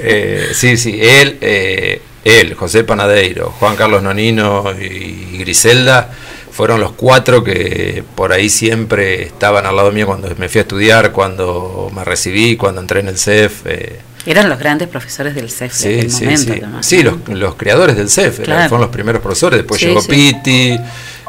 Eh, 0.01 0.49
sí, 0.53 0.76
sí, 0.76 0.99
él, 1.01 1.38
eh, 1.40 2.03
él, 2.24 2.55
José 2.55 2.82
Panadeiro, 2.82 3.51
Juan 3.51 3.76
Carlos 3.76 4.03
Nonino 4.03 4.72
y 4.78 5.38
Griselda 5.38 6.11
fueron 6.51 6.80
los 6.80 6.92
cuatro 6.92 7.44
que 7.44 8.03
por 8.16 8.32
ahí 8.32 8.49
siempre 8.49 9.22
estaban 9.22 9.64
al 9.64 9.76
lado 9.76 9.92
mío 9.92 10.07
cuando 10.07 10.28
me 10.36 10.49
fui 10.49 10.59
a 10.59 10.62
estudiar, 10.62 11.12
cuando 11.12 11.90
me 11.94 12.05
recibí, 12.05 12.57
cuando 12.57 12.80
entré 12.80 13.01
en 13.01 13.09
el 13.09 13.18
CEF. 13.18 13.66
eh, 13.66 14.01
Eran 14.31 14.49
los 14.49 14.59
grandes 14.59 14.89
profesores 14.89 15.35
del 15.35 15.51
CEF 15.51 15.72
Sí, 15.72 15.89
aquel 15.89 16.11
sí, 16.11 16.24
momento. 16.24 16.43
sí. 16.43 16.51
además, 16.62 16.87
Sí, 16.87 17.03
¿no? 17.03 17.18
los, 17.29 17.39
los 17.39 17.55
creadores 17.55 17.97
del 17.97 18.11
CEF, 18.11 18.41
eran- 18.41 18.45
Claro. 18.45 18.68
fueron 18.68 18.83
los 18.87 18.91
primeros 18.95 19.22
profesores, 19.22 19.59
después 19.61 19.81
llegó 19.81 20.01
sí. 20.03 20.09
Piti, 20.09 20.79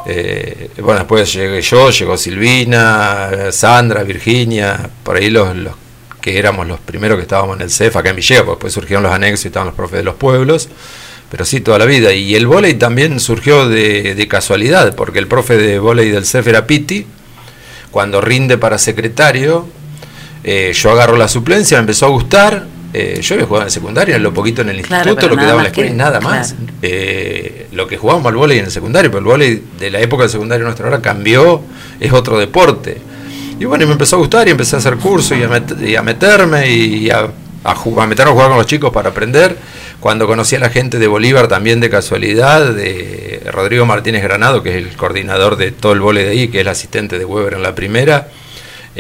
eh, 0.06 0.70
bueno, 0.82 1.00
después 1.00 1.32
llegué 1.34 1.62
yo, 1.62 1.90
llegó 1.92 2.18
Silvina, 2.18 3.30
eh, 3.32 3.52
Sandra, 3.52 4.04
Virginia, 4.04 4.90
por 5.04 5.16
ahí 5.18 5.30
los, 5.30 5.56
los 5.56 5.74
que 6.22 6.38
éramos 6.38 6.68
los 6.68 6.80
primeros 6.82 7.16
que 7.18 7.22
estábamos 7.22 7.56
en 7.56 7.62
el 7.64 7.70
CEF 7.72 7.96
acá 7.96 8.10
en 8.10 8.18
Villegas, 8.18 8.44
porque 8.44 8.58
después 8.58 8.74
surgieron 8.74 9.04
los 9.04 9.14
anexos 9.14 9.46
y 9.46 9.48
estaban 9.48 9.68
los 9.68 9.76
profes 9.76 10.00
de 10.00 10.04
los 10.04 10.16
pueblos, 10.16 10.68
pero 11.32 11.46
sí, 11.46 11.62
toda 11.62 11.80
la 11.80 11.86
vida. 11.86 12.12
Y 12.12 12.36
el 12.36 12.48
vóley 12.48 12.74
también 12.74 13.20
surgió 13.22 13.70
de, 13.70 14.14
de 14.16 14.28
casualidad, 14.28 14.96
porque 14.96 15.20
el 15.20 15.28
profe 15.28 15.56
de 15.58 15.80
vóley 15.80 16.10
del 16.10 16.26
CEF 16.26 16.48
era 16.48 16.68
Piti, 16.68 17.06
cuando 17.92 18.20
rinde 18.20 18.58
para 18.58 18.78
secretario, 18.78 19.68
eh, 20.44 20.74
yo 20.76 20.92
agarro 20.92 21.16
la 21.18 21.28
suplencia, 21.30 21.78
me 21.78 21.82
empezó 21.82 22.06
a 22.08 22.10
gustar. 22.10 22.66
Eh, 22.94 23.20
yo 23.22 23.36
había 23.36 23.46
jugado 23.48 23.66
en 23.66 23.72
secundaria, 23.72 24.16
en 24.16 24.24
lo 24.24 24.34
poquito 24.34 24.62
en 24.62 24.70
el 24.70 24.82
Claro, 24.82 25.10
instituto, 25.12 25.30
lo 25.36 25.40
que 25.40 25.46
daba 25.46 25.56
más 25.58 25.64
la 25.64 25.70
escuela 25.70 25.90
que- 25.90 25.94
y 25.94 25.98
nada 25.98 26.20
más. 26.22 26.54
claro. 26.54 26.74
Eh, 26.82 27.68
lo 27.72 27.88
que 27.88 27.98
jugábamos 27.98 28.28
al 28.28 28.36
vóley 28.36 28.60
en 28.60 28.66
el 28.66 28.72
secundario, 28.72 29.12
pero 29.12 29.20
el 29.20 29.26
vóley 29.26 29.64
de 29.80 29.92
la 29.92 30.00
época 30.00 30.24
del 30.24 30.32
secundario 30.32 30.66
nuestra 30.66 30.86
ahora 30.86 31.02
cambió, 31.02 31.62
es 32.00 32.12
otro 32.14 32.38
deporte. 32.40 32.98
Y 33.60 33.66
bueno, 33.66 33.84
y 33.84 33.88
me 33.88 33.94
empezó 33.94 34.16
a 34.16 34.20
gustar 34.20 34.48
y 34.48 34.52
empecé 34.52 34.76
a 34.76 34.80
hacer 34.80 34.96
cursos 34.98 35.38
y 35.38 35.42
met- 35.42 35.88
y 35.88 35.96
a 35.96 36.02
meterme 36.02 36.70
y 36.72 37.10
a, 37.10 37.28
a, 37.64 37.72
a 37.72 38.08
meterme 38.08 38.32
a 38.32 38.34
jugar 38.34 38.48
con 38.50 38.58
los 38.58 38.66
chicos 38.68 38.92
para 38.92 39.10
aprender. 39.10 39.56
Cuando 40.00 40.28
conocí 40.28 40.56
a 40.56 40.60
la 40.60 40.70
gente 40.70 40.98
de 40.98 41.08
Bolívar 41.08 41.50
también 41.50 41.82
de 41.82 41.90
casualidad, 41.90 42.74
de 42.74 43.44
Rodrigo 43.52 43.86
Martínez 43.86 44.24
Granado, 44.24 44.64
que 44.64 44.70
es 44.70 44.76
el 44.78 44.96
coordinador 44.96 45.58
de 45.58 45.72
todo 45.72 45.92
el 45.92 46.00
vóley 46.00 46.24
de 46.24 46.30
ahí, 46.32 46.48
que 46.48 46.60
es 46.60 46.62
el 46.62 46.70
asistente 46.70 47.20
de 47.20 47.26
Weber 47.26 47.54
en 47.56 47.64
la 47.64 47.76
primera, 47.76 48.30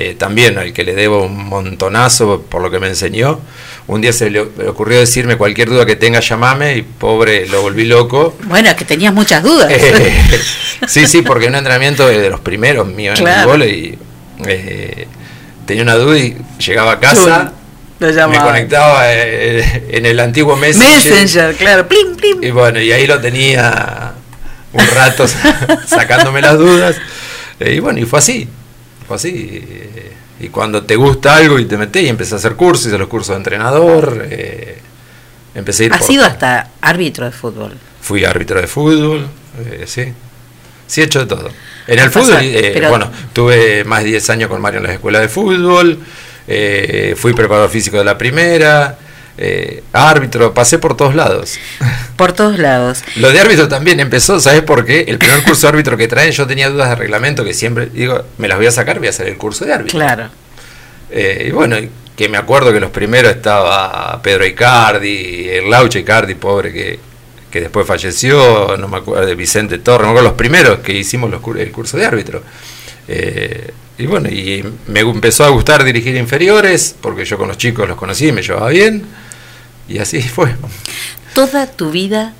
eh, 0.01 0.15
también 0.17 0.57
al 0.57 0.71
que 0.71 0.85
le 0.85 0.95
debo 0.95 1.23
un 1.23 1.49
montonazo 1.49 2.41
por 2.43 2.61
lo 2.61 2.71
que 2.71 2.79
me 2.79 2.87
enseñó. 2.87 3.41
Un 3.87 3.99
día 3.99 4.13
se 4.13 4.29
le, 4.29 4.39
ocurrió 4.39 4.97
decirme 4.97 5.35
cualquier 5.35 5.67
duda 5.67 5.85
que 5.85 5.97
tenga, 5.97 6.21
llamame, 6.21 6.77
y 6.77 6.83
pobre, 6.83 7.49
lo 7.49 7.61
volví 7.61 7.83
loco. 7.83 8.37
Bueno, 8.43 8.73
que 8.77 8.85
tenías 8.85 9.13
muchas 9.13 9.43
dudas. 9.43 9.69
Eh, 9.69 10.41
sí, 10.87 11.05
sí, 11.05 11.21
porque 11.21 11.47
en 11.47 11.51
un 11.51 11.57
entrenamiento 11.57 12.07
de, 12.07 12.29
los 12.29 12.39
primeros 12.39 12.87
míos 12.87 13.19
en 13.19 13.27
el 13.27 13.45
vóley, 13.45 13.99
eh, 14.47 15.05
tenía 15.65 15.83
una 15.83 15.95
duda 15.95 16.17
y 16.17 16.37
llegaba 16.65 16.93
a 16.93 16.99
casa, 17.01 17.51
Lo 17.99 18.29
me 18.29 18.39
conectaba 18.39 19.01
eh, 19.03 19.83
en 19.89 20.05
el 20.05 20.17
antiguo 20.21 20.55
Messenger. 20.55 20.95
Messenger, 20.95 21.55
claro. 21.55 21.89
Plim, 21.89 22.15
plim. 22.15 22.41
Y 22.41 22.51
bueno, 22.51 22.79
y 22.79 22.93
ahí 22.93 23.05
lo 23.05 23.19
tenía 23.19 24.13
un 24.71 24.87
rato 24.95 25.27
sacándome 25.87 26.41
las 26.41 26.57
dudas. 26.57 26.95
Y 27.59 27.79
bueno, 27.79 27.99
y 27.99 28.05
fue 28.05 28.19
así. 28.19 28.47
Así. 29.15 29.63
Y 30.39 30.47
cuando 30.49 30.83
te 30.83 30.95
gusta 30.95 31.35
algo 31.35 31.59
y 31.59 31.65
te 31.65 31.77
metes 31.77 32.03
y 32.03 32.07
empecé 32.07 32.35
a 32.35 32.37
hacer 32.37 32.55
cursos, 32.55 32.87
hice 32.87 32.97
los 32.97 33.07
cursos 33.09 33.29
de 33.29 33.37
entrenador. 33.37 34.25
eh, 34.29 34.77
empecé 35.55 35.83
a 35.83 35.85
ir 35.87 35.93
Has 35.93 35.99
por- 35.99 36.07
sido 36.07 36.23
hasta 36.25 36.69
árbitro 36.81 37.25
de 37.25 37.31
fútbol. 37.31 37.77
Fui 38.01 38.23
árbitro 38.23 38.61
de 38.61 38.67
fútbol, 38.67 39.27
eh, 39.65 39.83
sí. 39.85 40.13
Sí, 40.87 41.01
he 41.01 41.03
hecho 41.05 41.19
de 41.19 41.25
todo. 41.25 41.49
En 41.87 41.99
el 41.99 42.09
fútbol, 42.09 42.37
eh, 42.41 42.71
pero- 42.73 42.89
bueno, 42.89 43.11
tuve 43.33 43.83
más 43.83 43.99
de 44.03 44.09
10 44.09 44.29
años 44.29 44.49
con 44.49 44.61
Mario 44.61 44.77
en 44.79 44.83
las 44.85 44.93
escuelas 44.93 45.21
de 45.23 45.27
fútbol, 45.29 45.99
eh, 46.47 47.13
fui 47.17 47.33
preparador 47.33 47.69
físico 47.69 47.97
de 47.97 48.05
la 48.05 48.17
primera, 48.17 48.97
eh, 49.41 49.83
árbitro, 49.93 50.53
pasé 50.53 50.79
por 50.79 50.97
todos 50.97 51.15
lados. 51.15 51.57
Por 52.17 52.33
todos 52.33 52.59
lados. 52.59 53.01
Lo 53.15 53.31
de 53.31 53.39
árbitro 53.39 53.69
también 53.69 54.01
empezó, 54.01 54.41
¿sabes 54.41 54.61
por 54.63 54.83
qué? 54.83 55.05
El 55.07 55.17
primer 55.17 55.41
curso 55.43 55.67
de 55.67 55.69
árbitro 55.69 55.95
que 55.95 56.09
traen, 56.09 56.33
yo 56.33 56.45
tenía 56.45 56.69
dudas 56.69 56.89
de 56.89 56.95
reglamento 56.95 57.45
que 57.45 57.53
siempre 57.53 57.85
digo, 57.85 58.25
me 58.37 58.49
las 58.49 58.57
voy 58.57 58.67
a 58.67 58.71
sacar, 58.71 58.97
voy 58.97 59.07
a 59.07 59.11
hacer 59.11 59.27
el 59.27 59.37
curso 59.37 59.63
de 59.63 59.73
árbitro. 59.73 59.97
Claro. 59.97 60.27
Eh, 61.11 61.45
y 61.47 61.51
bueno, 61.51 61.77
que 62.17 62.27
me 62.27 62.37
acuerdo 62.37 62.73
que 62.73 62.81
los 62.81 62.89
primeros 62.89 63.31
estaba 63.31 64.21
Pedro 64.21 64.45
Icardi, 64.45 65.47
el 65.47 65.69
Lauche 65.69 65.99
Icardi, 65.99 66.35
pobre, 66.35 66.73
que, 66.73 66.99
que 67.49 67.61
después 67.61 67.87
falleció, 67.87 68.75
no 68.77 68.89
me 68.89 68.97
acuerdo, 68.97 69.25
de 69.25 69.35
Vicente 69.35 69.77
Torres, 69.77 70.01
no 70.01 70.07
me 70.07 70.19
acuerdo 70.19 70.29
los 70.31 70.37
primeros 70.37 70.79
que 70.79 70.91
hicimos 70.91 71.29
los, 71.31 71.41
el 71.57 71.71
curso 71.71 71.95
de 71.95 72.05
árbitro. 72.05 72.43
Eh, 73.07 73.71
y 73.97 74.05
bueno, 74.05 74.27
y 74.27 74.65
me 74.87 74.99
empezó 74.99 75.45
a 75.45 75.49
gustar 75.49 75.85
dirigir 75.85 76.17
inferiores, 76.17 76.93
porque 76.99 77.23
yo 77.23 77.37
con 77.37 77.47
los 77.47 77.57
chicos 77.57 77.87
los 77.87 77.97
conocí 77.97 78.27
y 78.27 78.31
me 78.33 78.41
llevaba 78.41 78.67
bien, 78.67 79.05
y 79.89 79.97
así 79.97 80.21
fue. 80.35 80.55
Toda 81.33 81.67
tu 81.67 81.91
vida, 81.91 82.33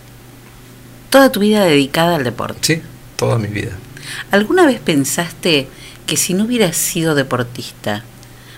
toda 1.10 1.32
tu 1.32 1.40
vida 1.40 1.66
dedicada 1.66 2.16
al 2.16 2.24
deporte. 2.24 2.60
Sí, 2.62 2.82
toda 3.16 3.38
mi 3.38 3.48
vida. 3.48 3.72
¿Alguna 4.32 4.66
vez 4.66 4.80
pensaste 4.80 5.68
que 6.06 6.18
si 6.18 6.34
no 6.34 6.46
hubieras 6.46 6.76
sido 6.76 7.16
deportista, 7.16 8.04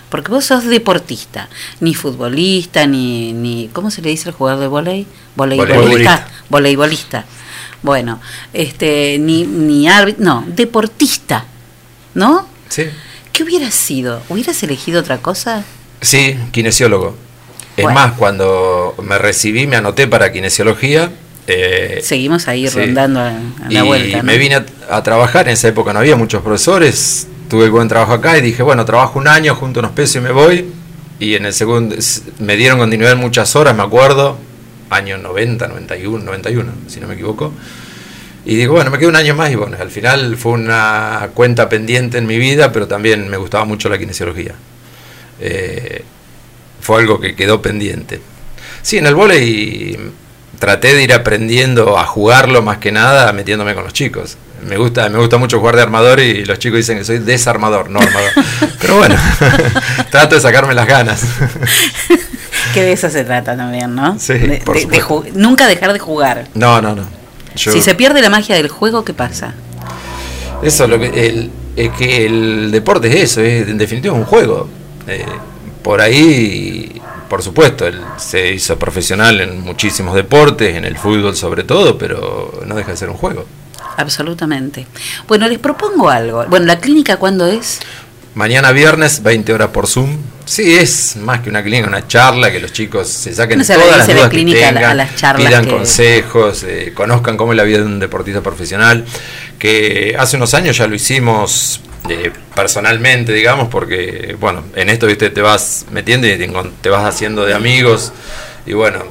porque 0.08 0.30
vos 0.30 0.44
sos 0.44 0.64
deportista, 0.64 1.48
ni 1.80 1.94
futbolista, 1.94 2.86
ni, 2.86 3.32
ni 3.32 3.70
¿cómo 3.72 3.90
se 3.90 4.02
le 4.02 4.10
dice 4.10 4.28
al 4.28 4.34
jugador 4.34 4.60
de 4.60 4.68
volei? 4.68 5.06
Voleibolista. 5.36 5.78
Voleibolista. 5.78 6.26
Voleibolista. 6.48 7.24
Bueno, 7.82 8.20
este, 8.52 9.18
ni, 9.18 9.44
ni 9.44 9.88
árbitro, 9.88 10.24
no, 10.24 10.44
deportista, 10.46 11.44
¿no? 12.14 12.46
Sí. 12.68 12.84
¿Qué 13.32 13.42
hubieras 13.42 13.74
sido? 13.74 14.22
¿Hubieras 14.28 14.62
elegido 14.62 15.00
otra 15.00 15.18
cosa? 15.18 15.64
Sí, 16.00 16.36
kinesiólogo. 16.52 17.16
Es 17.76 17.84
Bueno. 17.84 17.98
más, 17.98 18.12
cuando 18.12 18.94
me 19.02 19.16
recibí, 19.18 19.66
me 19.66 19.76
anoté 19.76 20.06
para 20.06 20.30
kinesiología. 20.32 21.10
eh, 21.46 22.00
Seguimos 22.02 22.46
ahí 22.48 22.68
sí. 22.68 22.78
rondando 22.78 23.20
a, 23.20 23.28
a 23.30 23.36
y 23.68 23.74
la 23.74 23.82
vuelta. 23.84 24.18
¿no? 24.18 24.24
me 24.24 24.38
vine 24.38 24.56
a, 24.56 24.64
a 24.90 25.02
trabajar, 25.02 25.46
en 25.48 25.54
esa 25.54 25.68
época 25.68 25.92
no 25.92 25.98
había 26.00 26.14
muchos 26.16 26.42
profesores, 26.42 27.26
tuve 27.48 27.68
buen 27.68 27.88
trabajo 27.88 28.12
acá 28.12 28.36
y 28.38 28.42
dije, 28.42 28.62
bueno, 28.62 28.84
trabajo 28.84 29.18
un 29.18 29.26
año, 29.28 29.54
junto 29.54 29.80
unos 29.80 29.92
pesos 29.92 30.16
y 30.16 30.20
me 30.20 30.32
voy. 30.32 30.66
Y 31.18 31.34
en 31.34 31.46
el 31.46 31.52
segundo, 31.52 31.96
me 32.40 32.56
dieron 32.56 32.78
continuidad 32.78 33.12
en 33.12 33.18
muchas 33.18 33.54
horas, 33.56 33.74
me 33.76 33.82
acuerdo, 33.82 34.36
año 34.90 35.18
90, 35.18 35.68
91, 35.68 36.24
91, 36.24 36.72
si 36.88 37.00
no 37.00 37.08
me 37.08 37.14
equivoco. 37.14 37.52
Y 38.44 38.56
digo, 38.56 38.74
bueno, 38.74 38.90
me 38.90 38.98
quedo 38.98 39.08
un 39.08 39.16
año 39.16 39.34
más 39.36 39.50
y 39.52 39.54
bueno, 39.54 39.76
al 39.80 39.90
final 39.90 40.36
fue 40.36 40.52
una 40.52 41.30
cuenta 41.32 41.68
pendiente 41.68 42.18
en 42.18 42.26
mi 42.26 42.38
vida, 42.38 42.72
pero 42.72 42.88
también 42.88 43.28
me 43.28 43.36
gustaba 43.36 43.64
mucho 43.64 43.88
la 43.88 43.98
kinesiología. 43.98 44.54
Eh, 45.40 46.04
fue 46.82 47.00
algo 47.00 47.18
que 47.20 47.34
quedó 47.34 47.62
pendiente. 47.62 48.20
Sí, 48.82 48.98
en 48.98 49.06
el 49.06 49.14
vóley 49.14 49.96
traté 50.58 50.94
de 50.94 51.02
ir 51.02 51.12
aprendiendo 51.14 51.98
a 51.98 52.04
jugarlo 52.04 52.60
más 52.62 52.76
que 52.78 52.92
nada 52.92 53.32
metiéndome 53.32 53.74
con 53.74 53.84
los 53.84 53.92
chicos. 53.94 54.36
Me 54.68 54.76
gusta, 54.76 55.08
me 55.08 55.18
gusta 55.18 55.38
mucho 55.38 55.58
jugar 55.58 55.74
de 55.74 55.82
armador 55.82 56.20
y 56.20 56.44
los 56.44 56.58
chicos 56.60 56.76
dicen 56.76 56.98
que 56.98 57.04
soy 57.04 57.18
desarmador, 57.18 57.90
no 57.90 57.98
armador. 58.00 58.30
Pero 58.80 58.96
bueno, 58.98 59.16
trato 60.10 60.34
de 60.36 60.40
sacarme 60.40 60.74
las 60.74 60.86
ganas. 60.86 61.24
Que 62.74 62.82
de 62.82 62.92
eso 62.92 63.10
se 63.10 63.24
trata 63.24 63.56
también, 63.56 63.94
¿no? 63.94 64.18
Sí, 64.20 64.34
De- 64.34 64.58
por 64.64 64.76
de- 64.78 64.86
de 64.86 65.32
nunca 65.34 65.66
dejar 65.66 65.92
de 65.92 65.98
jugar. 65.98 66.46
No, 66.54 66.80
no, 66.80 66.94
no. 66.94 67.06
Yo- 67.56 67.72
Si 67.72 67.80
se 67.82 67.94
pierde 67.96 68.22
la 68.22 68.30
magia 68.30 68.54
del 68.54 68.68
juego, 68.68 69.04
¿qué 69.04 69.14
pasa? 69.14 69.54
Eso 70.62 70.86
lo 70.86 70.98
que 70.98 71.26
el, 71.26 71.50
es 71.76 71.90
que 71.90 72.24
el 72.26 72.70
deporte 72.70 73.08
es 73.08 73.32
eso, 73.32 73.40
es 73.40 73.68
en 73.68 73.78
definitiva 73.78 74.14
un 74.14 74.24
juego. 74.24 74.68
Eh, 75.08 75.26
por 75.82 76.00
ahí, 76.00 77.00
por 77.28 77.42
supuesto, 77.42 77.86
él 77.86 78.00
se 78.18 78.52
hizo 78.52 78.78
profesional 78.78 79.40
en 79.40 79.60
muchísimos 79.60 80.14
deportes, 80.14 80.76
en 80.76 80.84
el 80.84 80.96
fútbol 80.96 81.36
sobre 81.36 81.64
todo, 81.64 81.98
pero 81.98 82.60
no 82.66 82.74
deja 82.74 82.90
de 82.92 82.96
ser 82.96 83.08
un 83.10 83.16
juego. 83.16 83.44
Absolutamente. 83.96 84.86
Bueno, 85.28 85.48
les 85.48 85.58
propongo 85.58 86.08
algo. 86.08 86.44
Bueno, 86.46 86.66
¿la 86.66 86.78
clínica 86.80 87.16
cuándo 87.18 87.46
es? 87.46 87.80
Mañana 88.34 88.72
viernes, 88.72 89.22
20 89.22 89.52
horas 89.52 89.68
por 89.68 89.86
Zoom. 89.86 90.16
Sí, 90.46 90.74
es 90.74 91.16
más 91.16 91.40
que 91.40 91.50
una 91.50 91.62
clínica, 91.62 91.86
una 91.86 92.08
charla, 92.08 92.50
que 92.50 92.58
los 92.58 92.72
chicos 92.72 93.06
se 93.08 93.34
saquen 93.34 93.58
No 93.58 93.64
se 93.64 93.74
todas 93.74 93.98
las 93.98 94.06
dice 94.06 94.14
la 94.14 94.18
dudas 94.20 94.30
que 94.30 94.36
clínica 94.36 94.68
a 94.68 94.72
la- 94.72 94.80
tengan, 94.80 94.90
a 94.90 94.94
las 94.94 95.16
charlas 95.16 95.46
pidan 95.46 95.64
que- 95.66 95.70
consejos, 95.70 96.62
eh, 96.64 96.92
conozcan 96.94 97.36
cómo 97.36 97.52
es 97.52 97.56
la 97.58 97.62
vida 97.64 97.78
de 97.78 97.84
un 97.84 98.00
deportista 98.00 98.40
profesional, 98.40 99.04
que 99.58 100.16
hace 100.18 100.36
unos 100.36 100.54
años 100.54 100.76
ya 100.78 100.86
lo 100.86 100.94
hicimos 100.94 101.80
eh, 102.08 102.32
personalmente, 102.54 103.32
digamos, 103.32 103.68
porque, 103.68 104.36
bueno, 104.40 104.64
en 104.74 104.88
esto, 104.88 105.06
viste, 105.06 105.30
te 105.30 105.40
vas 105.40 105.86
metiendo 105.90 106.26
y 106.26 106.36
te, 106.80 106.90
vas 106.90 107.04
haciendo 107.04 107.44
de 107.44 107.54
amigos, 107.54 108.12
y 108.66 108.72
bueno, 108.72 109.04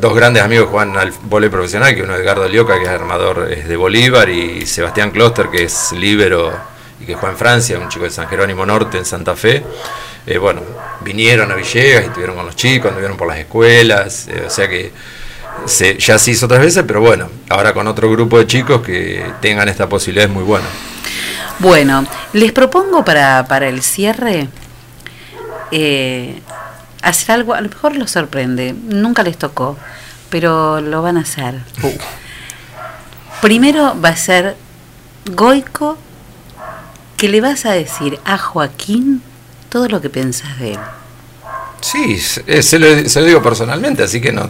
dos 0.00 0.14
grandes 0.14 0.42
amigos 0.42 0.68
juegan 0.68 0.96
al 0.96 1.12
vóley 1.22 1.48
profesional, 1.48 1.94
que 1.94 2.02
uno 2.02 2.14
es 2.14 2.20
Edgardo 2.20 2.48
Lioca, 2.48 2.78
que 2.78 2.84
es 2.84 2.88
armador 2.88 3.52
es 3.52 3.68
de 3.68 3.76
Bolívar, 3.76 4.28
y 4.28 4.66
Sebastián 4.66 5.10
Kloster, 5.10 5.48
que 5.48 5.64
es 5.64 5.92
líbero 5.92 6.52
y 7.00 7.06
que 7.06 7.14
juega 7.14 7.32
en 7.32 7.38
Francia, 7.38 7.78
un 7.78 7.88
chico 7.88 8.04
de 8.04 8.10
San 8.10 8.28
Jerónimo 8.28 8.66
Norte, 8.66 8.98
en 8.98 9.04
Santa 9.04 9.36
Fe. 9.36 9.62
Eh, 10.26 10.38
bueno, 10.38 10.62
vinieron 11.02 11.52
a 11.52 11.54
Villegas 11.54 12.04
estuvieron 12.04 12.36
con 12.36 12.46
los 12.46 12.56
chicos, 12.56 12.88
anduvieron 12.88 13.16
por 13.16 13.28
las 13.28 13.38
escuelas, 13.38 14.26
eh, 14.28 14.44
o 14.46 14.50
sea 14.50 14.68
que 14.68 14.90
ya 15.98 16.18
se 16.18 16.30
hizo 16.30 16.46
otras 16.46 16.60
veces, 16.60 16.84
pero 16.86 17.00
bueno, 17.00 17.28
ahora 17.48 17.72
con 17.72 17.86
otro 17.86 18.10
grupo 18.10 18.38
de 18.38 18.46
chicos 18.46 18.82
que 18.82 19.24
tengan 19.40 19.68
esta 19.68 19.88
posibilidad 19.88 20.26
es 20.26 20.32
muy 20.32 20.42
bueno. 20.42 20.66
Bueno, 21.58 22.06
les 22.32 22.52
propongo 22.52 23.04
para, 23.04 23.46
para 23.46 23.68
el 23.68 23.82
cierre 23.82 24.48
eh, 25.70 26.40
hacer 27.02 27.32
algo, 27.32 27.54
a 27.54 27.60
lo 27.60 27.68
mejor 27.68 27.96
los 27.96 28.10
sorprende, 28.10 28.74
nunca 28.74 29.22
les 29.22 29.38
tocó, 29.38 29.76
pero 30.30 30.80
lo 30.80 31.02
van 31.02 31.16
a 31.16 31.20
hacer. 31.20 31.60
Primero 33.40 33.96
va 34.00 34.10
a 34.10 34.16
ser 34.16 34.56
Goico, 35.30 35.98
que 37.16 37.28
le 37.28 37.40
vas 37.40 37.66
a 37.66 37.72
decir 37.72 38.18
a 38.24 38.38
Joaquín 38.38 39.22
todo 39.68 39.88
lo 39.88 40.00
que 40.00 40.10
pensás 40.10 40.58
de 40.58 40.72
él. 40.72 40.80
Sí, 41.80 42.18
se, 42.18 42.62
se 42.62 42.78
lo, 42.78 43.08
se 43.08 43.20
lo 43.20 43.26
digo 43.26 43.42
personalmente, 43.42 44.02
así 44.02 44.20
que 44.20 44.32
no. 44.32 44.48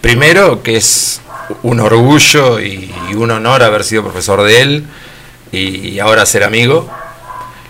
Primero, 0.00 0.62
que 0.62 0.76
es 0.76 1.20
un 1.62 1.80
orgullo 1.80 2.60
y, 2.60 2.92
un 3.14 3.30
honor 3.30 3.62
haber 3.62 3.84
sido 3.84 4.02
profesor 4.02 4.42
de 4.42 4.62
él 4.62 4.84
y, 5.52 5.98
ahora 5.98 6.26
ser 6.26 6.44
amigo. 6.44 6.88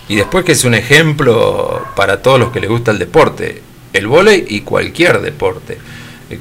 Y 0.09 0.17
después 0.17 0.45
que 0.45 0.53
es 0.53 0.65
un 0.65 0.75
ejemplo 0.75 1.87
para 1.95 2.21
todos 2.21 2.39
los 2.39 2.51
que 2.51 2.61
les 2.61 2.69
gusta 2.69 2.91
el 2.91 2.99
deporte, 2.99 3.63
el 3.93 4.07
vóley 4.07 4.45
y 4.49 4.63
cualquier 4.63 5.21
deporte. 5.21 5.79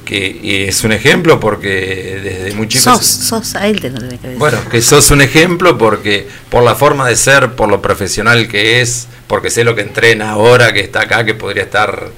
Que 0.04 0.68
es 0.68 0.84
un 0.84 0.92
ejemplo 0.92 1.40
porque 1.40 2.20
desde 2.22 2.54
muy 2.54 2.68
chico... 2.68 2.84
Sos, 2.84 3.04
sos, 3.06 3.56
a 3.56 3.66
él 3.66 3.80
te 3.80 3.90
lo 3.90 3.98
que 3.98 4.06
decir. 4.06 4.38
Bueno, 4.38 4.58
que 4.70 4.82
sos 4.82 5.10
un 5.10 5.20
ejemplo 5.20 5.76
porque 5.78 6.28
por 6.48 6.62
la 6.62 6.76
forma 6.76 7.08
de 7.08 7.16
ser, 7.16 7.52
por 7.52 7.68
lo 7.68 7.82
profesional 7.82 8.46
que 8.46 8.80
es, 8.80 9.08
porque 9.26 9.50
sé 9.50 9.64
lo 9.64 9.74
que 9.74 9.82
entrena 9.82 10.30
ahora, 10.30 10.72
que 10.72 10.80
está 10.80 11.02
acá, 11.02 11.24
que 11.24 11.34
podría 11.34 11.64
estar 11.64 12.08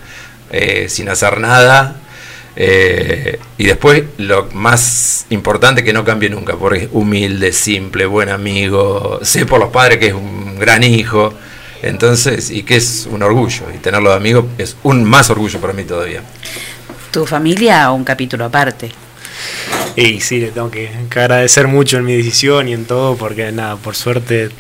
eh, 0.51 0.87
sin 0.91 1.09
hacer 1.09 1.41
nada. 1.41 2.02
Eh, 2.55 3.39
y 3.57 3.65
después 3.65 4.05
lo 4.19 4.49
más 4.53 5.27
importante 5.31 5.83
que 5.83 5.93
no 5.93 6.05
cambie 6.05 6.29
nunca, 6.29 6.57
porque 6.57 6.85
es 6.85 6.89
humilde, 6.93 7.53
simple, 7.53 8.07
buen 8.07 8.29
amigo, 8.29 9.21
sé 9.23 9.47
por 9.47 9.59
los 9.61 9.71
padres 9.71 9.99
que 9.99 10.09
es 10.09 10.15
un 10.15 10.59
gran 10.59 10.83
hijo, 10.83 11.33
entonces, 11.83 12.51
y 12.51 12.63
que 12.63 12.77
es 12.77 13.09
un 13.11 13.23
orgullo, 13.23 13.65
y 13.75 13.79
tenerlo 13.79 14.11
de 14.11 14.17
amigo 14.17 14.49
es 14.59 14.77
un 14.83 15.03
más 15.05 15.31
orgullo 15.31 15.61
para 15.61 15.73
mí 15.73 15.85
todavía. 15.85 16.23
Tu 17.11 17.27
familia, 17.27 17.91
un 17.91 18.05
capítulo 18.05 18.45
aparte. 18.45 18.91
Y 19.97 20.21
sí, 20.21 20.39
le 20.39 20.51
tengo 20.51 20.71
que, 20.71 20.91
que 21.11 21.21
agradecer 21.21 21.69
mucho 21.69 21.99
en 21.99 22.05
mi 22.05 22.17
decisión 22.17 22.69
y 22.69 22.75
en 22.75 22.85
todo, 22.85 23.17
porque 23.17 23.51
nada, 23.51 23.77
por 23.77 23.97
suerte 23.97 24.51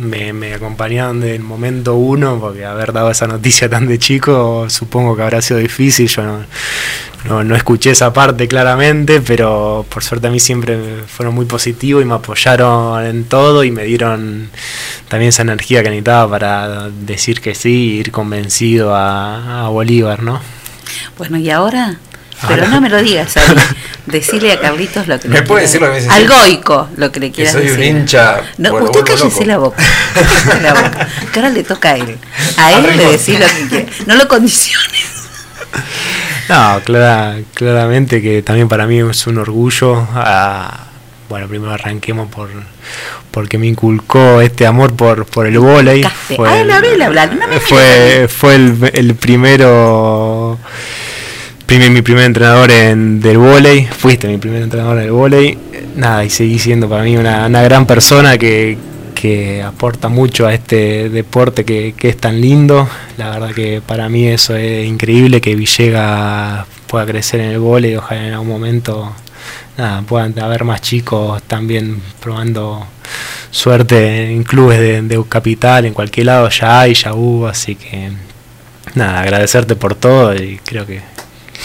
me, 0.00 0.32
me 0.32 0.54
acompañaron 0.54 1.20
desde 1.20 1.36
el 1.36 1.42
momento 1.42 1.94
uno, 1.94 2.38
porque 2.40 2.64
haber 2.64 2.92
dado 2.92 3.10
esa 3.10 3.26
noticia 3.26 3.68
tan 3.68 3.86
de 3.86 3.98
chico, 3.98 4.68
supongo 4.68 5.16
que 5.16 5.22
habrá 5.22 5.42
sido 5.42 5.60
difícil, 5.60 6.08
yo 6.08 6.22
no, 6.22 6.44
no, 7.24 7.44
no 7.44 7.54
escuché 7.54 7.90
esa 7.90 8.12
parte 8.12 8.48
claramente, 8.48 9.20
pero 9.20 9.84
por 9.88 10.02
suerte 10.02 10.28
a 10.28 10.30
mí 10.30 10.40
siempre 10.40 10.78
fueron 11.06 11.34
muy 11.34 11.44
positivos 11.44 12.02
y 12.02 12.06
me 12.06 12.14
apoyaron 12.14 13.04
en 13.04 13.24
todo 13.24 13.62
y 13.64 13.70
me 13.70 13.84
dieron 13.84 14.50
también 15.08 15.28
esa 15.28 15.42
energía 15.42 15.82
que 15.82 15.90
necesitaba 15.90 16.30
para 16.30 16.88
decir 16.88 17.40
que 17.40 17.54
sí 17.54 17.96
ir 17.98 18.10
convencido 18.10 18.94
a, 18.94 19.66
a 19.66 19.68
Bolívar, 19.68 20.22
¿no? 20.22 20.40
Bueno, 21.18 21.36
y 21.38 21.50
ahora, 21.50 21.98
pero 22.48 22.68
no 22.68 22.80
me 22.80 22.88
lo 22.88 23.02
digas 23.02 23.36
ahí. 23.36 23.44
Decirle 24.06 24.52
a 24.52 24.60
Carlitos 24.60 25.06
lo 25.06 25.20
que 25.20 25.28
¿Me 25.28 25.36
le 25.36 25.42
puede 25.42 25.66
quieras- 25.66 25.72
decir 25.72 25.80
lo 25.80 25.86
que 25.86 25.92
me 25.92 25.98
dice 26.00 26.10
Al 26.10 26.16
siempre? 26.26 26.36
goico, 26.38 26.88
lo 26.96 27.12
que 27.12 27.20
le 27.20 27.26
Que 27.28 27.32
quieras 27.34 27.52
soy 27.52 27.70
un 27.70 27.82
hincha. 27.82 28.40
No, 28.58 28.70
bueno, 28.72 28.86
usted 28.86 29.04
cállese 29.04 29.44
la 29.46 29.58
boca. 29.58 29.82
Cállese 30.14 30.60
la 30.62 30.74
boca. 30.74 31.08
Que 31.32 31.38
ahora 31.38 31.50
le 31.52 31.62
toca 31.64 31.90
a 31.90 31.96
él. 31.96 32.18
A 32.56 32.72
él 32.72 32.96
le 32.96 33.04
decís 33.12 33.38
lo 33.38 33.46
que 33.46 33.68
quiere. 33.68 33.86
No 34.06 34.14
lo 34.16 34.26
condiciones. 34.28 35.04
No, 36.48 36.80
clara- 36.84 37.36
claramente 37.54 38.20
que 38.20 38.42
también 38.42 38.68
para 38.68 38.84
mí 38.86 38.98
es 38.98 39.26
un 39.28 39.38
orgullo. 39.38 40.04
ah, 40.14 40.86
bueno, 41.28 41.46
primero 41.46 41.72
arranquemos 41.72 42.28
por 42.28 42.48
porque 43.30 43.56
me 43.56 43.68
inculcó 43.68 44.40
este 44.40 44.66
amor 44.66 44.96
por, 44.96 45.24
por 45.26 45.46
el. 45.46 45.56
Fue 45.56 46.48
Ah, 46.48 46.60
el- 46.60 46.66
la 46.66 46.80
vela, 46.80 47.08
me 47.48 47.60
fue, 47.60 48.26
fue 48.28 48.56
el, 48.56 48.90
el 48.94 49.14
primero, 49.14 50.58
primer, 51.70 51.92
mi 51.92 52.02
primer 52.02 52.24
entrenador 52.24 52.68
en, 52.72 53.20
del 53.20 53.38
vóley. 53.38 53.86
Fuiste 53.86 54.26
mi 54.26 54.38
primer 54.38 54.62
entrenador 54.62 54.98
del 54.98 55.12
vóley. 55.12 55.56
Nada, 55.94 56.24
y 56.24 56.30
seguí 56.30 56.58
siendo 56.58 56.88
para 56.88 57.04
mí 57.04 57.16
una, 57.16 57.46
una 57.46 57.62
gran 57.62 57.86
persona 57.86 58.36
que, 58.38 58.76
que 59.14 59.62
aporta 59.62 60.08
mucho 60.08 60.48
a 60.48 60.52
este 60.52 61.08
deporte 61.10 61.64
que, 61.64 61.94
que 61.96 62.08
es 62.08 62.16
tan 62.16 62.40
lindo. 62.40 62.88
La 63.18 63.30
verdad 63.30 63.52
que 63.52 63.80
para 63.86 64.08
mí 64.08 64.26
eso 64.26 64.56
es 64.56 64.84
increíble, 64.84 65.40
que 65.40 65.54
Villegas 65.54 66.66
pueda 66.88 67.06
crecer 67.06 67.38
en 67.38 67.50
el 67.50 67.60
vóley 67.60 67.92
y 67.92 67.96
ojalá 67.96 68.26
en 68.26 68.32
algún 68.32 68.48
momento 68.48 69.14
nada, 69.78 70.02
puedan 70.02 70.36
haber 70.40 70.64
más 70.64 70.80
chicos 70.80 71.40
también 71.44 72.02
probando 72.20 72.84
suerte 73.52 74.32
en 74.32 74.42
clubes 74.42 74.80
de, 74.80 75.02
de 75.02 75.24
Capital, 75.28 75.84
en 75.84 75.94
cualquier 75.94 76.26
lado 76.26 76.48
ya 76.48 76.80
hay, 76.80 76.94
ya 76.94 77.14
hubo, 77.14 77.46
así 77.46 77.76
que 77.76 78.10
nada, 78.96 79.20
agradecerte 79.20 79.76
por 79.76 79.94
todo 79.94 80.34
y 80.34 80.58
creo 80.64 80.84
que, 80.84 81.00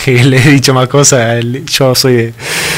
que 0.06 0.24
le 0.24 0.38
he 0.38 0.52
dicho 0.52 0.72
más 0.72 0.88
cosas, 0.88 1.44
yo 1.66 1.96
soy 1.96 2.14
de, 2.14 2.34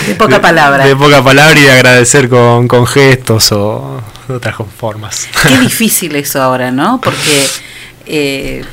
De 0.07 0.15
poca 0.15 0.39
palabra. 0.41 0.85
de 0.85 0.95
poca 0.95 1.21
palabra 1.21 1.59
y 1.59 1.63
de 1.63 1.71
agradecer 1.71 2.29
con, 2.29 2.69
con 2.69 2.87
gestos 2.87 3.51
o 3.51 4.01
de 4.29 4.35
otras 4.35 4.55
formas. 4.79 5.27
Qué 5.45 5.57
difícil 5.59 6.15
eso 6.15 6.41
ahora, 6.41 6.71
¿no? 6.71 7.01
Porque 7.01 7.45
eh, 8.05 8.63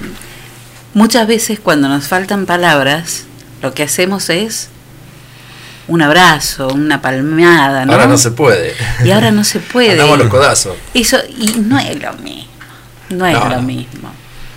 muchas 0.95 1.27
veces 1.27 1.59
cuando 1.59 1.89
nos 1.89 2.07
faltan 2.07 2.47
palabras, 2.47 3.25
lo 3.61 3.75
que 3.75 3.83
hacemos 3.83 4.31
es 4.31 4.69
un 5.89 6.01
abrazo, 6.01 6.69
una 6.69 7.03
palmeada, 7.03 7.85
¿no? 7.85 7.93
Ahora 7.93 8.07
no 8.07 8.17
se 8.19 8.31
puede. 8.31 8.73
Y 9.05 9.11
ahora 9.11 9.33
no 9.33 9.43
se 9.43 9.59
puede. 9.75 9.93
Andamos 9.93 10.19
los 10.19 10.29
codazos. 10.29 10.77
Eso, 10.95 11.19
y 11.37 11.59
no 11.59 11.77
es 11.79 12.01
lo 12.01 12.13
mismo. 12.15 12.45
No 13.11 13.27
es 13.27 13.35
No, 13.35 13.49
lo 13.49 13.63
mismo. 13.63 14.13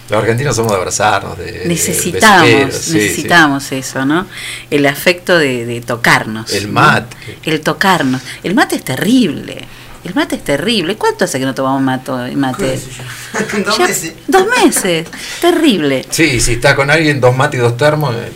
Los 0.09 0.19
argentinos 0.21 0.55
somos 0.55 0.71
de 0.71 0.77
abrazarnos, 0.77 1.37
de 1.37 1.63
Necesitamos, 1.65 2.73
sí, 2.73 2.91
sí. 2.91 2.97
necesitamos 2.97 3.71
eso, 3.73 4.05
¿no? 4.05 4.25
El 4.69 4.85
afecto 4.85 5.37
de, 5.37 5.65
de 5.65 5.81
tocarnos. 5.81 6.51
El 6.53 6.67
¿no? 6.67 6.79
mate. 6.79 7.15
El 7.43 7.59
tocarnos. 7.61 8.21
El 8.43 8.55
mate 8.55 8.77
es 8.77 8.83
terrible. 8.85 9.65
El 10.05 10.15
mate 10.15 10.35
es 10.37 10.43
terrible. 10.45 10.95
¿Cuánto 10.95 11.25
hace 11.25 11.37
que 11.39 11.45
no 11.45 11.53
tomamos 11.53 11.81
mato, 11.81 12.17
mate? 12.35 12.79
Dos 13.65 13.77
Ya- 13.77 13.87
meses. 13.87 14.13
Dos 14.27 14.45
meses. 14.63 15.07
Terrible. 15.41 16.05
Sí, 16.09 16.39
si 16.39 16.53
está 16.53 16.75
con 16.75 16.89
alguien, 16.89 17.19
dos 17.19 17.35
mates 17.35 17.59
y 17.59 17.63
dos 17.63 17.75
termos. 17.75 18.15
eh, 18.15 18.31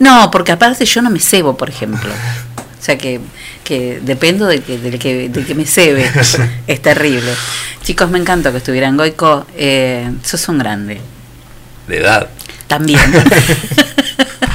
No, 0.00 0.30
porque 0.32 0.50
aparte 0.52 0.84
yo 0.84 1.00
no 1.02 1.10
me 1.10 1.20
cebo, 1.20 1.56
por 1.56 1.68
ejemplo. 1.70 2.10
O 2.78 2.82
sea 2.82 2.96
que, 2.96 3.20
que 3.64 4.00
dependo 4.02 4.46
del 4.46 4.62
que, 4.62 4.78
del 4.78 4.98
que, 4.98 5.28
del 5.28 5.46
que 5.46 5.54
me 5.54 5.66
cebe. 5.66 6.10
es 6.66 6.82
terrible. 6.82 7.32
Chicos, 7.82 8.10
me 8.10 8.18
encantó 8.18 8.52
que 8.52 8.58
estuvieran 8.58 8.96
Goico. 8.96 9.46
Eh, 9.56 10.10
sos 10.22 10.48
un 10.48 10.58
grande. 10.58 11.00
de 11.86 11.96
edad. 11.98 12.28
También. 12.66 13.00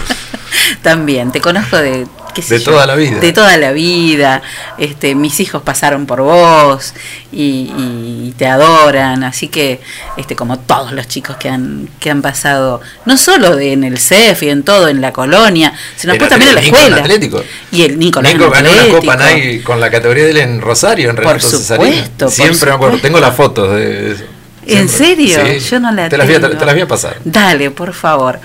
También. 0.81 1.31
Te 1.31 1.41
conozco 1.41 1.77
de. 1.77 2.07
De 2.41 2.59
yo, 2.59 2.63
toda 2.71 2.85
la 2.87 2.95
vida. 2.95 3.19
De 3.19 3.31
toda 3.33 3.57
la 3.57 3.71
vida. 3.71 4.41
Este, 4.77 5.15
mis 5.15 5.39
hijos 5.39 5.61
pasaron 5.61 6.05
por 6.05 6.21
vos 6.21 6.93
y, 7.31 7.71
y 7.77 8.33
te 8.37 8.47
adoran. 8.47 9.23
Así 9.23 9.47
que, 9.47 9.79
este, 10.17 10.35
como 10.35 10.59
todos 10.59 10.91
los 10.93 11.07
chicos 11.07 11.37
que 11.37 11.49
han, 11.49 11.89
que 11.99 12.09
han 12.09 12.21
pasado, 12.21 12.81
no 13.05 13.17
solo 13.17 13.55
de- 13.55 13.73
en 13.73 13.83
el 13.83 13.97
CEF 13.99 14.43
y 14.43 14.49
en 14.49 14.63
todo, 14.63 14.87
en 14.87 15.01
la 15.01 15.13
colonia, 15.13 15.73
sino 15.95 16.13
después 16.13 16.29
también 16.29 16.49
en 16.49 16.55
la 16.55 16.61
escuela. 16.61 16.97
Atlético. 16.97 17.43
Y 17.71 17.83
el 17.83 17.99
Nicolás 17.99 18.33
Nico 18.33 18.49
ganó 18.49 18.71
una. 18.71 18.87
Copa 18.89 19.15
Nike 19.17 19.63
con 19.63 19.79
la 19.79 19.89
categoría 19.91 20.23
de 20.25 20.31
él 20.31 20.37
en 20.37 20.61
Rosario, 20.61 21.09
en 21.09 21.15
Por 21.15 21.25
Renato 21.25 21.47
Cesarini. 21.49 21.91
supuesto, 21.91 22.25
por 22.25 22.33
Siempre 22.33 22.69
me 22.69 22.75
acuerdo. 22.75 22.97
Tengo 22.99 23.19
las 23.19 23.35
fotos 23.35 23.75
de 23.75 24.11
eso. 24.13 24.23
¿En 24.65 24.87
serio? 24.87 25.39
Sí. 25.45 25.59
Yo 25.59 25.79
no 25.79 25.91
la 25.91 26.07
te 26.07 26.17
las, 26.17 26.25
voy 26.25 26.35
a, 26.35 26.39
tengo. 26.39 26.57
te 26.57 26.65
las 26.65 26.73
voy 26.73 26.81
a 26.83 26.87
pasar. 26.87 27.17
Dale, 27.25 27.69
por 27.71 27.93
favor. 27.93 28.39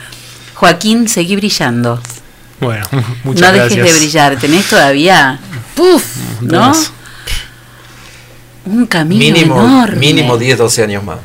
Joaquín, 0.54 1.08
seguí 1.08 1.36
brillando. 1.36 2.00
Bueno, 2.60 2.86
muchas 3.24 3.50
no 3.52 3.56
gracias. 3.56 3.76
dejes 3.76 3.92
de 3.94 3.98
brillar, 4.00 4.36
tenés 4.38 4.66
todavía 4.68 5.38
¡puf! 5.74 6.04
¿no? 6.40 6.48
Dudas. 6.68 6.92
Un 8.66 8.86
camino 8.86 9.20
Mínimo, 9.24 9.60
enorme. 9.64 9.96
mínimo 9.96 10.36
10, 10.36 10.58
12 10.58 10.82
años 10.82 11.04
más. 11.04 11.18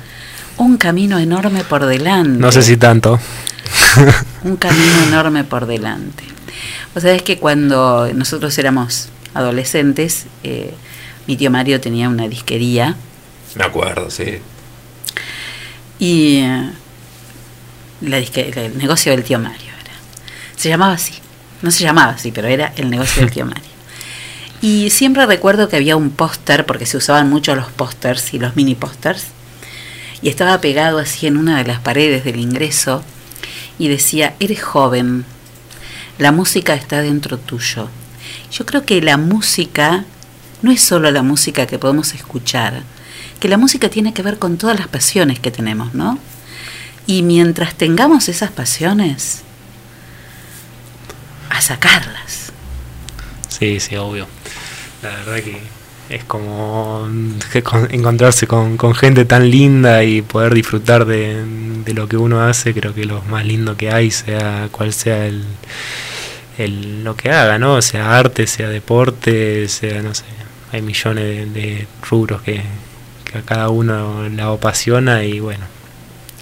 Un 0.57 0.77
camino 0.77 1.17
enorme 1.19 1.63
por 1.63 1.86
delante. 1.86 2.39
No 2.39 2.51
sé 2.51 2.61
si 2.63 2.77
tanto. 2.77 3.19
Un 4.43 4.55
camino 4.57 5.03
enorme 5.07 5.43
por 5.43 5.65
delante. 5.65 6.23
Vos 6.93 7.03
sabés 7.03 7.21
que 7.23 7.39
cuando 7.39 8.09
nosotros 8.13 8.55
éramos 8.59 9.09
adolescentes, 9.34 10.25
eh, 10.43 10.73
mi 11.27 11.36
tío 11.36 11.49
Mario 11.49 11.81
tenía 11.81 12.07
una 12.07 12.27
disquería 12.27 12.95
Me 13.55 13.63
acuerdo, 13.63 14.09
sí. 14.11 14.38
y 15.99 16.38
eh, 16.41 16.69
la 18.01 18.19
disque- 18.19 18.55
el 18.55 18.77
negocio 18.77 19.11
del 19.11 19.23
tío 19.23 19.39
Mario 19.39 19.71
era. 19.84 19.93
Se 20.55 20.69
llamaba 20.69 20.93
así. 20.93 21.13
No 21.64 21.72
se 21.72 21.84
llamaba 21.84 22.11
así, 22.11 22.32
pero 22.32 22.47
era 22.47 22.74
el 22.76 22.91
negocio 22.91 23.22
del 23.22 23.32
tío 23.34 23.45
Mario. 23.45 23.64
Y 24.61 24.91
siempre 24.91 25.26
recuerdo 25.26 25.68
que 25.68 25.78
había 25.78 25.95
un 25.95 26.11
póster, 26.11 26.66
porque 26.66 26.86
se 26.86 26.97
usaban 26.97 27.30
mucho 27.30 27.55
los 27.55 27.72
pósters 27.72 28.34
y 28.34 28.39
los 28.39 28.55
mini 28.55 28.76
pósters, 28.76 29.26
y 30.22 30.30
estaba 30.30 30.61
pegado 30.61 30.99
así 30.99 31.26
en 31.26 31.38
una 31.38 31.57
de 31.57 31.66
las 31.66 31.80
paredes 31.80 32.24
del 32.24 32.39
ingreso, 32.39 33.03
y 33.80 33.88
decía, 33.88 34.36
eres 34.39 34.61
joven, 34.61 35.26
la 36.18 36.32
música 36.32 36.76
está 36.76 37.01
dentro 37.01 37.38
tuyo. 37.38 37.89
Yo 38.51 38.66
creo 38.66 38.86
que 38.86 39.01
la 39.01 39.18
música 39.18 40.05
no 40.61 40.72
es 40.72 40.82
solo 40.82 41.11
la 41.11 41.24
música 41.24 41.66
que 41.66 41.80
podemos 41.80 42.14
escuchar, 42.14 42.84
que 43.39 43.49
la 43.49 43.57
música 43.57 43.89
tiene 43.89 44.14
que 44.14 44.22
ver 44.22 44.39
con 44.39 44.57
todas 44.57 44.78
las 44.80 44.88
pasiones 44.88 45.39
que 45.39 45.51
tenemos, 45.51 45.93
¿no? 45.93 46.20
Y 47.05 47.24
mientras 47.24 47.76
tengamos 47.76 48.30
esas 48.30 48.51
pasiones, 48.51 49.43
sacarlas. 51.64 52.51
Sí, 53.47 53.80
sí, 53.80 53.95
obvio. 53.95 54.28
La 55.01 55.09
verdad 55.09 55.36
que 55.43 55.61
es 56.09 56.24
como 56.26 57.07
encontrarse 57.89 58.47
con, 58.47 58.78
gente 58.95 59.26
tan 59.26 59.49
linda 59.49 60.03
y 60.03 60.22
poder 60.22 60.53
disfrutar 60.53 61.05
de, 61.05 61.43
de 61.84 61.93
lo 61.93 62.07
que 62.07 62.18
uno 62.18 62.41
hace, 62.41 62.74
creo 62.74 62.93
que 62.93 63.05
lo 63.05 63.22
más 63.24 63.45
lindo 63.45 63.78
que 63.78 63.91
hay, 63.91 64.11
sea 64.11 64.68
cual 64.72 64.93
sea 64.93 65.26
el, 65.26 65.43
lo 67.03 67.16
que 67.16 67.32
haga, 67.32 67.57
¿no? 67.57 67.82
Sea 67.82 68.18
arte, 68.18 68.47
sea 68.47 68.70
deporte, 68.70 69.68
sea, 69.68 70.01
no 70.01 70.14
sé, 70.14 70.26
hay 70.72 70.82
millones 70.82 71.53
de, 71.53 71.88
rubros 72.09 72.41
que, 72.41 72.61
a 73.34 73.41
cada 73.41 73.70
uno 73.70 74.30
le 74.30 74.41
apasiona 74.43 75.24
y 75.24 75.39
bueno, 75.39 75.66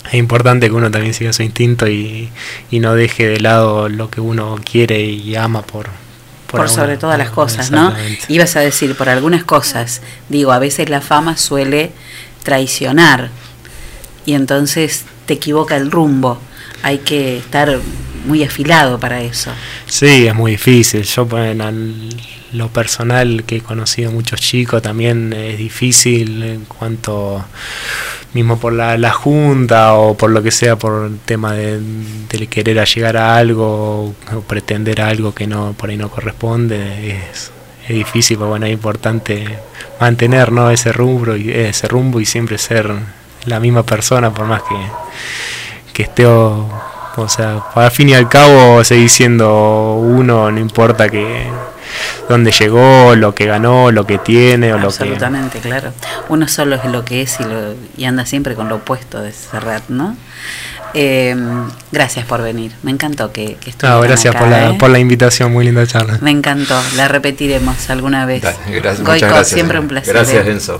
es 0.08 0.14
importante 0.16 0.68
que 0.68 0.74
uno 0.74 0.90
también 0.92 1.14
siga 1.14 1.32
su 1.34 1.44
instinto 1.44 1.88
y, 1.88 2.30
y 2.72 2.80
no 2.80 2.96
deje 2.96 3.28
de 3.28 3.40
lado 3.40 3.88
lo 3.90 4.10
que 4.10 4.22
uno 4.22 4.60
quiere 4.64 5.02
y 5.04 5.36
ama 5.36 5.62
por... 5.62 5.88
Por, 6.48 6.60
alguna- 6.62 6.82
sobre 6.82 6.98
todas 6.98 7.18
las 7.18 7.30
cosas, 7.30 7.72
¿no? 7.72 7.94
Ibas 8.28 8.56
a 8.58 8.60
decir, 8.60 8.94
por 8.96 9.08
algunas 9.08 9.46
cosas, 9.46 10.02
digo, 10.28 10.52
a 10.52 10.60
veces 10.60 10.90
la 10.90 11.00
fama 11.00 11.38
suele 11.38 11.92
traicionar 12.44 13.30
y 14.26 14.34
entonces 14.34 15.06
te 15.28 15.36
equivoca 15.36 15.78
el 15.78 15.90
rumbo. 15.92 16.40
Hay 16.84 16.98
que 16.98 17.38
estar 17.38 17.80
muy 18.26 18.44
afilado 18.44 19.00
para 19.00 19.22
eso. 19.22 19.52
Sí, 19.86 20.28
es 20.28 20.36
muy 20.36 20.52
difícil. 20.52 21.04
Yo, 21.04 21.26
bueno, 21.26 21.70
en 21.70 22.10
lo 22.52 22.68
personal 22.68 23.44
que 23.46 23.58
he 23.58 23.62
conocido 23.62 24.12
muchos 24.12 24.42
chicos 24.42 24.82
también 24.82 25.32
es 25.32 25.58
difícil 25.58 26.44
en 26.44 26.66
cuanto 26.66 27.46
mismo 28.34 28.60
por 28.60 28.74
la, 28.74 28.98
la 28.98 29.12
junta 29.12 29.94
o 29.94 30.16
por 30.16 30.32
lo 30.32 30.42
que 30.42 30.52
sea, 30.52 30.76
por 30.78 31.06
el 31.06 31.20
tema 31.20 31.54
de, 31.54 31.80
de 32.30 32.48
querer 32.48 32.86
llegar 32.86 33.18
a 33.18 33.36
algo 33.38 34.14
o 34.34 34.42
pretender 34.48 35.02
algo 35.02 35.34
que 35.34 35.48
no 35.48 35.74
por 35.74 35.90
ahí 35.90 35.98
no 35.98 36.10
corresponde. 36.10 37.18
Es, 37.32 37.52
es 37.84 37.96
difícil, 37.96 38.38
pero 38.38 38.50
bueno, 38.50 38.66
es 38.66 38.74
importante 38.74 39.60
mantener 40.00 40.52
¿no? 40.52 40.70
ese 40.70 40.92
rumbo 40.92 41.36
y 41.36 41.52
ese 41.52 41.88
rumbo 41.88 42.20
y 42.20 42.26
siempre 42.26 42.58
ser 42.58 42.92
la 43.46 43.60
misma 43.60 43.84
persona 43.84 44.34
por 44.34 44.46
más 44.46 44.62
que, 44.64 44.76
que 45.94 46.04
esté 46.04 46.26
o, 46.26 46.70
o 47.16 47.30
sea, 47.30 47.64
al 47.76 47.92
fin 47.92 48.10
y 48.10 48.14
al 48.14 48.30
cabo 48.30 48.84
seguir 48.84 49.10
siendo 49.10 49.96
uno, 49.96 50.52
no 50.52 50.60
importa 50.60 51.10
que 51.10 51.48
dónde 52.30 52.52
llegó, 52.52 53.16
lo 53.16 53.36
que 53.36 53.46
ganó, 53.46 53.92
lo 53.92 54.06
que 54.06 54.18
tiene 54.18 54.74
o 54.74 54.78
lo 54.78 54.90
que 54.90 55.04
Absolutamente, 55.04 55.60
claro. 55.60 55.94
Uno 56.30 56.48
solo 56.48 56.76
es 56.76 56.86
lo 56.86 57.06
que 57.06 57.22
es 57.22 57.40
y, 57.40 57.44
lo, 57.44 57.76
y 57.98 58.06
anda 58.06 58.26
siempre 58.26 58.56
con 58.56 58.70
lo 58.70 58.78
opuesto 58.78 59.22
de 59.22 59.32
Serrat, 59.32 59.84
¿no? 59.90 60.16
Eh, 60.94 61.36
gracias 61.92 62.26
por 62.26 62.42
venir. 62.42 62.74
Me 62.84 62.92
encantó 62.92 63.32
que, 63.32 63.56
que 63.56 63.68
No, 63.68 63.70
estuvieran 63.70 64.02
gracias 64.02 64.36
acá, 64.36 64.44
por 64.44 64.50
la, 64.50 64.70
¿eh? 64.72 64.78
por 64.78 64.90
la 64.90 65.00
invitación, 65.00 65.52
muy 65.52 65.66
linda 65.66 65.88
charla. 65.88 66.18
Me 66.22 66.32
encantó. 66.32 66.80
La 66.96 67.08
repetiremos 67.08 67.90
alguna 67.90 68.26
vez. 68.26 68.42
Dale, 68.42 68.58
gracias, 68.68 68.98
Goico, 68.98 69.12
muchas 69.14 69.30
gracias. 69.30 69.48
siempre 69.48 69.80
un 69.80 69.88
placer. 69.88 70.14
Gracias, 70.14 70.46
¿eh? 70.46 70.52
Enzo. 70.52 70.80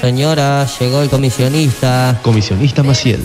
Señora, 0.00 0.66
llegó 0.78 1.02
el 1.02 1.08
comisionista. 1.08 2.18
Comisionista 2.22 2.82
Maciel. 2.82 3.24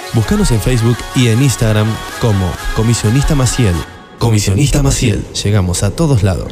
Búscanos 0.13 0.51
en 0.51 0.59
Facebook 0.59 0.97
y 1.15 1.29
en 1.29 1.41
Instagram 1.41 1.87
como 2.19 2.51
Comisionista 2.75 3.33
Maciel. 3.33 3.73
Comisionista 4.19 4.83
Maciel. 4.83 5.25
Llegamos 5.43 5.83
a 5.83 5.91
todos 5.91 6.21
lados. 6.21 6.51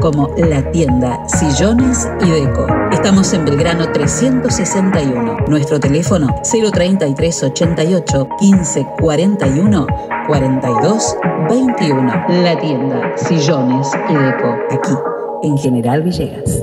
como 0.00 0.28
La 0.36 0.70
Tienda 0.70 1.26
Sillones 1.28 2.08
y 2.20 2.30
Deco. 2.30 2.66
Estamos 2.92 3.32
en 3.32 3.44
Belgrano 3.44 3.90
361. 3.92 5.46
Nuestro 5.48 5.80
teléfono 5.80 6.28
033 6.42 7.42
88 7.44 8.28
15 8.38 8.86
41 9.00 9.86
42 10.26 11.16
21. 11.48 12.24
La 12.42 12.58
Tienda 12.58 13.12
Sillones 13.16 13.88
y 14.08 14.14
Deco. 14.14 14.54
Aquí, 14.70 14.94
en 15.42 15.58
General 15.58 16.02
Villegas. 16.02 16.62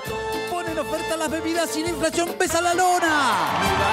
La 1.61 1.89
inflación 1.89 2.27
pesa 2.39 2.59
la 2.59 2.73
lona. 2.73 3.91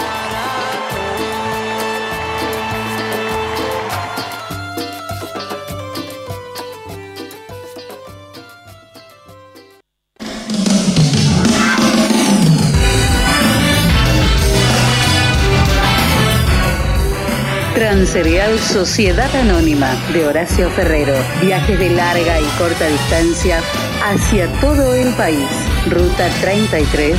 Transerial 17.74 18.58
Sociedad 18.60 19.28
Anónima 19.36 19.94
de 20.14 20.26
Horacio 20.26 20.70
Ferrero. 20.70 21.14
Viajes 21.42 21.78
de 21.78 21.90
larga 21.90 22.40
y 22.40 22.46
corta 22.56 22.86
distancia 22.86 23.60
hacia 24.02 24.50
todo 24.60 24.94
el 24.94 25.12
país. 25.14 25.48
Ruta 25.90 26.28
33, 26.40 27.16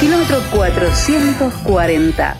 kilómetro 0.00 0.38
440. 0.52 2.36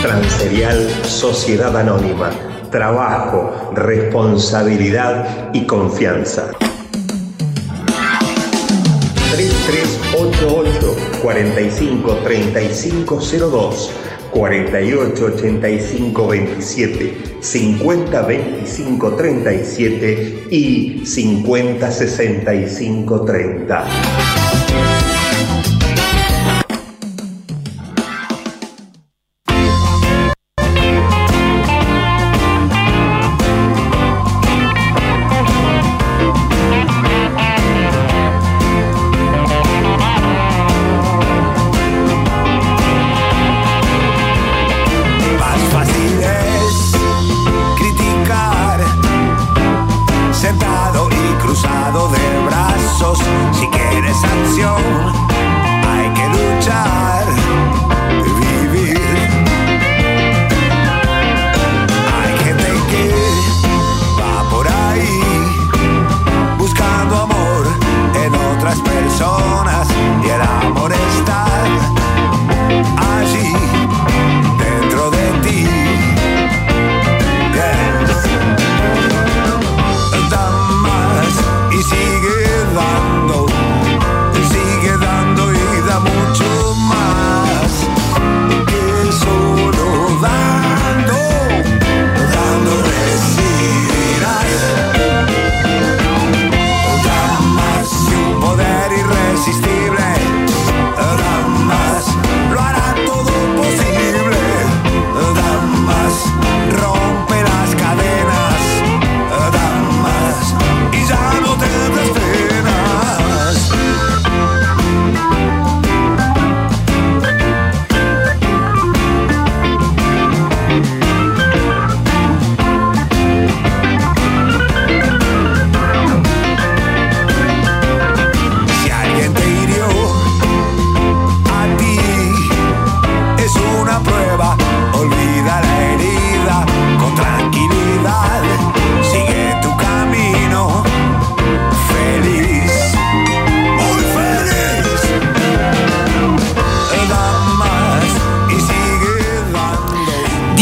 Transerial 0.00 0.88
Sociedad 1.04 1.76
Anónima. 1.76 2.30
Trabajo, 2.70 3.72
responsabilidad 3.74 5.50
y 5.52 5.66
confianza. 5.66 6.52
3388 9.32 10.96
45 11.22 12.14
3502 12.24 13.90
48 14.32 15.24
85 15.24 16.26
27 16.26 17.38
50 17.40 18.22
25 18.22 19.12
37 19.16 20.46
y 20.50 21.02
50 21.04 21.90
65 21.90 23.24
30. 23.24 24.41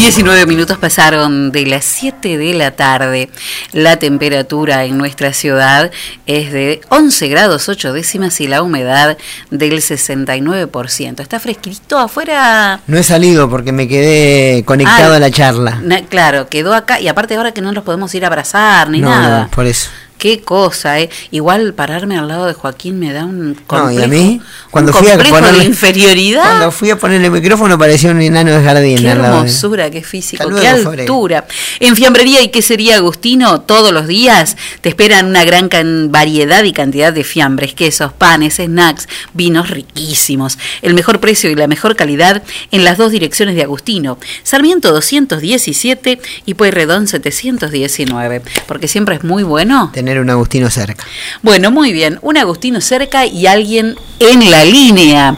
19 0.01 0.47
minutos 0.47 0.78
pasaron 0.78 1.52
de 1.52 1.66
las 1.66 1.85
7 1.85 2.39
de 2.39 2.55
la 2.55 2.70
tarde. 2.70 3.28
La 3.72 3.98
temperatura 3.98 4.86
en 4.86 4.97
nuestra 4.97 5.35
ciudad 5.35 5.90
es 6.24 6.52
de 6.52 6.81
11 6.89 7.28
grados 7.28 7.68
8 7.68 7.93
décimas 7.93 8.40
y 8.40 8.48
la 8.48 8.62
humedad 8.62 9.18
del 9.51 9.74
69%. 9.82 11.20
Está 11.20 11.39
fresquito 11.39 11.98
afuera. 11.98 12.81
No 12.86 12.97
he 12.97 13.02
salido 13.02 13.51
porque 13.51 13.72
me 13.72 13.86
quedé 13.89 14.64
conectado 14.64 15.12
Ah, 15.12 15.16
a 15.16 15.20
la 15.20 15.31
charla. 15.31 15.82
Claro, 16.09 16.48
quedó 16.48 16.72
acá 16.72 16.98
y 16.98 17.09
aparte 17.09 17.35
ahora 17.36 17.52
que 17.52 17.60
no 17.60 17.70
nos 17.70 17.85
podemos 17.85 18.14
ir 18.14 18.24
a 18.24 18.28
abrazar 18.28 18.89
ni 18.89 19.01
no, 19.01 19.10
nada. 19.10 19.43
no, 19.43 19.51
por 19.51 19.66
eso. 19.66 19.90
Qué 20.20 20.40
cosa, 20.42 21.01
¿eh? 21.01 21.09
Igual 21.30 21.72
pararme 21.74 22.18
al 22.18 22.28
lado 22.28 22.47
de 22.47 22.52
Joaquín 22.52 22.98
me 23.01 23.12
da 23.12 23.24
un 23.24 23.55
complejo, 23.66 23.86
No, 23.86 23.90
y 23.90 24.02
a 24.02 24.06
mí, 24.06 24.40
cuando 24.70 24.92
un 24.92 24.98
fui 24.98 25.09
a 25.09 25.16
de 25.16 25.24
ponerle- 25.24 25.64
inferioridad. 25.64 26.42
Cuando 26.44 26.70
fui 26.70 26.90
a 26.90 26.98
ponerle 26.98 27.26
el 27.28 27.32
micrófono 27.32 27.78
parecía 27.78 28.10
un 28.10 28.20
enano 28.20 28.51
de 28.52 28.62
jardín. 28.62 28.98
Qué 28.98 29.02
de- 29.05 29.09
hermosura, 29.10 29.90
qué 29.90 30.02
físico, 30.02 30.44
qué 30.60 30.68
altura. 30.68 31.47
En 31.80 31.97
Fiambrería 31.97 32.42
y 32.42 32.48
Quesería 32.48 32.97
Agustino, 32.97 33.62
todos 33.62 33.92
los 33.92 34.06
días 34.06 34.59
te 34.82 34.90
esperan 34.90 35.26
una 35.26 35.44
gran 35.44 35.68
can- 35.70 36.12
variedad 36.12 36.64
y 36.64 36.72
cantidad 36.74 37.12
de 37.14 37.24
fiambres, 37.24 37.72
quesos, 37.72 38.12
panes, 38.12 38.56
snacks, 38.56 39.09
vinos 39.32 39.70
riquísimos. 39.70 40.59
El 40.82 40.92
mejor 40.92 41.20
precio 41.20 41.51
y 41.51 41.55
la 41.55 41.66
mejor 41.66 41.97
calidad 41.97 42.42
en 42.72 42.84
las 42.84 42.98
dos 42.98 43.10
direcciones 43.10 43.55
de 43.56 43.62
Agustino. 43.62 44.18
Sarmiento 44.42 44.92
217 44.92 46.20
y 46.44 46.55
Pueyrredón 46.55 47.06
719. 47.06 48.42
Porque 48.66 48.86
siempre 48.86 49.14
es 49.16 49.24
muy 49.24 49.42
bueno 49.44 49.90
Tener 49.94 50.10
un 50.19 50.31
Agustino 50.31 50.70
cerca. 50.70 51.05
bueno, 51.43 51.70
muy 51.70 51.93
bien. 51.93 52.19
Un 52.23 52.37
Agustino 52.37 52.81
cerca 52.81 53.27
y 53.27 53.47
alguien 53.47 53.97
en 54.19 54.51
la 54.51 54.65
línea. 54.65 55.37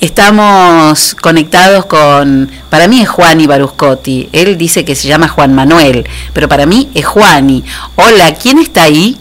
Estamos 0.00 1.14
conectados 1.20 1.86
con, 1.86 2.50
para 2.68 2.88
mí 2.88 3.02
es 3.02 3.08
Juani 3.08 3.46
Baruscotti. 3.46 4.28
Él 4.32 4.58
dice 4.58 4.84
que 4.84 4.94
se 4.94 5.08
llama 5.08 5.28
Juan 5.28 5.54
Manuel, 5.54 6.08
pero 6.32 6.48
para 6.48 6.66
mí 6.66 6.90
es 6.94 7.06
Juani. 7.06 7.64
Hola, 7.96 8.34
¿quién 8.34 8.58
está 8.58 8.84
ahí? 8.84 9.18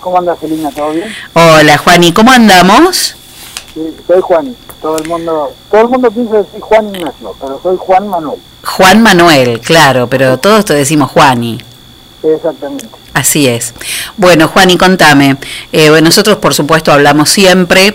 ¿Cómo 0.00 0.18
andas, 0.18 0.38
Celina? 0.38 0.70
¿Todo 0.70 0.90
bien? 0.92 1.08
Hola, 1.32 1.78
Juani, 1.78 2.12
¿cómo 2.12 2.30
andamos? 2.30 3.16
Sí, 3.72 3.80
soy 4.06 4.20
Juan. 4.20 4.54
Todo 4.82 4.98
el 4.98 5.08
mundo, 5.08 5.54
todo 5.70 5.80
el 5.80 5.88
mundo 5.88 6.10
piensa 6.10 6.36
decir 6.36 6.60
Juan 6.60 6.94
Ignacio, 6.94 7.34
pero 7.40 7.58
soy 7.62 7.76
Juan 7.78 8.08
Manuel. 8.08 8.38
Juan 8.64 9.02
Manuel, 9.02 9.60
claro, 9.60 10.08
pero 10.08 10.38
todos 10.38 10.66
te 10.66 10.74
decimos 10.74 11.10
Juani. 11.10 11.58
Exactamente. 12.24 12.86
Así 13.12 13.46
es. 13.46 13.74
Bueno, 14.16 14.48
Juan, 14.48 14.70
y 14.70 14.76
contame. 14.76 15.36
Eh, 15.72 15.90
nosotros, 16.02 16.38
por 16.38 16.54
supuesto, 16.54 16.92
hablamos 16.92 17.28
siempre, 17.30 17.94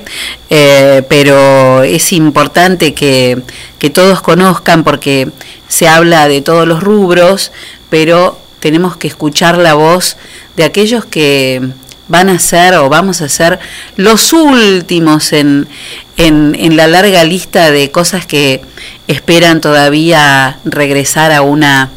eh, 0.50 1.04
pero 1.10 1.84
es 1.84 2.14
importante 2.14 2.94
que, 2.94 3.42
que 3.80 3.90
todos 3.90 4.22
conozcan 4.22 4.84
porque 4.84 5.30
se 5.68 5.88
habla 5.88 6.28
de 6.28 6.42
todos 6.42 6.68
los 6.68 6.82
rubros, 6.82 7.52
pero 7.90 8.40
tenemos 8.60 8.98
que 8.98 9.08
escuchar 9.08 9.58
la 9.58 9.74
voz 9.74 10.18
de 10.56 10.64
aquellos 10.64 11.06
que 11.06 11.70
van 12.08 12.30
a 12.30 12.40
ser 12.40 12.76
o 12.76 12.90
vamos 12.90 13.22
a 13.22 13.30
ser 13.30 13.60
los 13.96 14.34
últimos 14.34 15.32
en, 15.34 15.68
en, 16.18 16.56
en 16.58 16.76
la 16.76 16.88
larga 16.88 17.24
lista 17.24 17.72
de 17.72 17.92
cosas 17.92 18.26
que 18.26 18.62
esperan 19.08 19.62
todavía 19.62 20.60
regresar 20.66 21.32
a 21.32 21.42
una 21.42 21.90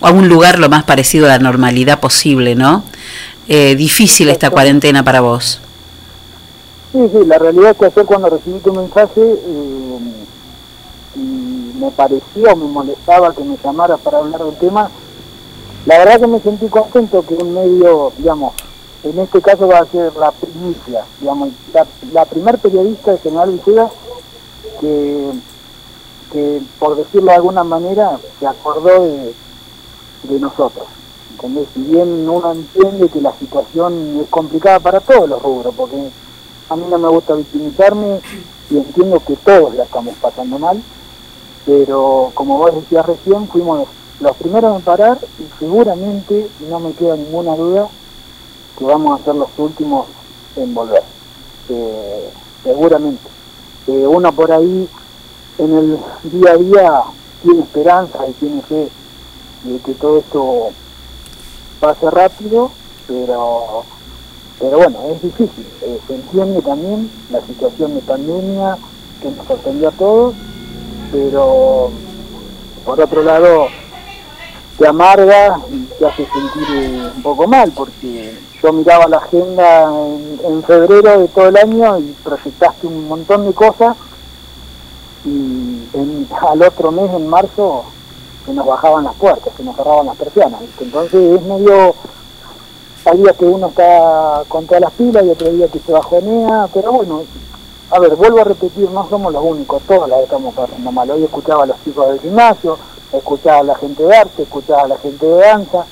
a 0.00 0.10
un 0.10 0.28
lugar 0.28 0.58
lo 0.58 0.68
más 0.68 0.84
parecido 0.84 1.26
a 1.26 1.30
la 1.30 1.38
normalidad 1.38 2.00
posible, 2.00 2.54
¿no? 2.54 2.84
Eh, 3.48 3.74
difícil 3.76 4.28
esta 4.28 4.50
cuarentena 4.50 5.04
para 5.04 5.20
vos. 5.20 5.60
Sí, 6.92 6.98
sí, 7.12 7.24
la 7.26 7.38
realidad 7.38 7.70
es 7.70 7.76
que 7.78 7.86
ayer 7.86 8.04
cuando 8.04 8.30
recibí 8.30 8.58
tu 8.58 8.72
mensaje 8.72 9.20
eh, 9.20 9.98
y 11.14 11.78
me 11.78 11.90
pareció, 11.90 12.56
me 12.56 12.66
molestaba 12.66 13.34
que 13.34 13.44
me 13.44 13.56
llamaras 13.62 14.00
para 14.00 14.18
hablar 14.18 14.42
del 14.42 14.56
tema, 14.56 14.90
la 15.86 15.98
verdad 15.98 16.20
que 16.20 16.26
me 16.26 16.40
sentí 16.40 16.66
contento 16.66 17.24
que 17.24 17.34
un 17.34 17.54
medio, 17.54 18.12
digamos, 18.18 18.54
en 19.04 19.18
este 19.20 19.40
caso 19.40 19.68
va 19.68 19.78
a 19.78 19.86
ser 19.86 20.14
la 20.16 20.32
primicia, 20.32 21.04
digamos, 21.20 21.50
la, 21.72 21.86
la 22.12 22.24
primer 22.24 22.58
periodista 22.58 23.12
de 23.12 23.18
General 23.18 23.50
Villegas 23.50 23.92
que, 24.80 25.30
que, 26.32 26.60
por 26.78 26.96
decirlo 26.96 27.30
de 27.30 27.36
alguna 27.36 27.62
manera, 27.62 28.18
se 28.40 28.46
acordó 28.46 29.04
de, 29.04 29.32
de 30.24 30.40
nosotros. 30.40 30.86
¿entendés? 31.32 31.68
Si 31.74 31.80
bien 31.80 32.28
uno 32.28 32.52
entiende 32.52 33.08
que 33.08 33.20
la 33.20 33.32
situación 33.32 34.20
es 34.22 34.28
complicada 34.28 34.80
para 34.80 35.00
todos 35.00 35.28
los 35.28 35.42
rubros, 35.42 35.74
porque 35.74 35.96
a 36.68 36.76
mí 36.76 36.84
no 36.90 36.98
me 36.98 37.08
gusta 37.08 37.34
victimizarme 37.34 38.20
y 38.70 38.76
entiendo 38.78 39.20
que 39.20 39.36
todos 39.36 39.74
la 39.74 39.84
estamos 39.84 40.14
pasando 40.20 40.58
mal, 40.58 40.82
pero 41.64 42.30
como 42.34 42.58
vos 42.58 42.74
decías 42.74 43.06
recién, 43.06 43.48
fuimos 43.48 43.88
los, 44.20 44.36
primeros 44.36 44.76
en 44.76 44.82
parar 44.82 45.18
y 45.38 45.58
seguramente, 45.58 46.48
no 46.68 46.80
me 46.80 46.92
queda 46.92 47.16
ninguna 47.16 47.54
duda, 47.54 47.88
que 48.78 48.84
vamos 48.84 49.20
a 49.20 49.24
ser 49.24 49.34
los 49.34 49.48
últimos 49.58 50.06
en 50.56 50.74
volver. 50.74 51.02
Eh, 51.68 52.30
seguramente. 52.62 53.28
Eh, 53.88 54.06
uno 54.06 54.32
por 54.32 54.50
ahí 54.52 54.88
en 55.58 55.78
el 55.78 55.98
día 56.24 56.52
a 56.52 56.56
día 56.56 57.02
tiene 57.42 57.60
esperanza 57.62 58.26
y 58.28 58.32
tiene 58.32 58.62
fe 58.62 58.88
de 59.64 59.78
que 59.80 59.92
todo 59.94 60.18
esto 60.18 60.68
pase 61.80 62.10
rápido, 62.10 62.70
pero 63.06 63.84
pero 64.58 64.78
bueno, 64.78 64.98
es 65.12 65.22
difícil. 65.22 65.66
Eh, 65.82 66.00
se 66.06 66.14
entiende 66.14 66.62
también 66.62 67.10
la 67.30 67.40
situación 67.42 67.94
de 67.94 68.00
pandemia 68.00 68.78
que 69.20 69.30
nos 69.30 69.46
sorprendió 69.46 69.88
a 69.88 69.92
todos, 69.92 70.34
pero 71.12 71.90
por 72.84 73.00
otro 73.00 73.22
lado 73.22 73.66
te 74.78 74.86
amarga 74.86 75.58
y 75.70 75.84
te 75.98 76.06
hace 76.06 76.26
sentir 76.26 77.12
un 77.16 77.22
poco 77.22 77.46
mal, 77.46 77.72
porque 77.72 78.34
yo 78.62 78.72
miraba 78.72 79.08
la 79.08 79.18
agenda 79.18 79.90
en, 80.44 80.62
febrero 80.62 81.20
de 81.20 81.28
todo 81.28 81.48
el 81.48 81.56
año 81.56 81.98
y 81.98 82.14
proyectaste 82.24 82.86
un 82.86 83.08
montón 83.08 83.46
de 83.46 83.52
cosas 83.52 83.96
y 85.24 85.82
al 86.48 86.62
otro 86.62 86.92
mes, 86.92 87.10
en 87.12 87.28
marzo, 87.28 87.84
se 88.46 88.54
nos 88.54 88.66
bajaban 88.66 89.04
las 89.04 89.14
puertas, 89.16 89.52
se 89.56 89.62
nos 89.62 89.76
cerraban 89.76 90.06
las 90.06 90.16
persianas. 90.16 90.60
¿viste? 90.60 90.84
Entonces 90.84 91.40
es 91.40 91.42
medio 91.42 91.94
hay 93.06 93.18
días 93.18 93.36
que 93.36 93.44
uno 93.44 93.68
está 93.68 94.42
con 94.48 94.66
todas 94.66 94.80
las 94.80 94.92
pilas 94.92 95.24
y 95.24 95.30
otro 95.30 95.52
día 95.52 95.68
que 95.68 95.78
se 95.78 95.92
bajonea, 95.92 96.68
pero 96.74 96.90
bueno, 96.90 97.22
a 97.90 98.00
ver, 98.00 98.16
vuelvo 98.16 98.40
a 98.40 98.44
repetir, 98.44 98.90
no 98.90 99.08
somos 99.08 99.32
los 99.32 99.44
únicos, 99.44 99.80
todos 99.86 100.08
la 100.08 100.20
estamos 100.20 100.52
pasando 100.52 100.90
mal. 100.90 101.08
Hoy 101.12 101.22
escuchaba 101.22 101.62
a 101.62 101.66
los 101.66 101.76
chicos 101.84 102.08
del 102.08 102.20
gimnasio, 102.20 102.76
escuchaba 103.12 103.58
a 103.58 103.62
la 103.62 103.76
gente 103.76 104.02
de 104.02 104.16
arte, 104.16 104.42
escuchaba 104.42 104.82
a 104.82 104.88
la 104.88 104.98
gente 104.98 105.24
de 105.24 105.36
danza, 105.36 105.86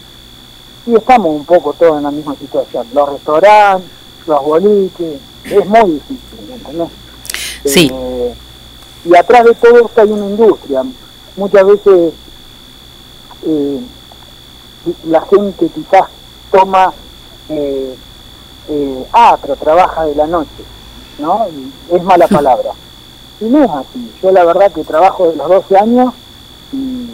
y 0.86 0.96
estamos 0.96 1.28
un 1.28 1.44
poco 1.44 1.72
todos 1.72 1.98
en 1.98 2.02
la 2.02 2.10
misma 2.10 2.34
situación. 2.34 2.84
Los 2.92 3.08
restaurantes, 3.08 3.88
los 4.26 4.44
boliches, 4.44 5.20
es 5.44 5.66
muy 5.66 5.90
difícil, 5.92 6.50
¿entendés? 6.52 6.88
Sí. 7.64 7.90
Eh, 7.94 8.34
y 9.04 9.16
atrás 9.16 9.44
de 9.44 9.54
todo 9.54 9.86
esto 9.86 10.00
hay 10.00 10.10
una 10.10 10.26
industria. 10.26 10.82
Muchas 11.36 11.64
veces 11.64 12.12
eh, 13.46 13.80
la 15.06 15.20
gente 15.22 15.68
quizás 15.68 16.08
toma, 16.50 16.92
eh, 17.48 17.94
eh, 18.68 19.06
ah, 19.12 19.38
pero 19.40 19.56
trabaja 19.56 20.04
de 20.04 20.14
la 20.14 20.26
noche, 20.26 20.64
¿no? 21.18 21.46
Y 21.48 21.94
es 21.94 22.02
mala 22.02 22.28
palabra. 22.28 22.70
Y 23.40 23.44
no 23.46 23.64
es 23.64 23.70
así. 23.70 24.12
Yo 24.22 24.30
la 24.30 24.44
verdad 24.44 24.72
que 24.72 24.84
trabajo 24.84 25.28
de 25.30 25.36
los 25.36 25.48
12 25.48 25.76
años 25.76 26.14
y, 26.72 27.08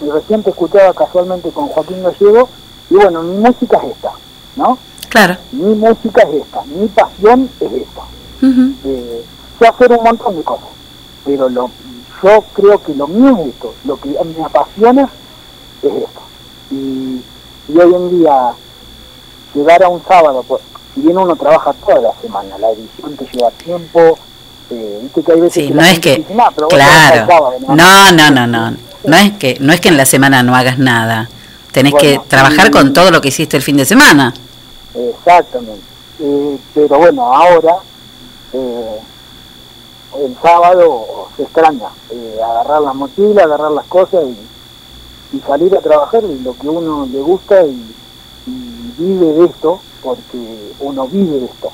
y 0.00 0.10
recién 0.10 0.42
te 0.42 0.50
escuchaba 0.50 0.92
casualmente 0.92 1.50
con 1.50 1.68
Joaquín 1.68 2.02
Gallego 2.02 2.48
y 2.90 2.94
bueno, 2.94 3.22
mi 3.22 3.38
música 3.38 3.78
es 3.78 3.92
esta, 3.92 4.12
¿no? 4.56 4.76
Claro. 5.08 5.36
Mi 5.52 5.74
música 5.74 6.22
es 6.22 6.42
esta, 6.42 6.62
mi 6.64 6.86
pasión 6.88 7.48
es 7.60 7.72
esta. 7.72 8.02
Eh, 8.84 9.24
sé 9.58 9.66
hacer 9.66 9.92
un 9.92 10.04
montón 10.04 10.36
de 10.36 10.42
cosas, 10.42 10.68
pero 11.24 11.48
lo, 11.48 11.70
yo 12.22 12.44
creo 12.52 12.82
que 12.82 12.94
lo 12.94 13.06
mío 13.06 13.38
es 13.38 13.48
esto, 13.54 13.72
lo 13.84 13.98
que 13.98 14.08
me 14.08 14.44
apasiona 14.44 15.08
es 15.88 15.94
esto. 15.94 16.20
Y, 16.70 17.20
y 17.68 17.78
hoy 17.78 17.94
en 17.94 18.18
día 18.20 18.52
llegar 19.54 19.82
a 19.82 19.88
un 19.88 20.02
sábado, 20.06 20.44
pues 20.46 20.62
si 20.94 21.00
bien 21.02 21.16
uno 21.18 21.34
trabaja 21.36 21.72
toda 21.74 22.00
la 22.00 22.12
semana, 22.20 22.56
la 22.58 22.70
edición 22.70 23.16
te 23.16 23.24
lleva 23.32 23.50
tiempo, 23.52 24.18
eh, 24.70 24.98
viste 25.02 25.22
que 25.22 25.32
hay 25.32 25.40
veces 25.40 25.54
Sí, 25.64 25.68
que 25.68 25.74
no 25.74 25.82
es 25.82 26.00
que, 26.00 26.16
dice, 26.16 26.34
"No, 26.34 26.44
pero 26.54 26.66
vos 26.68 26.74
trabajás 26.76 27.12
el 27.14 27.24
claro, 27.26 27.32
sábado", 27.32 27.56
¿no? 27.60 27.74
no, 27.76 28.12
no, 28.12 28.30
no, 28.30 28.46
no, 28.46 28.76
no 29.04 29.16
es 29.16 29.32
que, 29.32 29.56
no 29.60 29.72
es 29.72 29.80
que 29.80 29.88
en 29.88 29.96
la 29.96 30.06
semana 30.06 30.42
no 30.42 30.54
hagas 30.56 30.78
nada, 30.78 31.28
tenés 31.72 31.94
que 31.94 32.20
trabajar 32.28 32.68
y- 32.68 32.70
con 32.70 32.92
todo 32.92 33.10
lo 33.10 33.20
que 33.20 33.28
hiciste 33.28 33.56
el 33.56 33.62
fin 33.62 33.76
de 33.76 33.84
semana. 33.84 34.32
Exactamente. 34.94 35.82
Eh, 36.20 36.58
pero 36.74 36.98
bueno, 36.98 37.34
ahora, 37.34 37.76
eh, 38.52 38.98
el 40.24 40.36
sábado 40.42 41.28
se 41.36 41.42
extraña 41.44 41.88
eh, 42.10 42.38
agarrar 42.44 42.82
la 42.82 42.92
mochila, 42.92 43.44
agarrar 43.44 43.70
las 43.72 43.86
cosas 43.86 44.24
y, 44.24 44.36
y 45.32 45.40
salir 45.40 45.74
a 45.76 45.80
trabajar 45.80 46.22
y 46.24 46.38
lo 46.40 46.54
que 46.56 46.68
uno 46.68 47.06
le 47.10 47.20
gusta 47.20 47.64
y, 47.64 47.94
vive 48.98 49.32
de 49.32 49.44
esto, 49.46 49.80
porque 50.02 50.72
uno 50.80 51.06
vive 51.06 51.40
de 51.40 51.46
esto. 51.46 51.72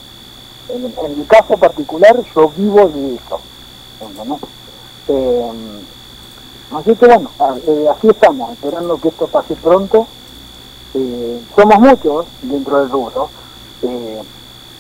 En, 0.69 1.19
mi 1.19 1.25
caso 1.25 1.57
particular, 1.57 2.17
yo 2.35 2.53
vivo 2.57 2.89
de 2.89 3.15
esto. 3.17 3.41
Eh, 5.09 5.51
así 6.73 6.95
que 6.95 7.07
bueno, 7.07 7.31
eh, 7.67 7.89
así 7.91 8.09
estamos, 8.09 8.53
esperando 8.53 9.01
que 9.01 9.09
esto 9.09 9.27
pase 9.27 9.57
pronto 9.57 10.07
eh, 10.95 11.43
somos 11.55 11.79
muchos 11.81 12.27
dentro 12.43 12.81
del 12.81 12.91
rubro, 12.91 13.29
eh, 13.83 14.23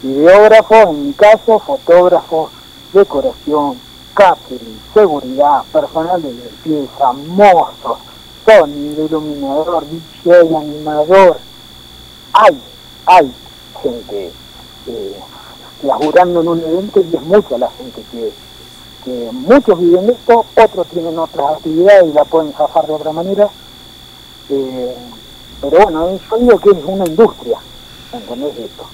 en 0.02 1.06
mi 1.06 1.12
caso, 1.12 1.58
fotógrafos, 1.58 2.50
decoración, 2.92 3.78
catering, 4.14 4.80
seguridad, 4.94 5.64
personal 5.70 6.22
de 6.22 6.32
limpieza, 6.32 7.12
mozos, 7.12 7.98
sonido, 8.44 9.06
iluminador, 9.06 9.84
DJ, 9.86 10.56
animador. 10.56 11.38
Hay, 12.32 12.60
hay 13.06 13.32
gente 13.82 14.32
eh, 14.86 15.16
laburando 15.82 16.40
en 16.40 16.48
un 16.48 16.60
evento 16.60 17.00
y 17.00 17.16
es 17.16 17.22
mucha 17.22 17.58
la 17.58 17.70
gente 17.70 18.02
que, 18.10 18.32
que 19.04 19.28
muchos 19.32 19.80
viven 19.80 20.06
de 20.06 20.12
esto, 20.12 20.44
otros 20.56 20.86
tienen 20.88 21.18
otras 21.18 21.52
actividades 21.56 22.10
y 22.10 22.12
la 22.12 22.24
pueden 22.24 22.52
zafar 22.52 22.86
de 22.86 22.92
otra 22.92 23.12
manera. 23.12 23.48
Eh, 24.50 24.94
pero 25.60 25.82
bueno, 25.82 26.18
yo 26.30 26.38
digo 26.38 26.58
que 26.58 26.70
es 26.70 26.84
una 26.84 27.06
industria, 27.06 27.58
¿entendés 28.12 28.56
esto? 28.58 28.86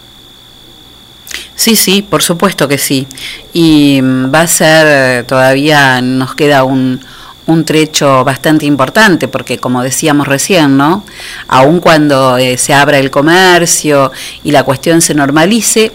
Sí, 1.54 1.76
sí, 1.76 2.02
por 2.02 2.22
supuesto 2.22 2.66
que 2.68 2.78
sí. 2.78 3.06
Y 3.52 4.00
mm, 4.02 4.34
va 4.34 4.40
a 4.40 4.46
ser, 4.46 4.86
eh, 4.86 5.24
todavía 5.24 6.00
nos 6.00 6.34
queda 6.34 6.64
un, 6.64 7.00
un 7.46 7.64
trecho 7.64 8.24
bastante 8.24 8.66
importante, 8.66 9.28
porque 9.28 9.58
como 9.58 9.82
decíamos 9.82 10.26
recién, 10.26 10.76
¿no? 10.76 11.04
Aun 11.48 11.80
cuando 11.80 12.38
eh, 12.38 12.56
se 12.56 12.72
abra 12.72 12.98
el 12.98 13.10
comercio 13.10 14.12
y 14.42 14.50
la 14.50 14.62
cuestión 14.62 15.00
se 15.00 15.14
normalice, 15.14 15.92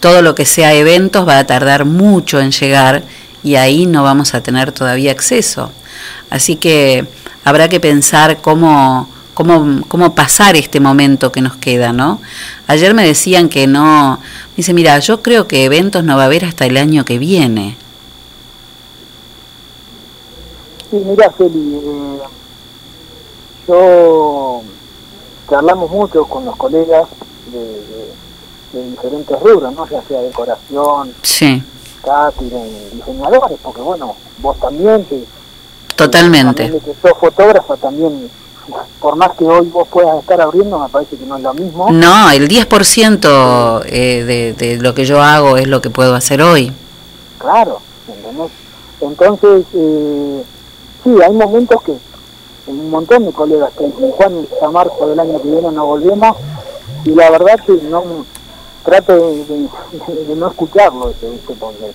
todo 0.00 0.22
lo 0.22 0.34
que 0.34 0.44
sea 0.44 0.74
eventos 0.74 1.26
va 1.26 1.38
a 1.38 1.46
tardar 1.46 1.84
mucho 1.84 2.40
en 2.40 2.52
llegar 2.52 3.02
y 3.42 3.56
ahí 3.56 3.86
no 3.86 4.02
vamos 4.02 4.34
a 4.34 4.42
tener 4.42 4.70
todavía 4.70 5.10
acceso. 5.10 5.72
Así 6.30 6.56
que 6.56 7.06
habrá 7.44 7.68
que 7.68 7.80
pensar 7.80 8.38
cómo, 8.40 9.08
cómo, 9.34 9.82
cómo 9.88 10.14
pasar 10.14 10.56
este 10.56 10.80
momento 10.80 11.32
que 11.32 11.40
nos 11.40 11.56
queda, 11.56 11.92
¿no? 11.92 12.20
Ayer 12.66 12.94
me 12.94 13.04
decían 13.04 13.48
que 13.48 13.66
no, 13.66 14.20
dice, 14.56 14.72
mira, 14.74 14.98
yo 15.00 15.22
creo 15.22 15.48
que 15.48 15.64
eventos 15.64 16.04
no 16.04 16.16
va 16.16 16.22
a 16.22 16.26
haber 16.26 16.44
hasta 16.44 16.66
el 16.66 16.76
año 16.76 17.04
que 17.04 17.18
viene. 17.18 17.76
Sí, 20.94 21.02
mira, 21.04 21.28
Feli, 21.32 21.74
eh, 21.84 22.18
yo 23.66 24.62
charlamos 25.50 25.90
mucho 25.90 26.24
con 26.26 26.44
los 26.44 26.54
colegas 26.56 27.08
de, 27.52 27.58
de- 27.58 28.14
de 28.80 28.90
diferentes 28.90 29.40
rubros, 29.40 29.74
¿no? 29.74 29.88
Ya 29.88 30.02
sea 30.02 30.20
decoración, 30.20 31.12
Sí, 31.22 31.60
catering, 32.04 32.90
diseñadores, 32.92 33.58
porque 33.60 33.80
bueno, 33.80 34.14
vos 34.38 34.56
también, 34.60 35.04
que 35.06 35.24
totalmente. 35.96 36.62
también 36.62 36.80
que 36.84 36.94
sos 37.02 37.18
fotógrafa, 37.18 37.76
también, 37.76 38.30
por 39.00 39.16
más 39.16 39.32
que 39.36 39.44
hoy 39.44 39.66
vos 39.66 39.88
puedas 39.88 40.16
estar 40.20 40.40
abriendo, 40.40 40.78
me 40.78 40.88
parece 40.88 41.16
que 41.16 41.26
no 41.26 41.36
es 41.36 41.42
lo 41.42 41.54
mismo. 41.54 41.90
No, 41.90 42.30
el 42.30 42.46
10% 42.48 43.82
eh, 43.86 44.22
de, 44.24 44.52
de 44.52 44.76
lo 44.80 44.94
que 44.94 45.04
yo 45.04 45.20
hago 45.20 45.56
es 45.56 45.66
lo 45.66 45.80
que 45.82 45.90
puedo 45.90 46.14
hacer 46.14 46.40
hoy. 46.40 46.72
Claro, 47.38 47.80
¿entendés? 48.06 48.50
Entonces, 49.00 49.66
eh, 49.74 50.44
sí, 51.04 51.22
hay 51.22 51.32
momentos 51.32 51.82
que 51.82 51.94
un 52.66 52.90
montón 52.90 53.26
de 53.26 53.32
colegas 53.32 53.70
que 53.76 53.84
en 53.84 53.92
Juan 53.92 54.46
a 54.62 54.70
marzo 54.70 55.06
del 55.06 55.20
año 55.20 55.40
que 55.40 55.48
viene 55.48 55.70
no 55.70 55.86
volvemos 55.86 56.36
y 57.04 57.10
la 57.10 57.30
verdad 57.30 57.60
que 57.64 57.72
no 57.74 58.24
trato 58.84 59.12
de, 59.14 59.68
no 60.34 60.48
escucharlo 60.48 61.10
ese, 61.10 61.30
¿viste? 61.30 61.54
porque 61.54 61.92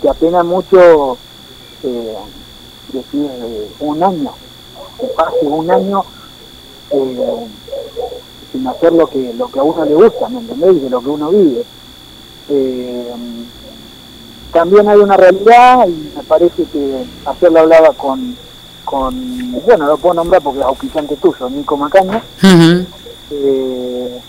te 0.00 0.08
apena 0.08 0.42
mucho 0.44 1.18
eh, 1.82 2.16
decir 2.92 3.28
eh, 3.30 3.68
un 3.80 4.02
año, 4.02 4.30
que 5.00 5.06
pase 5.08 5.38
un 5.42 5.70
año 5.70 6.04
eh, 6.90 7.46
sin 8.52 8.66
hacer 8.66 8.92
lo 8.92 9.08
que 9.08 9.32
lo 9.34 9.48
que 9.48 9.58
a 9.58 9.62
uno 9.62 9.84
le 9.84 9.94
gusta, 9.94 10.28
¿me 10.28 10.38
entendés? 10.38 10.82
De 10.82 10.90
lo 10.90 11.00
que 11.00 11.08
uno 11.08 11.30
vive. 11.30 11.64
Eh, 12.48 13.12
también 14.54 14.88
hay 14.88 14.96
una 14.98 15.16
realidad 15.16 15.86
y 15.88 16.12
me 16.16 16.22
parece 16.22 16.62
que 16.72 17.04
ayer 17.26 17.52
lo 17.52 17.58
hablaba 17.60 17.90
con, 17.92 18.36
con 18.84 19.52
bueno, 19.66 19.86
lo 19.88 19.98
puedo 19.98 20.14
nombrar 20.14 20.40
porque 20.40 20.60
es 20.60 20.64
auspiciante 20.64 21.16
tuyo, 21.16 21.50
Nico 21.50 21.76
Macaña, 21.76 22.22
Ujú. 22.42 22.86
eh, 23.32 24.20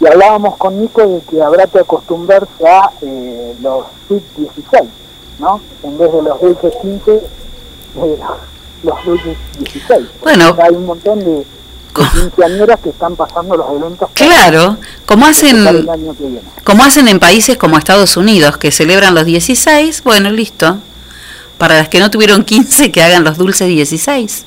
y 0.00 0.06
hablábamos 0.06 0.56
con 0.56 0.80
Nico 0.80 1.06
de 1.06 1.20
que 1.20 1.42
habrá 1.42 1.66
que 1.66 1.78
acostumbrarse 1.80 2.66
a 2.66 2.90
eh, 3.02 3.54
los 3.60 3.84
SIP 4.08 4.22
16, 4.38 4.82
¿no? 5.38 5.60
En 5.82 5.98
vez 5.98 6.12
de 6.12 6.22
los 6.22 6.40
dulces 6.40 6.72
15, 6.82 7.12
eh, 7.14 7.22
los 8.82 9.04
dulces 9.04 9.36
16. 9.58 10.08
Bueno. 10.22 10.56
hay 10.60 10.74
un 10.74 10.86
montón 10.86 11.18
de, 11.20 11.30
de 11.36 11.44
quinceañeras 12.14 12.80
que 12.80 12.88
están 12.88 13.14
pasando 13.16 13.54
los 13.56 13.68
eventos 13.70 14.08
Claro, 14.14 14.78
como 15.12 15.26
el 15.26 15.30
hacen, 15.30 16.40
como 16.64 16.84
hacen 16.84 17.08
en 17.08 17.18
países 17.18 17.56
como 17.56 17.78
Estados 17.78 18.16
Unidos, 18.16 18.56
que 18.56 18.70
celebran 18.70 19.14
los 19.14 19.24
16, 19.24 20.02
bueno, 20.04 20.30
listo. 20.30 20.78
Para 21.58 21.76
las 21.76 21.88
que 21.88 22.00
no 22.00 22.10
tuvieron 22.10 22.44
15, 22.44 22.90
que 22.90 23.02
hagan 23.02 23.24
los 23.24 23.38
dulces 23.38 23.68
16. 23.68 24.44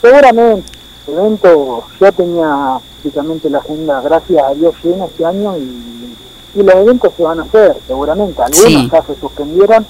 Seguramente, 0.00 0.70
evento, 1.08 1.84
yo 2.00 2.12
tenía 2.12 2.78
prácticamente 3.02 3.50
la 3.50 3.58
agenda, 3.58 4.00
gracias 4.00 4.44
a 4.44 4.54
Dios, 4.54 4.74
llena 4.82 5.06
este 5.06 5.24
año 5.24 5.56
y, 5.56 6.14
y 6.60 6.62
los 6.62 6.74
eventos 6.74 7.12
se 7.16 7.22
van 7.22 7.40
a 7.40 7.42
hacer, 7.42 7.76
seguramente. 7.86 8.42
Algunos 8.42 8.64
Sí. 8.64 8.90
ya 8.92 9.02
se 9.02 9.18
suspendieron, 9.18 9.86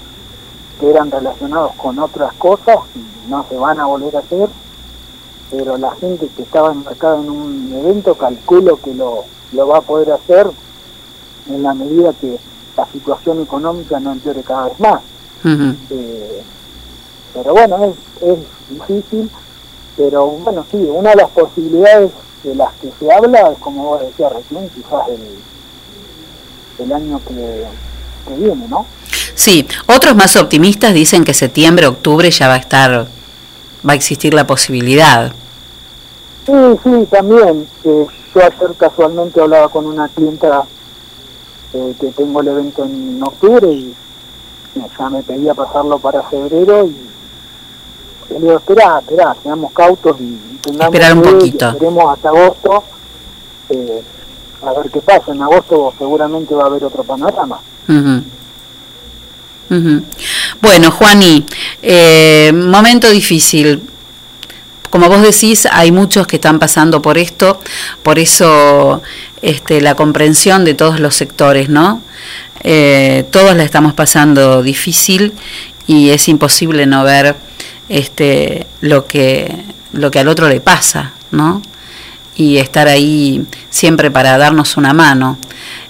que 0.79 0.89
eran 0.89 1.11
relacionados 1.11 1.73
con 1.75 1.99
otras 1.99 2.33
cosas 2.33 2.77
y 2.95 3.29
no 3.29 3.45
se 3.49 3.55
van 3.55 3.79
a 3.79 3.85
volver 3.85 4.15
a 4.15 4.19
hacer, 4.19 4.49
pero 5.51 5.77
la 5.77 5.91
gente 5.95 6.27
que 6.35 6.41
estaba 6.41 6.71
embarcada 6.71 7.17
en 7.19 7.29
un 7.29 7.73
evento 7.73 8.15
calculo 8.15 8.79
que 8.81 8.93
lo, 8.93 9.25
lo 9.55 9.67
va 9.67 9.79
a 9.79 9.81
poder 9.81 10.11
hacer 10.11 10.47
en 11.49 11.63
la 11.63 11.73
medida 11.73 12.13
que 12.19 12.37
la 12.77 12.85
situación 12.91 13.41
económica 13.41 13.99
no 13.99 14.11
empeore 14.11 14.41
cada 14.41 14.69
vez 14.69 14.79
más. 14.79 15.01
Eh, 15.89 16.41
pero 17.33 17.53
bueno, 17.53 17.85
es, 17.85 18.27
es 18.29 18.39
difícil, 18.69 19.29
pero 19.95 20.27
bueno, 20.27 20.65
sí, 20.69 20.77
una 20.77 21.11
de 21.11 21.17
las 21.17 21.29
posibilidades 21.29 22.11
de 22.43 22.55
las 22.55 22.73
que 22.75 22.91
se 22.99 23.11
habla, 23.11 23.51
es 23.51 23.57
como 23.59 23.83
vos 23.85 24.01
decías 24.01 24.31
recién, 24.33 24.69
quizás 24.69 25.07
el, 25.09 26.85
el 26.85 26.93
año 26.93 27.21
que, 27.27 27.65
que 28.27 28.35
viene, 28.35 28.67
¿no? 28.67 28.85
Sí, 29.35 29.67
otros 29.87 30.15
más 30.15 30.35
optimistas 30.35 30.93
dicen 30.93 31.23
que 31.23 31.33
septiembre, 31.33 31.87
octubre 31.87 32.29
ya 32.31 32.47
va 32.47 32.55
a 32.55 32.57
estar, 32.57 33.07
va 33.87 33.93
a 33.93 33.95
existir 33.95 34.33
la 34.33 34.47
posibilidad. 34.47 35.33
Sí, 36.45 36.53
sí, 36.83 37.07
también. 37.09 37.67
eh, 37.83 38.07
yo 38.33 38.41
ayer 38.41 38.75
casualmente 38.77 39.41
hablaba 39.41 39.69
con 39.69 39.85
una 39.85 40.07
clienta 40.09 40.63
eh, 41.73 41.95
que 41.99 42.07
tengo 42.07 42.41
el 42.41 42.47
evento 42.49 42.83
en 42.83 43.21
octubre 43.23 43.71
y 43.71 43.93
ya 44.97 45.09
me 45.09 45.23
pedía 45.23 45.53
pasarlo 45.53 45.97
para 45.99 46.21
febrero 46.23 46.85
y 46.85 46.95
le 48.33 48.39
digo, 48.39 48.57
esperá, 48.57 48.99
esperá, 48.99 49.35
seamos 49.41 49.71
cautos 49.71 50.17
y, 50.19 50.37
tengamos 50.61 50.85
Esperar 50.93 51.13
un 51.13 51.21
poquito. 51.21 51.69
Esperemos 51.69 52.13
hasta 52.13 52.29
agosto, 52.29 52.83
eh, 53.69 54.03
a 54.63 54.73
ver 54.73 54.91
qué 54.91 54.99
pasa. 54.99 55.31
En 55.31 55.41
agosto 55.41 55.93
seguramente 55.97 56.53
va 56.55 56.63
a 56.63 56.67
haber 56.67 56.83
otro 56.83 57.03
panorama. 57.03 57.59
Ujú. 57.87 58.23
Ujú. 59.69 60.03
Bueno, 60.61 60.91
Juani, 60.91 61.45
eh, 61.81 62.51
momento 62.53 63.09
difícil. 63.09 63.81
Como 64.89 65.09
vos 65.09 65.21
decís, 65.21 65.67
hay 65.71 65.91
muchos 65.91 66.27
que 66.27 66.37
están 66.37 66.59
pasando 66.59 67.01
por 67.01 67.17
esto, 67.17 67.59
por 68.03 68.19
eso 68.19 69.01
este, 69.41 69.81
la 69.81 69.95
comprensión 69.95 70.65
de 70.65 70.73
todos 70.73 70.99
los 70.99 71.15
sectores, 71.15 71.69
¿no? 71.69 72.01
Eh, 72.63 73.25
todos 73.31 73.55
la 73.55 73.63
estamos 73.63 73.93
pasando 73.93 74.63
difícil 74.63 75.33
y 75.85 76.09
es 76.09 76.27
imposible 76.29 76.85
no 76.87 77.03
ver 77.03 77.35
este, 77.89 78.65
lo, 78.81 79.05
que, 79.05 79.55
lo 79.93 80.09
que 80.09 80.19
al 80.19 80.27
otro 80.27 80.47
le 80.49 80.61
pasa, 80.61 81.13
¿no? 81.31 81.61
Y 82.35 82.57
estar 82.57 82.87
ahí 82.87 83.45
siempre 83.69 84.09
para 84.11 84.37
darnos 84.37 84.77
una 84.77 84.93
mano. 84.93 85.37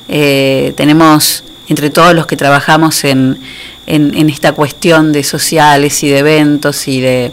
Eh, 0.07 0.73
tenemos 0.75 1.43
entre 1.67 1.89
todos 1.89 2.13
los 2.13 2.27
que 2.27 2.37
trabajamos 2.37 3.03
en, 3.05 3.39
en, 3.87 4.15
en 4.15 4.29
esta 4.29 4.51
cuestión 4.51 5.11
de 5.11 5.23
sociales 5.23 6.03
y 6.03 6.09
de 6.09 6.19
eventos 6.19 6.87
y 6.87 7.01
de, 7.01 7.31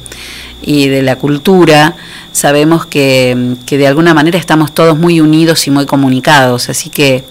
y 0.63 0.89
de 0.89 1.03
la 1.03 1.17
cultura, 1.17 1.97
sabemos 2.33 2.87
que, 2.87 3.57
que 3.67 3.77
de 3.79 3.87
alguna 3.87 4.15
manera 4.15 4.39
estamos 4.39 4.73
todos 4.73 4.97
muy 4.99 5.21
unidos 5.21 5.67
y 5.67 5.71
muy 5.71 5.87
comunicados, 5.87 6.69
así 6.69 6.89
que 6.89 7.25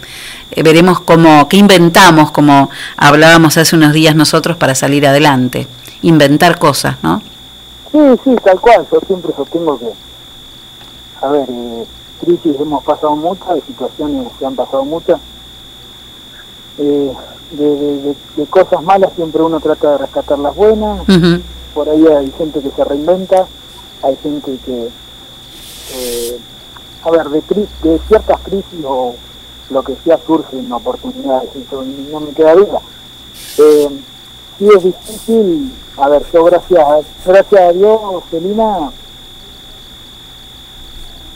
eh, 0.52 0.64
veremos 0.64 1.00
cómo, 1.00 1.48
qué 1.50 1.58
inventamos, 1.58 2.32
como 2.32 2.70
hablábamos 2.98 3.58
hace 3.58 3.76
unos 3.76 3.94
días 3.94 4.16
nosotros, 4.16 4.58
para 4.58 4.76
salir 4.76 5.08
adelante, 5.08 5.68
inventar 6.02 6.60
cosas, 6.60 6.98
¿no? 7.02 7.22
Sí, 7.92 8.00
sí, 8.24 8.36
tal 8.44 8.60
cual. 8.60 8.86
Yo 8.92 9.00
siempre 9.08 9.32
sostengo 9.36 9.78
que, 9.80 9.88
a 11.26 11.30
ver, 11.30 11.46
eh, 11.50 11.86
crisis 12.24 12.56
hemos 12.60 12.84
pasado 12.84 13.16
muchas, 13.16 13.56
de 13.56 13.62
situaciones 13.62 14.28
se 14.40 14.46
han 14.46 14.56
pasado 14.56 14.86
muchas. 14.86 15.20
Eh, 16.78 17.12
de, 17.52 17.66
de- 17.66 17.98
de- 18.02 18.16
de 18.38 18.46
cosas 18.46 18.82
malas 18.82 19.12
siempre 19.16 19.42
uno 19.42 19.60
trata 19.60 19.92
de 19.92 19.98
rescatar 19.98 20.40
las 20.40 20.56
buenas. 20.56 21.02
Ujú. 21.02 21.42
Por 21.74 21.90
ahí 21.90 22.06
hay 22.08 22.32
gente 22.38 22.60
que 22.60 22.70
se 22.72 22.84
reinventa, 22.84 23.48
hay 24.04 24.16
gente 24.18 24.58
que, 24.66 24.90
eh, 25.96 26.40
a 27.04 27.12
ver, 27.12 27.30
de, 27.30 27.42
de 27.84 28.00
ciertas 28.08 28.40
crisis 28.42 28.86
o 28.86 29.16
lo 29.70 29.84
que 29.84 29.96
sea 30.04 30.20
surgen 30.26 30.72
oportunidades, 30.72 31.50
eso 31.56 31.84
no 32.12 32.20
me 32.20 32.32
queda 32.32 32.56
duda. 32.56 32.82
Eh, 33.58 33.90
sí 34.58 34.68
es 34.76 34.84
difícil, 34.84 35.72
a 35.98 36.10
ver, 36.10 36.24
yo 36.34 36.44
gracias, 36.44 37.06
gracias 37.26 37.62
a 37.62 37.72
Dios, 37.72 38.00
Celina, 38.30 38.92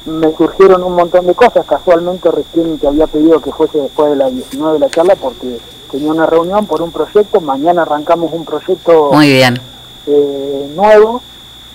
me 0.06 0.36
surgieron 0.36 0.84
un 0.84 0.96
montón 0.96 1.26
de 1.26 1.34
cosas, 1.34 1.66
casualmente 1.66 2.30
recién 2.30 2.78
te 2.78 2.88
había 2.88 3.08
pedido 3.08 3.42
que 3.42 3.52
fuese 3.52 3.80
después 3.80 4.12
de 4.12 4.18
las 4.18 4.32
19 4.34 4.74
de 4.74 4.80
la 4.80 4.90
charla 4.90 5.16
porque 5.16 5.60
tenía 5.92 6.12
una 6.12 6.26
reunión 6.26 6.66
por 6.66 6.82
un 6.82 6.92
proyecto, 6.92 7.42
mañana 7.42 7.84
arrancamos 7.84 8.32
un 8.34 8.46
proyecto 8.46 9.12
Muy 9.14 9.32
bien. 9.32 9.60
Eh, 10.08 10.72
nuevo, 10.76 11.22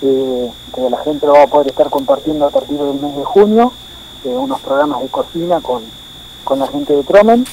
eh, 0.01 0.51
que 0.73 0.89
la 0.89 0.97
gente 1.03 1.25
lo 1.27 1.33
va 1.33 1.43
a 1.43 1.47
poder 1.47 1.67
estar 1.67 1.89
compartiendo 1.89 2.45
a 2.45 2.49
partir 2.49 2.77
del 2.77 2.99
mes 2.99 3.15
de 3.15 3.23
junio, 3.23 3.71
eh, 4.25 4.29
unos 4.29 4.59
programas 4.61 5.01
de 5.01 5.07
cocina 5.09 5.61
con, 5.61 5.83
con 6.43 6.59
la 6.59 6.67
gente 6.67 6.95
de 6.95 7.03
Tromen. 7.03 7.45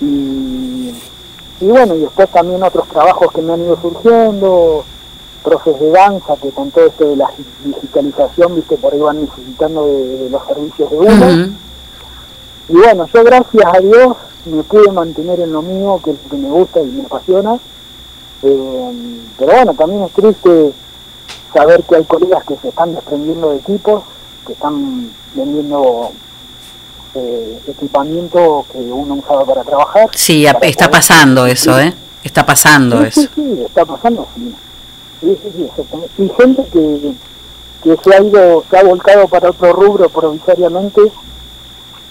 Y, 0.00 0.94
y 1.60 1.66
bueno, 1.66 1.94
y 1.94 2.00
después 2.00 2.28
también 2.30 2.62
otros 2.62 2.86
trabajos 2.88 3.32
que 3.32 3.42
me 3.42 3.52
han 3.52 3.62
ido 3.62 3.80
surgiendo, 3.80 4.84
profes 5.42 5.80
de 5.80 5.90
danza 5.90 6.36
que 6.36 6.50
con 6.50 6.70
todo 6.70 6.86
esto 6.86 7.08
de 7.08 7.16
la 7.16 7.30
digitalización, 7.64 8.54
viste, 8.56 8.76
por 8.76 8.92
ahí 8.92 9.00
van 9.00 9.22
necesitando 9.22 9.86
de, 9.86 10.18
de 10.18 10.30
los 10.30 10.46
servicios 10.46 10.90
de 10.90 10.96
uno. 10.98 11.54
Y 12.68 12.74
bueno, 12.74 13.06
yo 13.12 13.24
gracias 13.24 13.64
a 13.64 13.80
Dios 13.80 14.16
me 14.44 14.62
pude 14.62 14.90
mantener 14.92 15.40
en 15.40 15.52
lo 15.52 15.62
mío, 15.62 16.00
que 16.04 16.10
es 16.10 16.16
lo 16.24 16.30
que 16.30 16.36
me 16.36 16.50
gusta 16.50 16.80
y 16.80 16.86
me 16.86 17.02
apasiona. 17.04 17.58
Eh, 18.42 19.20
pero 19.38 19.52
bueno, 19.52 19.74
también 19.74 20.02
es 20.04 20.12
triste 20.12 20.72
saber 21.52 21.82
que 21.84 21.96
hay 21.96 22.04
colegas 22.04 22.44
que 22.44 22.56
se 22.56 22.68
están 22.68 22.94
desprendiendo 22.94 23.50
de 23.50 23.56
equipos, 23.58 24.02
que 24.46 24.52
están 24.52 25.10
vendiendo 25.34 26.12
eh, 27.14 27.58
equipamiento 27.68 28.64
que 28.72 28.78
uno 28.78 29.14
usaba 29.14 29.44
para 29.44 29.64
trabajar. 29.64 30.10
Sí, 30.14 30.46
para 30.52 30.66
está 30.66 30.90
pasando 30.90 31.46
eso, 31.46 31.78
¿eh? 31.80 31.92
Está 32.22 32.44
pasando 32.44 33.00
Sí, 33.00 33.06
eso. 33.08 33.20
sí, 33.22 33.28
sí, 33.34 33.62
está 33.66 33.84
pasando, 33.84 34.26
sí. 34.34 34.54
Y 35.22 36.28
gente 36.28 36.64
que, 36.72 37.12
que 37.82 37.96
se 38.04 38.14
ha 38.14 38.22
ido, 38.22 38.62
se 38.70 38.76
ha 38.78 38.84
volcado 38.84 39.26
para 39.26 39.50
otro 39.50 39.72
rubro 39.72 40.08
provisoriamente 40.08 41.00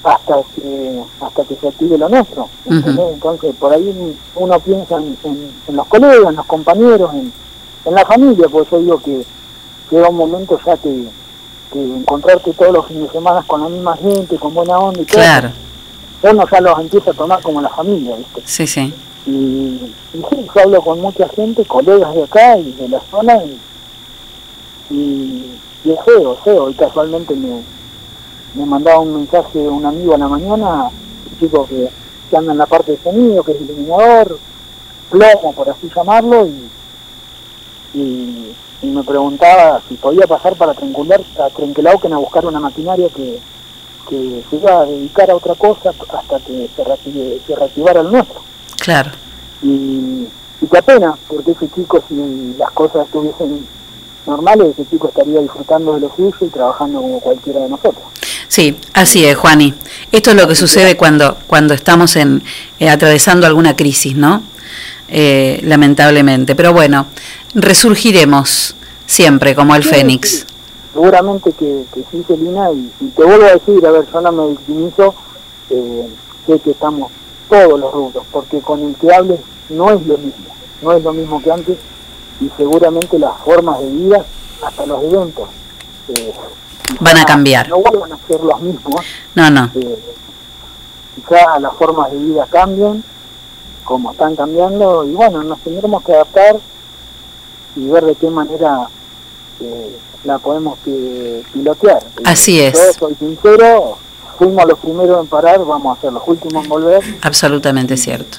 hasta 0.03 0.41
que 0.56 1.02
hasta 1.22 1.44
que 1.44 1.56
se 1.56 1.68
active 1.68 1.98
lo 1.98 2.07
nuestro. 2.10 2.48
Entonces, 2.65 3.56
por 3.60 3.74
ahí 3.74 4.15
uno 4.36 4.60
piensa 4.60 4.95
en, 4.98 5.18
en- 5.24 5.52
en 5.68 5.76
los 5.76 5.88
colegas, 5.88 6.30
en 6.30 6.36
los 6.36 6.45
compañeros, 6.45 7.14
en, 7.14 7.32
en 7.86 7.94
la 7.94 8.06
familia, 8.06 8.48
porque 8.49 8.72
yo 8.72 8.80
digo 8.80 8.99
que 8.99 9.26
llega 9.91 10.10
un 10.10 10.15
momento 10.18 10.60
ya 10.65 10.78
que, 10.78 11.06
que 11.74 11.80
encontrarte 11.84 12.53
todos 12.53 12.72
los 12.74 12.86
fines 12.88 13.03
de 13.03 13.10
semana 13.10 13.44
con 13.48 13.61
la 13.64 13.69
misma 13.69 13.98
gente, 13.98 14.38
con 14.38 14.53
buena 14.53 14.78
onda 14.80 15.02
y 15.02 15.06
todo, 15.06 15.22
Claro, 15.22 15.52
uno 16.24 16.44
ya 16.52 16.61
los 16.61 16.80
empieza 16.80 17.11
a 17.11 17.14
tomar 17.14 17.41
como 17.41 17.61
la 17.61 17.69
familia, 17.69 18.15
¿viste? 18.15 18.41
sí, 18.45 18.68
sí. 18.68 18.94
Y, 19.26 19.32
y 20.14 20.24
sí, 20.30 20.48
yo 20.56 20.61
hablo 20.61 20.82
con 20.82 21.02
mucha 21.02 21.28
gente, 21.30 21.65
colegas 21.65 22.14
de 22.15 22.24
acá 22.24 22.57
y 22.57 22.72
de 22.74 22.88
la 22.88 23.02
zona, 23.11 23.36
y, 23.44 23.60
y, 24.90 25.60
y 25.84 25.91
es 25.91 25.99
feo, 26.06 26.36
feo. 26.44 26.64
Hoy 26.65 26.74
casualmente 26.74 27.34
me, 27.36 27.61
me 28.57 28.65
mandaba 28.65 28.99
un 28.99 29.15
mensaje 29.15 29.59
un 29.59 29.85
amigo 29.85 30.15
a 30.15 30.17
la 30.17 30.27
mañana, 30.27 30.85
un 30.85 31.39
chico 31.39 31.65
que, 31.67 31.89
que 32.29 32.38
anda 32.38 32.51
en 32.51 32.57
la 32.57 32.65
parte 32.65 32.91
de 32.93 32.97
sonido, 33.03 33.43
que 33.43 33.51
es 33.53 33.61
iluminador, 33.61 34.39
plomo, 35.09 35.53
por 35.53 35.69
así 35.69 35.89
llamarlo, 35.95 36.45
y, 36.47 36.69
y, 37.93 38.55
y 38.81 38.88
me 38.88 39.03
preguntaba 39.03 39.81
si 39.88 39.95
podía 39.95 40.27
pasar 40.27 40.55
para 40.55 40.73
Trencular, 40.73 41.21
a 41.39 41.49
Trenquelauquen 41.49 42.13
a 42.13 42.17
buscar 42.17 42.45
una 42.45 42.59
maquinaria 42.59 43.07
que, 43.09 43.39
que 44.09 44.43
se 44.49 44.55
iba 44.55 44.81
a 44.81 44.85
dedicar 44.85 45.29
a 45.31 45.35
otra 45.35 45.55
cosa 45.55 45.89
hasta 45.89 46.39
que 46.39 46.69
se, 46.75 46.84
reactive- 46.84 47.39
se 47.45 47.55
reactivara 47.55 48.01
el 48.01 48.11
nuestro 48.11 48.41
Claro. 48.77 49.11
y, 49.61 50.27
y 50.61 50.67
qué 50.71 50.81
pena, 50.81 51.17
porque 51.27 51.51
ese 51.51 51.69
chico, 51.69 52.01
si 52.07 52.55
las 52.57 52.71
cosas 52.71 53.05
estuviesen 53.05 53.65
normales, 54.25 54.69
ese 54.77 54.89
chico 54.89 55.07
estaría 55.07 55.39
disfrutando 55.41 55.93
de 55.93 56.01
lo 56.01 56.11
suyo 56.15 56.35
y 56.41 56.45
trabajando 56.47 57.01
como 57.01 57.19
cualquiera 57.19 57.61
de 57.61 57.69
nosotros. 57.69 58.03
Sí, 58.48 58.78
así 58.94 59.26
es, 59.26 59.36
Juani. 59.38 59.74
Esto 60.11 60.32
es 60.32 60.38
lo 60.38 60.48
que 60.48 60.56
sucede 60.56 60.95
cuando, 60.98 61.38
cuando 61.48 61.74
estamos 61.74 62.15
en, 62.15 62.44
eh, 62.80 62.90
atravesando 62.90 63.45
alguna 63.45 63.76
crisis, 63.76 64.15
¿no? 64.15 64.41
Eh, 65.10 65.60
lamentablemente. 65.64 66.56
Pero 66.56 66.74
bueno, 66.74 67.07
resurgiremos 67.53 68.76
siempre 69.06 69.53
como 69.56 69.76
el 69.76 69.84
Sí, 69.84 69.90
Fénix. 69.90 70.30
sí. 70.30 70.44
Seguramente 70.94 71.52
que, 71.52 71.84
que 71.94 72.03
sí, 72.10 72.24
Celina, 72.28 72.72
y, 72.72 72.91
y 72.99 73.07
te 73.10 73.24
vuelvo 73.24 73.45
a 73.45 73.52
decir, 73.52 73.86
a 73.86 73.91
ver, 73.91 74.06
yo 74.11 74.22
no 74.22 74.32
me 74.32 74.48
victimizo, 74.49 75.14
eh, 75.69 76.07
sé 76.48 76.60
que 76.60 76.72
estamos 76.72 77.11
todos 77.49 77.80
los 77.80 77.94
rubros, 77.94 78.24
porque 78.32 78.60
con 78.61 78.82
el 78.84 78.95
que 78.95 79.14
hables 79.14 79.40
no 79.69 79.91
es 79.91 80.06
lo 80.07 80.18
mismo, 80.18 80.45
no 80.82 80.94
es 80.94 81.03
lo 81.03 81.14
mismo 81.14 81.40
que 81.44 81.52
antes, 81.52 81.78
y 82.41 82.49
seguramente 82.57 83.19
las 83.19 83.38
formas 83.45 83.80
de 83.80 83.90
vida, 83.91 84.26
hasta 84.65 84.86
los 84.88 85.03
eventos, 85.03 85.48
eh, 86.15 86.34
Van 86.99 87.18
a 87.18 87.26
cambiar. 87.26 87.68
no 87.69 87.77
vuelvan 87.80 88.14
a 88.14 88.18
ser 88.27 88.41
los 88.41 88.61
mismos, 88.61 89.05
No, 89.35 89.49
no. 89.49 89.69
eh, 89.76 89.99
quizá 91.15 91.59
las 91.59 91.73
formas 91.73 92.11
de 92.11 92.18
vida 92.18 92.47
cambian, 92.49 93.03
como 93.84 94.11
están 94.11 94.35
cambiando, 94.35 95.05
y 95.05 95.11
bueno, 95.14 95.43
nos 95.43 95.59
tendremos 95.59 96.03
que 96.03 96.14
adaptar 96.14 96.57
y 97.76 97.88
ver 97.88 98.05
de 98.05 98.15
qué 98.15 98.30
manera 98.30 98.88
eh, 99.59 99.97
la 100.23 100.39
podemos 100.39 100.77
pi- 100.80 101.43
pilotear. 101.53 102.01
Eh, 102.18 102.23
Así 102.26 102.59
es. 102.61 102.73
Yo 102.73 102.93
soy 103.07 103.15
sincero, 103.15 103.97
fuimos 104.38 104.65
los 104.65 104.80
primeros 104.80 105.19
en 105.22 105.27
parar, 105.27 105.64
vamos 105.65 105.97
a 105.97 106.01
ser 106.01 106.14
los 106.14 106.23
últimos 106.27 106.64
en 106.64 106.69
volver, 106.69 107.03
Absolutamente 107.22 107.95
cierto. 107.97 108.38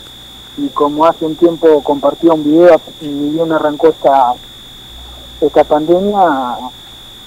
y 0.56 0.68
como 0.68 1.04
hace 1.06 1.24
un 1.24 1.36
tiempo 1.36 1.82
compartí 1.82 2.28
un 2.28 2.42
video, 2.44 2.80
y 3.00 3.08
bien 3.08 3.52
arrancó 3.52 3.88
esta, 3.88 4.34
esta 5.40 5.64
pandemia, 5.64 6.56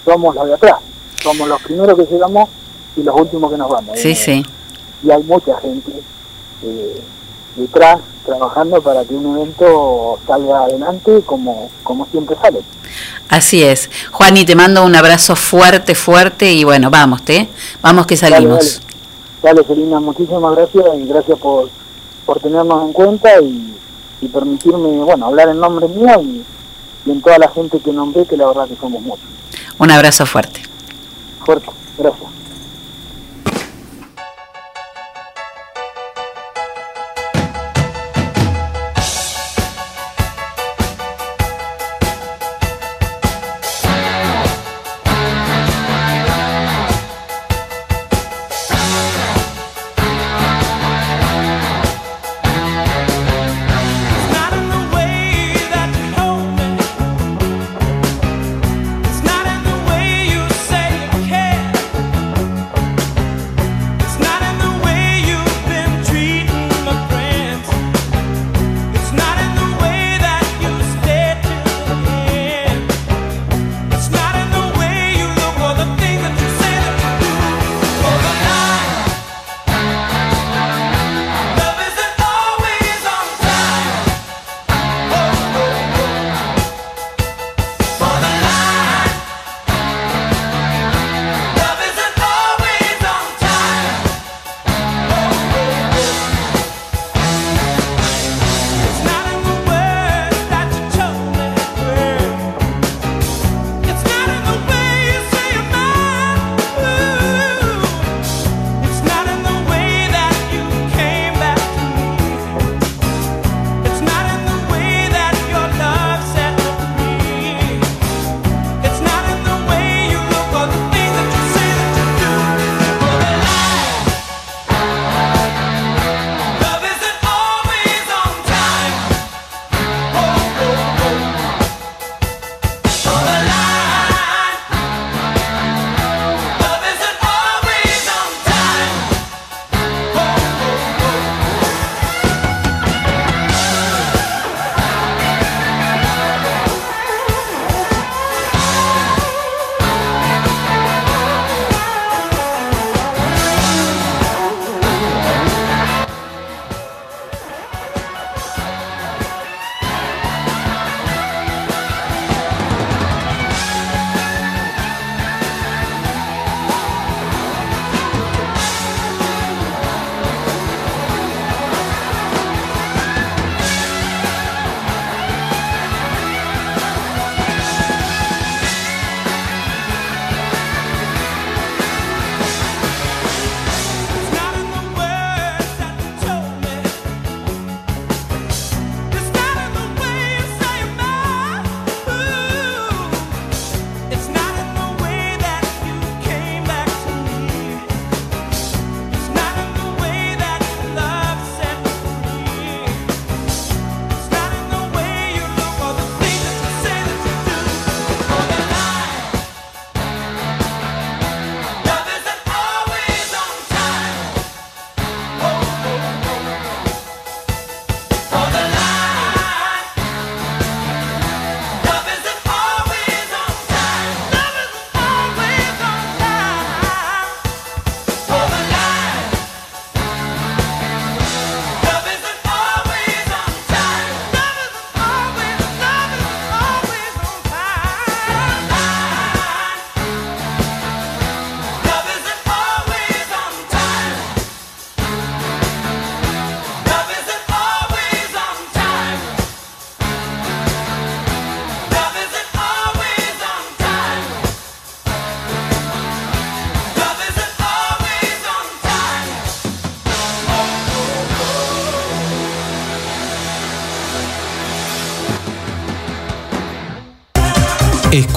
somos 0.06 0.35
los 0.35 0.45
de 0.48 0.53
atrás, 0.56 0.76
somos 1.22 1.48
los 1.48 1.61
primeros 1.61 1.98
que 1.98 2.06
llegamos 2.06 2.49
y 2.95 3.03
los 3.03 3.15
últimos 3.15 3.52
que 3.52 3.57
nos 3.57 3.69
vamos. 3.69 3.99
Sí, 3.99 4.15
sí. 4.15 4.45
Y 5.03 5.11
hay 5.11 5.23
mucha 5.23 5.57
gente 5.60 5.91
eh, 6.64 7.02
detrás 7.56 7.99
trabajando 8.26 8.81
para 8.81 9.03
que 9.03 9.14
un 9.14 9.38
evento 9.38 10.19
salga 10.27 10.64
adelante 10.64 11.22
como, 11.26 11.69
como 11.84 12.06
siempre 12.07 12.35
sale. 12.41 12.61
Así 13.30 13.64
es. 13.64 13.89
Juan, 14.11 14.38
y 14.38 14.45
te 14.45 14.56
mando 14.56 14.85
un 14.85 14.95
abrazo 14.95 15.35
fuerte, 15.35 15.95
fuerte 15.95 16.52
y 16.52 16.64
bueno, 16.64 16.89
vamos, 16.89 17.23
te, 17.23 17.48
vamos 17.81 18.06
que 18.06 18.18
salimos. 18.18 18.81
Dale, 19.41 19.64
Selina, 19.64 19.99
muchísimas 19.99 20.56
gracias 20.56 20.85
y 20.98 21.07
gracias 21.07 21.39
por, 21.39 21.69
por 22.26 22.39
tenernos 22.39 22.84
en 22.84 22.93
cuenta 22.93 23.41
y, 23.41 23.76
permitirme, 24.31 24.98
bueno, 24.99 25.26
hablar 25.26 25.49
en 25.49 25.60
nombre 25.60 25.88
mío 25.88 26.22
y, 26.22 26.43
y 27.06 27.11
en 27.11 27.22
toda 27.22 27.39
la 27.39 27.48
gente 27.48 27.80
que 27.80 27.91
nombré, 27.91 28.26
que 28.26 28.38
la 28.38 28.48
verdad 28.48 28.68
que 28.68 28.76
somos 28.76 29.02
muchos. 29.02 29.26
Un 29.80 29.89
abrazo 29.89 30.27
fuerte. 30.27 30.70
Fuerte, 31.45 31.72
gracias. 31.97 32.40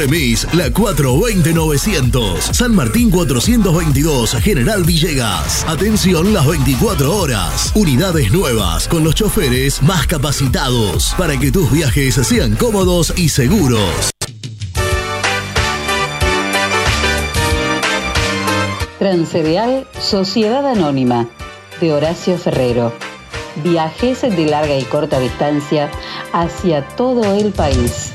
Remis 0.00 0.46
La 0.54 0.68
420-900. 0.70 2.54
San 2.54 2.74
Martín 2.74 3.10
422, 3.10 4.32
General 4.40 4.82
Villegas. 4.82 5.66
Atención 5.68 6.32
las 6.32 6.46
24 6.46 7.14
horas. 7.14 7.70
Unidades 7.74 8.32
nuevas 8.32 8.88
con 8.88 9.04
los 9.04 9.14
choferes 9.14 9.82
más 9.82 10.06
capacitados 10.06 11.14
para 11.18 11.36
que 11.36 11.52
tus 11.52 11.70
viajes 11.70 12.14
sean 12.14 12.56
cómodos 12.56 13.12
y 13.18 13.28
seguros. 13.28 14.10
Transcereal 18.98 19.86
Sociedad 20.00 20.66
Anónima 20.66 21.28
de 21.78 21.92
Horacio 21.92 22.38
Ferrero. 22.38 22.94
Viajes 23.62 24.22
de 24.22 24.46
larga 24.46 24.78
y 24.78 24.84
corta 24.84 25.20
distancia 25.20 25.90
hacia 26.32 26.88
todo 26.88 27.34
el 27.34 27.52
país. 27.52 28.14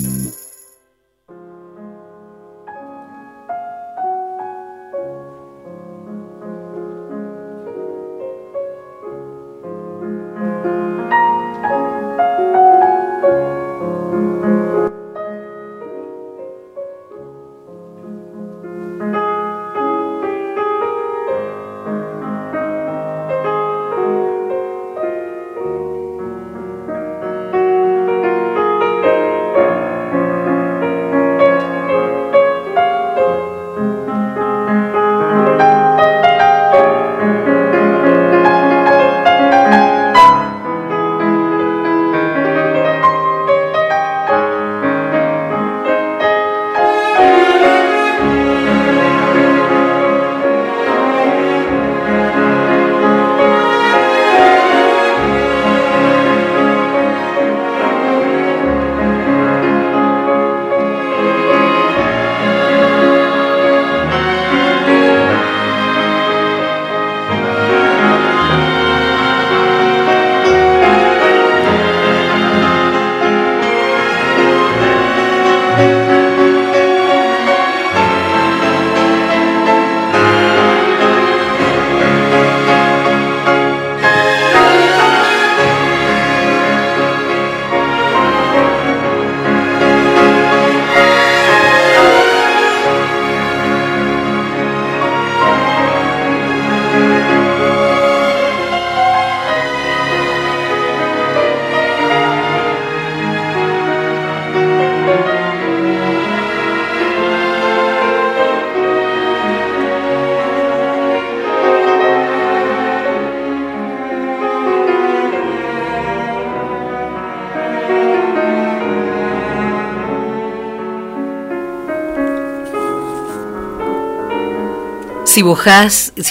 Si 125.41 125.45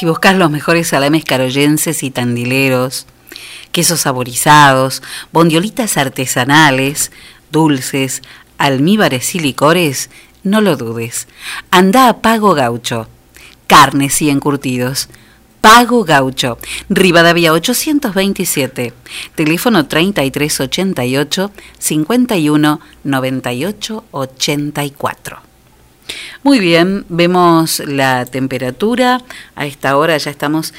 buscas, 0.05 0.35
los 0.35 0.51
mejores 0.51 0.89
salames 0.89 1.25
caroyenses 1.25 2.03
y 2.03 2.11
tandileros, 2.11 3.07
quesos 3.71 4.01
saborizados, 4.01 5.01
bondiolitas 5.31 5.97
artesanales, 5.97 7.11
dulces, 7.51 8.21
almíbares 8.59 9.33
y 9.33 9.39
licores, 9.39 10.11
no 10.43 10.61
lo 10.61 10.77
dudes. 10.77 11.27
Anda 11.71 12.07
a 12.07 12.21
Pago 12.21 12.53
Gaucho. 12.53 13.07
Carnes 13.65 14.21
y 14.21 14.29
encurtidos. 14.29 15.09
Pago 15.59 16.03
Gaucho, 16.03 16.59
Rivadavia 16.89 17.51
827, 17.53 18.93
teléfono 19.33 19.87
3388 19.87 21.51
51 21.79 22.79
98 23.03 24.03
84. 24.11 25.48
Muy 26.43 26.59
bien, 26.59 27.05
vemos 27.09 27.79
la 27.85 28.25
temperatura. 28.25 29.21
A 29.55 29.65
esta 29.65 29.97
hora 29.97 30.17
ya 30.17 30.31
estamos 30.31 30.73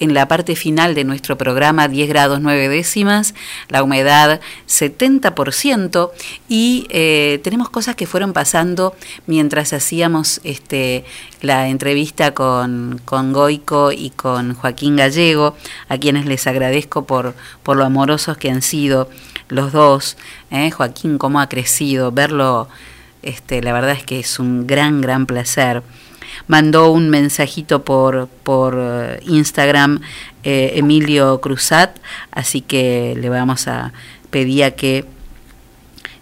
en 0.00 0.14
la 0.14 0.28
parte 0.28 0.56
final 0.56 0.94
de 0.94 1.04
nuestro 1.04 1.38
programa 1.38 1.88
10 1.88 2.08
grados 2.08 2.40
9 2.40 2.68
décimas, 2.68 3.34
la 3.68 3.82
humedad 3.82 4.40
70% 4.68 6.10
y 6.48 6.86
eh, 6.90 7.40
tenemos 7.42 7.70
cosas 7.70 7.94
que 7.94 8.06
fueron 8.06 8.32
pasando 8.32 8.94
mientras 9.26 9.72
hacíamos 9.72 10.40
este, 10.44 11.04
la 11.40 11.68
entrevista 11.68 12.34
con, 12.34 13.00
con 13.04 13.32
Goico 13.32 13.92
y 13.92 14.10
con 14.10 14.54
Joaquín 14.54 14.96
Gallego, 14.96 15.56
a 15.88 15.98
quienes 15.98 16.26
les 16.26 16.46
agradezco 16.46 17.06
por, 17.06 17.34
por 17.62 17.76
lo 17.76 17.84
amorosos 17.84 18.36
que 18.36 18.50
han 18.50 18.62
sido 18.62 19.08
los 19.48 19.72
dos. 19.72 20.16
¿eh? 20.50 20.70
Joaquín, 20.70 21.18
cómo 21.18 21.40
ha 21.40 21.48
crecido, 21.48 22.10
verlo, 22.10 22.68
este, 23.24 23.62
la 23.62 23.72
verdad 23.72 23.92
es 23.92 24.04
que 24.04 24.20
es 24.20 24.38
un 24.38 24.66
gran, 24.66 25.00
gran 25.00 25.26
placer. 25.26 25.82
Mandó 26.46 26.90
un 26.90 27.10
mensajito 27.10 27.84
por, 27.84 28.28
por 28.42 28.76
eh, 28.78 29.20
Instagram 29.26 30.00
eh, 30.42 30.72
Emilio 30.76 31.40
Cruzat, 31.40 31.96
así 32.32 32.60
que 32.60 33.16
le 33.18 33.28
vamos 33.28 33.68
a 33.68 33.92
pedir 34.30 34.64
a 34.64 34.70
que 34.72 35.04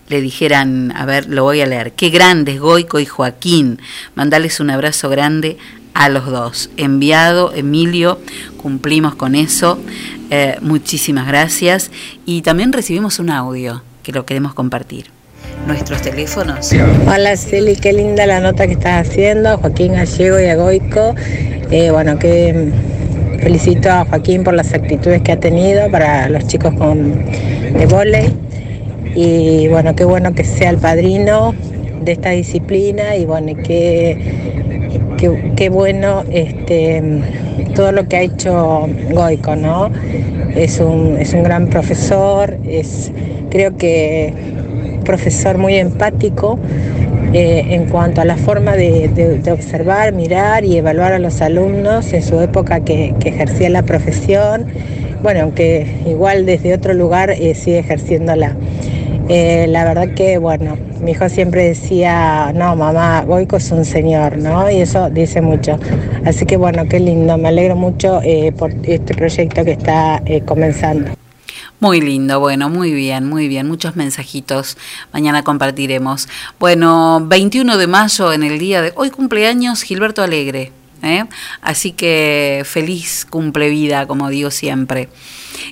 le 0.08 0.20
dijeran, 0.20 0.92
a 0.94 1.06
ver, 1.06 1.26
lo 1.28 1.44
voy 1.44 1.60
a 1.60 1.66
leer, 1.66 1.92
qué 1.94 2.10
grandes 2.10 2.60
Goico 2.60 3.00
y 3.00 3.06
Joaquín, 3.06 3.80
mandarles 4.14 4.60
un 4.60 4.70
abrazo 4.70 5.08
grande 5.08 5.56
a 5.94 6.08
los 6.08 6.26
dos. 6.26 6.70
Enviado, 6.76 7.52
Emilio, 7.54 8.20
cumplimos 8.58 9.14
con 9.14 9.34
eso, 9.34 9.78
eh, 10.30 10.56
muchísimas 10.60 11.26
gracias. 11.26 11.90
Y 12.26 12.42
también 12.42 12.72
recibimos 12.72 13.18
un 13.18 13.30
audio 13.30 13.82
que 14.02 14.12
lo 14.12 14.26
queremos 14.26 14.54
compartir 14.54 15.21
nuestros 15.66 16.02
teléfonos. 16.02 16.72
Hola 17.06 17.36
Celi, 17.36 17.76
qué 17.76 17.92
linda 17.92 18.26
la 18.26 18.40
nota 18.40 18.66
que 18.66 18.74
estás 18.74 19.08
haciendo, 19.08 19.58
Joaquín 19.58 19.94
Gallego 19.94 20.40
y 20.40 20.46
Agoico. 20.46 21.14
Eh, 21.70 21.90
bueno, 21.90 22.18
que 22.18 22.70
felicito 23.40 23.90
a 23.90 24.04
Joaquín 24.04 24.44
por 24.44 24.54
las 24.54 24.72
actitudes 24.72 25.22
que 25.22 25.32
ha 25.32 25.40
tenido 25.40 25.90
para 25.90 26.28
los 26.28 26.46
chicos 26.46 26.74
con 26.74 27.24
de 27.24 27.86
volei. 27.86 28.32
Y 29.14 29.68
bueno, 29.68 29.94
qué 29.94 30.04
bueno 30.04 30.34
que 30.34 30.44
sea 30.44 30.70
el 30.70 30.78
padrino 30.78 31.54
de 32.02 32.12
esta 32.12 32.30
disciplina 32.30 33.16
y 33.16 33.26
bueno, 33.26 33.52
qué, 33.62 34.18
qué, 35.18 35.52
qué 35.54 35.68
bueno 35.68 36.24
este, 36.30 37.02
todo 37.74 37.92
lo 37.92 38.08
que 38.08 38.16
ha 38.16 38.22
hecho 38.22 38.88
Goico, 39.10 39.56
¿no? 39.56 39.90
Es 40.54 40.80
un, 40.80 41.16
es 41.18 41.32
un 41.34 41.42
gran 41.42 41.68
profesor, 41.68 42.56
es, 42.64 43.12
creo 43.50 43.76
que 43.76 44.32
profesor 45.02 45.58
muy 45.58 45.76
empático 45.76 46.58
eh, 47.34 47.64
en 47.70 47.86
cuanto 47.86 48.20
a 48.20 48.26
la 48.26 48.36
forma 48.36 48.76
de, 48.76 49.40
observar, 49.50 50.12
mirar 50.12 50.66
y 50.66 50.76
evaluar 50.76 51.14
a 51.14 51.18
los 51.18 51.40
alumnos 51.40 52.12
en 52.12 52.22
su 52.22 52.38
época 52.40 52.80
que, 52.80 53.14
ejercía 53.24 53.70
la 53.70 53.82
profesión. 53.82 54.66
Bueno, 55.22 55.40
aunque 55.44 55.86
igual 56.04 56.44
desde 56.44 56.74
otro 56.74 56.92
lugar 56.92 57.30
eh, 57.30 57.54
sigue 57.54 57.78
ejerciéndola. 57.78 58.54
Eh, 59.30 59.66
la 59.68 59.84
verdad 59.84 60.08
que, 60.14 60.36
bueno, 60.36 60.76
mi 61.00 61.12
hijo 61.12 61.26
siempre 61.30 61.64
decía, 61.68 62.52
no, 62.54 62.76
mamá, 62.76 63.24
Goico 63.24 63.56
es 63.56 63.70
un 63.70 63.86
señor, 63.86 64.36
¿no? 64.36 64.70
Y 64.70 64.82
eso 64.82 65.08
dice 65.08 65.40
mucho. 65.40 65.78
Así 66.26 66.44
que, 66.44 66.58
bueno, 66.58 66.84
qué 66.86 67.00
lindo, 67.00 67.38
me 67.38 67.48
alegro 67.48 67.76
mucho 67.76 68.20
eh, 68.22 68.52
por 68.52 68.72
este 68.82 69.14
proyecto 69.14 69.64
que 69.64 69.72
está 69.72 70.22
comenzando. 70.44 71.21
Muy 71.82 72.00
lindo, 72.00 72.38
bueno, 72.38 72.68
muy 72.68 72.92
bien, 72.92 73.28
muy 73.28 73.48
bien, 73.48 73.66
muchos 73.66 73.96
mensajitos. 73.96 74.76
Mañana 75.12 75.42
compartiremos. 75.42 76.28
Bueno, 76.60 77.20
21 77.26 77.76
de 77.76 77.88
mayo 77.88 78.32
en 78.32 78.44
el 78.44 78.60
día 78.60 78.82
de 78.82 78.92
hoy 78.94 79.10
cumpleaños 79.10 79.82
Gilberto 79.82 80.22
Alegre. 80.22 80.70
¿eh? 81.02 81.24
Así 81.60 81.90
que 81.90 82.62
feliz 82.64 83.26
cumple 83.28 83.68
vida, 83.68 84.06
como 84.06 84.30
digo 84.30 84.52
siempre. 84.52 85.08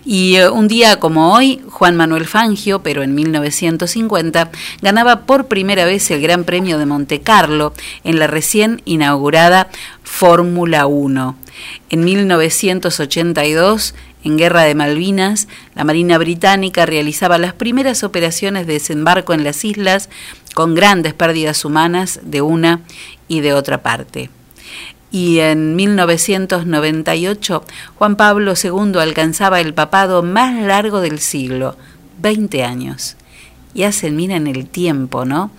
Y 0.04 0.34
eh, 0.34 0.50
un 0.50 0.66
día 0.66 0.98
como 0.98 1.32
hoy, 1.32 1.62
Juan 1.68 1.96
Manuel 1.96 2.26
Fangio, 2.26 2.82
pero 2.82 3.04
en 3.04 3.14
1950, 3.14 4.50
ganaba 4.82 5.20
por 5.26 5.46
primera 5.46 5.84
vez 5.84 6.10
el 6.10 6.20
Gran 6.20 6.42
Premio 6.42 6.78
de 6.78 6.86
Monte 6.86 7.20
Carlo 7.20 7.72
en 8.02 8.18
la 8.18 8.26
recién 8.26 8.82
inaugurada 8.84 9.68
Fórmula 10.02 10.86
1. 10.86 11.36
En 11.90 12.04
1982, 12.04 13.94
en 14.22 14.36
Guerra 14.36 14.62
de 14.62 14.74
Malvinas, 14.74 15.48
la 15.74 15.84
Marina 15.84 16.18
Británica 16.18 16.86
realizaba 16.86 17.38
las 17.38 17.54
primeras 17.54 18.04
operaciones 18.04 18.66
de 18.66 18.74
desembarco 18.74 19.32
en 19.32 19.44
las 19.44 19.64
islas 19.64 20.08
con 20.54 20.74
grandes 20.74 21.14
pérdidas 21.14 21.64
humanas 21.64 22.20
de 22.22 22.42
una 22.42 22.80
y 23.28 23.40
de 23.40 23.54
otra 23.54 23.82
parte. 23.82 24.30
Y 25.10 25.40
en 25.40 25.74
1998, 25.74 27.64
Juan 27.96 28.16
Pablo 28.16 28.54
II 28.62 29.00
alcanzaba 29.00 29.60
el 29.60 29.74
papado 29.74 30.22
más 30.22 30.60
largo 30.62 31.00
del 31.00 31.18
siglo, 31.18 31.76
20 32.20 32.62
años. 32.62 33.16
Y 33.74 33.84
hacen, 33.84 34.16
miren 34.16 34.46
el 34.46 34.66
tiempo, 34.66 35.24
¿no? 35.24 35.50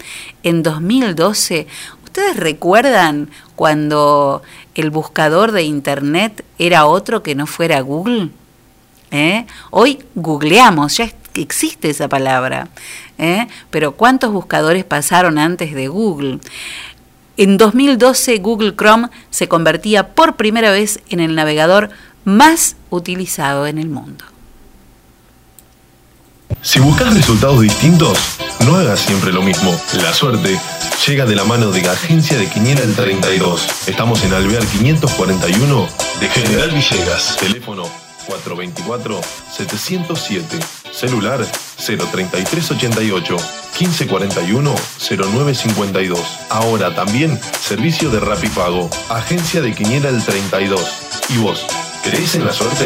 En 0.44 0.64
2012, 0.64 1.68
¿ustedes 2.04 2.38
recuerdan 2.38 3.30
cuando 3.56 4.42
el 4.76 4.90
buscador 4.90 5.52
de 5.52 5.64
Internet 5.64 6.46
era 6.58 6.86
otro 6.86 7.24
que 7.24 7.36
no 7.36 7.46
fuera 7.46 7.82
Google? 7.82 8.30
¿Eh? 9.12 9.46
Hoy 9.72 10.00
googleamos, 10.16 10.98
ya 10.98 11.12
existe 11.34 11.90
esa 11.90 12.08
palabra, 12.08 12.70
¿eh? 13.18 13.48
pero 13.70 13.92
¿cuántos 13.94 14.32
buscadores 14.32 14.86
pasaron 14.86 15.38
antes 15.38 15.74
de 15.76 15.90
Google? 15.90 16.40
En 17.36 17.58
2012 17.58 18.38
Google 18.38 18.76
Chrome 18.76 19.10
se 19.30 19.50
convertía 19.50 20.10
por 20.10 20.38
primera 20.38 20.72
vez 20.72 21.02
en 21.10 21.20
el 21.20 21.36
navegador 21.36 21.90
más 22.24 22.78
utilizado 22.90 23.68
en 23.68 23.80
el 23.80 23.90
mundo. 23.90 24.24
Si 26.62 26.80
buscas 26.80 27.14
resultados 27.14 27.62
distintos, 27.62 28.18
no 28.66 28.76
hagas 28.76 29.00
siempre 29.00 29.34
lo 29.34 29.42
mismo. 29.42 29.76
La 30.04 30.14
suerte 30.14 30.60
llega 31.08 31.26
de 31.26 31.36
la 31.36 31.44
mano 31.44 31.72
de 31.72 31.82
Agencia 31.90 32.38
de 32.38 32.48
Quiniela 32.48 32.82
el 32.82 32.94
32. 32.94 33.88
Estamos 33.88 34.24
en 34.24 34.34
Alvear 34.34 34.64
541 34.66 35.88
de 36.20 36.30
General 36.30 36.70
Villegas. 36.70 37.38
Teléfono 37.38 38.11
424-707. 38.40 40.62
Celular 40.92 41.46
03388 41.78 43.38
1541 43.80 44.76
0952. 45.00 46.20
Ahora 46.50 46.96
también 46.96 47.40
servicio 47.60 48.10
de 48.10 48.20
Rapipago. 48.20 48.90
Agencia 49.10 49.62
de 49.62 49.74
Quiniela 49.74 50.10
el 50.10 50.24
32. 50.24 50.82
¿Y 51.30 51.38
vos? 51.38 51.66
¿Crees 52.04 52.36
en 52.36 52.46
la 52.46 52.54
suerte? 52.54 52.86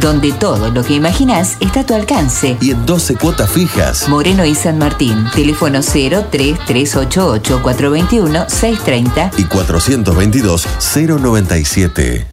Donde 0.00 0.32
todo 0.32 0.70
lo 0.70 0.82
que 0.84 0.94
imaginas 0.94 1.56
está 1.60 1.80
a 1.80 1.86
tu 1.86 1.94
alcance. 1.94 2.56
Y 2.60 2.70
en 2.70 2.84
12 2.84 3.16
cuotas 3.16 3.50
fijas. 3.50 4.08
Moreno 4.08 4.44
y 4.44 4.54
San 4.54 4.78
Martín. 4.78 5.26
Teléfono 5.34 5.80
03388 5.80 7.60
421 7.62 8.44
630 8.48 9.30
Y 9.38 9.44
422 9.44 10.66
097. 10.94 12.26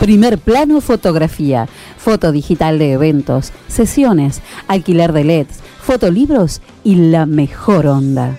Primer 0.00 0.38
plano 0.38 0.80
fotografía, 0.80 1.68
foto 1.98 2.30
digital 2.30 2.78
de 2.78 2.92
eventos, 2.92 3.52
sesiones, 3.66 4.42
alquiler 4.68 5.12
de 5.12 5.24
LEDs, 5.24 5.58
fotolibros 5.82 6.62
y 6.84 6.94
la 6.94 7.26
mejor 7.26 7.88
onda. 7.88 8.38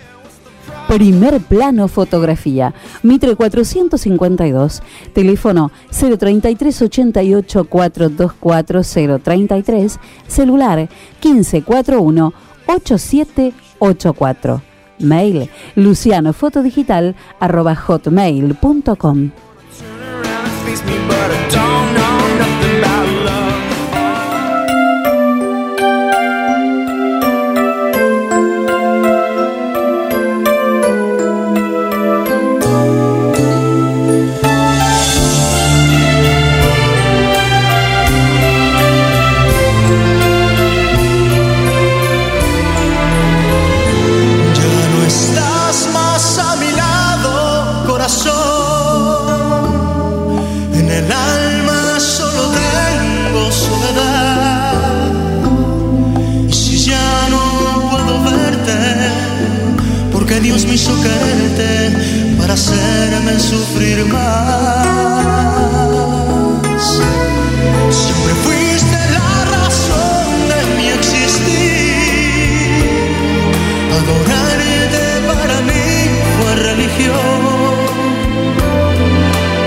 Primer 0.89 1.39
plano 1.39 1.87
fotografía, 1.87 2.73
Mitre 3.03 3.35
452, 3.35 4.81
teléfono 5.13 5.71
033 5.91 6.81
88 6.81 7.63
424 7.65 8.81
033, 9.19 9.99
celular 10.27 10.89
1541 11.23 12.33
8784. 12.65 14.61
Mail 14.97 15.47
lucianofotodigital 15.75 17.15
arroba 17.39 17.75
hotmail.com. 17.75 19.29
Siempre 67.89 68.33
fuiste 68.43 68.97
la 69.17 69.31
razón 69.55 70.27
de 70.49 70.59
mi 70.75 70.87
existir. 70.89 72.83
Adorarte 73.97 75.05
para 75.27 75.57
mí 75.61 75.87
fue 76.35 76.51
religión. 76.55 77.41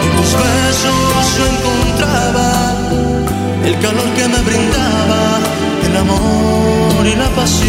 En 0.03 0.11
tus 0.17 0.31
besos 0.43 1.25
yo 1.39 1.45
encontraba 1.55 2.51
el 3.65 3.75
calor 3.81 4.09
que 4.15 4.25
me 4.29 4.41
brindaba 4.43 5.23
el 5.87 5.97
amor 5.97 7.07
y 7.07 7.17
la 7.17 7.31
pasión. 7.31 7.62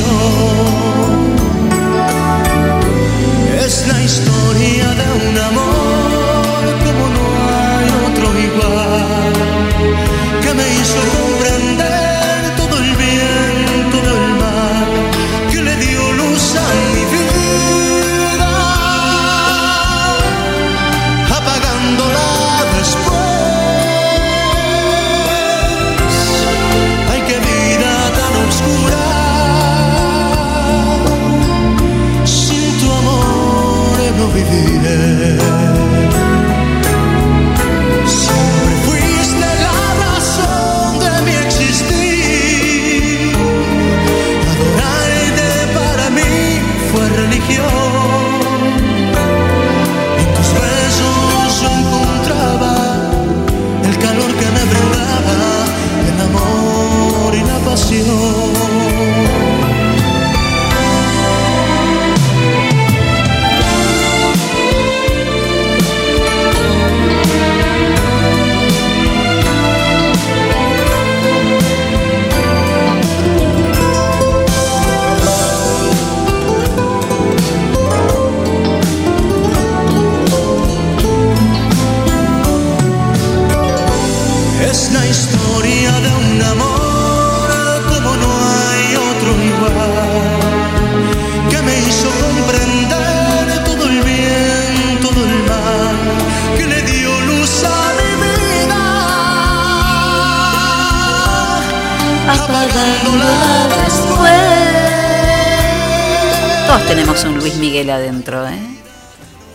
Todos 106.74 106.88
tenemos 106.88 107.24
un 107.26 107.38
Luis 107.38 107.54
Miguel 107.58 107.88
adentro, 107.92 108.48
¿eh? 108.48 108.58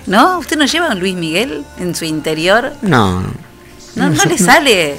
¿No? 0.06 0.38
¿Usted 0.38 0.56
no 0.56 0.66
lleva 0.66 0.90
un 0.90 1.00
Luis 1.00 1.16
Miguel 1.16 1.64
en 1.80 1.96
su 1.96 2.04
interior? 2.04 2.74
No, 2.80 3.22
No, 3.96 4.08
no 4.10 4.24
le 4.24 4.38
sale. 4.38 4.94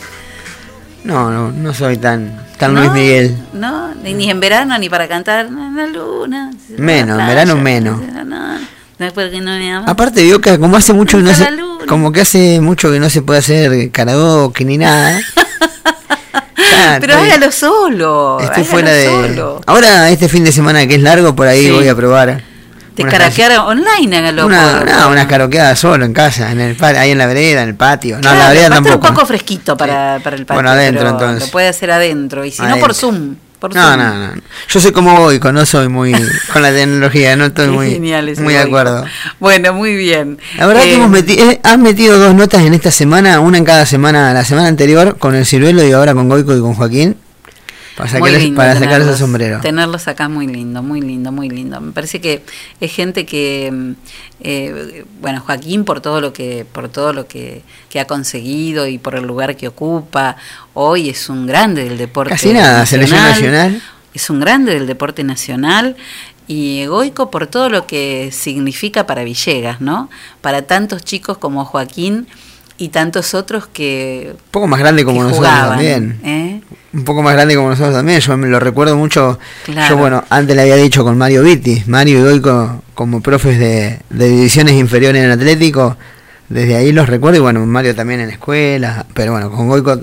no, 1.06 1.32
no, 1.32 1.50
no 1.50 1.74
soy 1.74 1.96
tan, 1.96 2.46
tan. 2.58 2.76
Luis 2.76 2.92
Miguel. 2.92 3.38
¿No? 3.54 3.96
Ni, 4.04 4.14
ni 4.16 4.30
en 4.30 4.42
verano 4.42 4.78
ni 4.78 4.90
para 4.90 5.08
cantar 5.08 5.46
en 5.46 5.78
la 5.78 5.88
luna. 5.88 6.52
Menos, 6.78 7.18
en 7.22 7.26
verano 7.26 7.56
menos. 7.56 8.02
No, 8.02 8.26
no, 8.26 8.60
no 9.00 9.06
es 9.06 9.14
porque 9.14 9.40
no 9.40 9.52
me 9.52 9.72
ama. 9.72 9.86
Aparte 9.88 10.22
vio 10.22 10.42
que 10.42 10.60
como 10.60 10.76
hace 10.76 10.92
mucho 10.92 11.20
que 11.20 11.24
no 11.24 11.34
se, 11.34 11.48
como 11.88 12.12
que 12.12 12.20
hace 12.20 12.60
mucho 12.60 12.92
que 12.92 13.00
no 13.00 13.10
se 13.10 13.22
puede 13.22 13.40
hacer 13.40 13.92
karaoke 13.92 14.66
ni 14.66 14.78
nada. 14.78 15.22
Pero 17.00 17.16
hágalo 17.18 17.52
solo. 17.52 18.40
Estoy 18.42 18.64
fuera 18.64 18.92
de. 18.92 19.06
solo. 19.06 19.62
Ahora 19.66 20.10
este 20.10 20.28
fin 20.30 20.44
de 20.44 20.52
semana 20.52 20.86
que 20.88 20.96
es 20.96 21.02
largo 21.02 21.36
por 21.36 21.48
ahí 21.48 21.66
Sí. 21.66 21.72
voy 21.72 21.88
a 21.88 21.96
probar. 21.96 22.42
Unas 22.98 23.14
caraquear 23.14 23.60
online, 23.60 24.18
hágalo. 24.18 24.46
Una, 24.46 24.82
no, 24.84 25.10
unas 25.10 25.26
karaokeadas 25.28 25.80
solo 25.80 26.04
en 26.04 26.12
casa, 26.14 26.52
en 26.52 26.60
el 26.60 26.84
ahí 26.84 27.12
en 27.12 27.18
la 27.18 27.28
vereda, 27.28 27.62
en 27.64 27.70
el 27.70 27.76
patio. 27.76 28.20
No, 28.22 28.30
en 28.32 28.38
la 28.40 28.50
vereda 28.50 28.70
tampoco. 28.70 29.08
un 29.08 29.14
poco 29.14 29.26
fresquito 29.26 29.78
para, 29.78 30.20
para 30.22 30.36
el 30.36 30.46
patio. 30.46 30.56
Bueno, 30.56 30.70
adentro, 30.72 31.00
pero 31.04 31.12
entonces. 31.12 31.48
Lo 31.48 31.52
puede 31.52 31.70
hacer 31.70 31.92
adentro. 31.92 32.44
Y 32.44 32.52
si 32.52 32.62
no, 32.62 32.66
Adentro. 32.68 32.88
por 32.88 32.96
Zoom. 32.96 33.36
Por 33.60 33.76
No, 33.76 33.98
no, 33.98 34.16
no. 34.36 34.42
Yo 34.70 34.80
soy 34.80 34.92
como 34.94 35.18
Goico, 35.18 35.52
no 35.52 35.66
soy 35.66 35.90
muy 35.90 36.14
con 36.54 36.62
la 36.62 36.72
tecnología, 36.72 37.36
no 37.36 37.46
estoy 37.46 37.68
muy, 37.68 37.92
genial 37.92 38.34
muy 38.40 38.54
de 38.54 38.60
acuerdo. 38.60 39.06
Bueno, 39.40 39.74
muy 39.74 39.96
bien. 39.96 40.38
La 40.58 40.66
verdad 40.66 40.84
Eh, 40.84 40.88
que 40.90 40.96
hemos 40.96 41.12
meti- 41.12 41.38
eh, 41.40 41.60
has 41.64 41.78
metido 41.78 42.18
dos 42.18 42.34
notas 42.36 42.62
en 42.64 42.74
esta 42.74 42.90
semana, 42.92 43.40
una 43.42 43.58
en 43.58 43.66
cada 43.66 43.86
semana, 43.86 44.34
la 44.34 44.46
semana 44.46 44.68
anterior 44.70 45.18
con 45.18 45.36
el 45.36 45.46
ciruelo 45.46 45.84
y 45.86 45.92
ahora 45.92 46.14
con 46.14 46.30
Goico 46.30 46.56
y 46.56 46.62
con 46.62 46.74
Joaquín, 46.74 47.18
para, 48.00 48.10
sacarles- 48.12 48.42
lindo 48.44 48.56
para 48.58 48.74
sacarse 48.74 48.96
el 48.96 49.02
tenerlos- 49.02 49.18
sombrero. 49.20 49.60
Tenerlos 49.62 50.08
acá 50.08 50.28
muy 50.30 50.48
lindo, 50.48 50.82
muy 50.82 51.02
lindo, 51.02 51.32
muy 51.32 51.50
lindo. 51.50 51.80
Me 51.82 51.92
parece 51.92 52.20
que 52.22 52.44
es 52.80 52.92
gente 52.92 53.26
que, 53.26 53.94
eh, 54.42 55.06
bueno, 55.22 55.42
Joaquín 55.46 55.86
por 55.86 56.02
todo 56.02 56.22
lo 56.22 56.34
que, 56.34 56.66
por 56.72 56.90
todo 56.90 57.14
lo 57.14 57.28
que, 57.28 57.62
que 57.90 58.00
ha 58.00 58.06
conseguido 58.06 58.88
y 58.88 58.98
por 58.98 59.16
el 59.16 59.26
lugar 59.26 59.56
que 59.58 59.68
ocupa, 59.68 60.36
hoy 60.74 61.10
es 61.10 61.30
un 61.30 61.46
grande 61.46 61.84
del 61.84 61.98
deporte. 61.98 62.32
Casi 62.32 62.54
nada, 62.54 62.86
selección 62.86 63.22
nacional. 63.22 63.82
Es 64.14 64.30
un 64.30 64.40
grande 64.40 64.74
del 64.74 64.88
deporte 64.88 65.24
nacional 65.24 65.96
y 66.48 66.80
egoico 66.80 67.30
por 67.30 67.46
todo 67.46 67.70
lo 67.70 67.86
que 67.86 68.32
significa 68.32 69.06
para 69.06 69.24
Villegas, 69.24 69.82
¿no? 69.82 70.10
Para 70.42 70.64
tantos 70.64 71.04
chicos 71.04 71.38
como 71.38 71.64
Joaquín 71.64 72.28
y 72.80 72.90
tantos 72.90 73.34
otros 73.34 73.68
que, 73.68 74.30
Un 74.34 74.40
poco 74.52 74.68
más 74.68 74.80
grande 74.80 75.04
como 75.06 75.22
nosotros 75.24 75.48
jugaban, 75.48 75.70
también. 75.72 76.20
¿eh? 76.24 76.62
Un 76.94 77.04
poco 77.04 77.22
más 77.22 77.34
grande 77.34 77.56
como 77.56 77.70
nosotros 77.70 77.94
también. 77.94 78.20
Yo 78.20 78.36
me 78.38 78.48
lo 78.48 78.60
recuerdo 78.60 78.96
mucho. 78.98 79.38
Claro. 79.66 79.96
Yo, 79.96 79.98
bueno, 80.02 80.24
antes 80.30 80.56
le 80.56 80.64
había 80.64 80.76
dicho 80.78 81.04
con 81.04 81.18
Mario 81.18 81.44
Vitti. 81.44 81.84
Mario 81.86 82.20
y 82.20 82.24
Goico 82.24 82.82
como 82.96 83.22
profes 83.22 83.60
de, 83.60 84.00
de 84.10 84.30
divisiones 84.30 84.74
inferiores 84.74 85.24
en 85.24 85.30
Atlético. 85.30 85.98
Desde 86.48 86.76
ahí 86.76 86.92
los 86.92 87.08
recuerdo. 87.08 87.38
Y 87.38 87.42
bueno, 87.42 87.64
Mario 87.66 87.94
también 87.94 88.22
en 88.22 88.28
la 88.28 88.34
escuela. 88.34 89.06
Pero 89.14 89.34
bueno, 89.34 89.52
con 89.52 89.68
Goico 89.68 90.00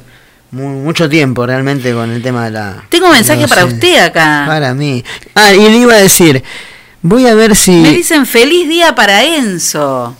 mu- 0.52 0.84
mucho 0.84 1.08
tiempo 1.08 1.44
realmente 1.44 1.92
con 1.92 2.10
el 2.10 2.22
tema 2.22 2.44
de 2.44 2.50
la. 2.52 2.84
Tengo 2.88 3.06
un 3.06 3.12
mensaje 3.12 3.40
no 3.42 3.48
para 3.48 3.62
sé, 3.62 3.68
usted 3.74 3.98
acá. 4.04 4.44
Para 4.46 4.72
mí. 4.74 5.02
Ah, 5.34 5.52
y 5.54 5.58
le 5.68 5.78
iba 5.78 5.94
a 5.94 5.98
decir. 5.98 6.44
Voy 7.02 7.26
a 7.26 7.34
ver 7.34 7.56
si. 7.56 7.72
Me 7.72 7.90
dicen 7.90 8.26
feliz 8.26 8.68
día 8.68 8.94
para 8.94 9.24
Enzo. 9.24 10.14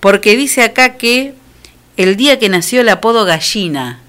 Porque 0.00 0.36
dice 0.36 0.62
acá 0.62 0.94
que 0.96 1.34
el 1.96 2.16
día 2.16 2.38
que 2.38 2.48
nació 2.48 2.80
el 2.82 2.88
apodo 2.88 3.24
Gallina. 3.24 4.00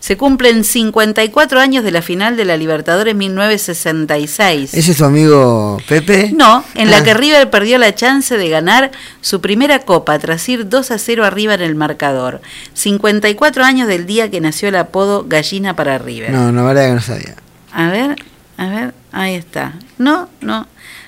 Se 0.00 0.18
cumplen 0.18 0.64
54 0.64 1.60
años 1.60 1.82
de 1.82 1.90
la 1.90 2.02
final 2.02 2.36
de 2.36 2.44
la 2.44 2.58
Libertadores 2.58 3.14
1966. 3.14 4.74
¿Ese 4.74 4.90
es 4.92 4.98
tu 4.98 5.04
amigo 5.06 5.78
Pepe? 5.88 6.30
No, 6.36 6.62
en 6.74 6.90
la 6.90 6.98
Ah. 6.98 7.02
que 7.04 7.14
River 7.14 7.48
perdió 7.48 7.78
la 7.78 7.94
chance 7.94 8.36
de 8.36 8.48
ganar 8.50 8.90
su 9.22 9.40
primera 9.40 9.78
copa 9.78 10.18
tras 10.18 10.46
ir 10.48 10.68
2 10.68 10.90
a 10.90 10.98
0 10.98 11.24
arriba 11.24 11.54
en 11.54 11.62
el 11.62 11.74
marcador. 11.74 12.42
54 12.74 13.64
años 13.64 13.88
del 13.88 14.04
día 14.04 14.30
que 14.30 14.42
nació 14.42 14.68
el 14.68 14.76
apodo 14.76 15.24
Gallina 15.26 15.74
para 15.74 15.96
River. 15.96 16.30
No, 16.32 16.52
no, 16.52 16.66
verdad 16.66 16.88
que 16.88 16.94
no 16.94 17.00
sabía. 17.00 17.36
A 17.72 17.88
ver, 17.90 18.16
a 18.58 18.66
ver, 18.66 18.94
ahí 19.10 19.34
está. 19.36 19.72
No, 19.96 20.28
no, 20.42 20.66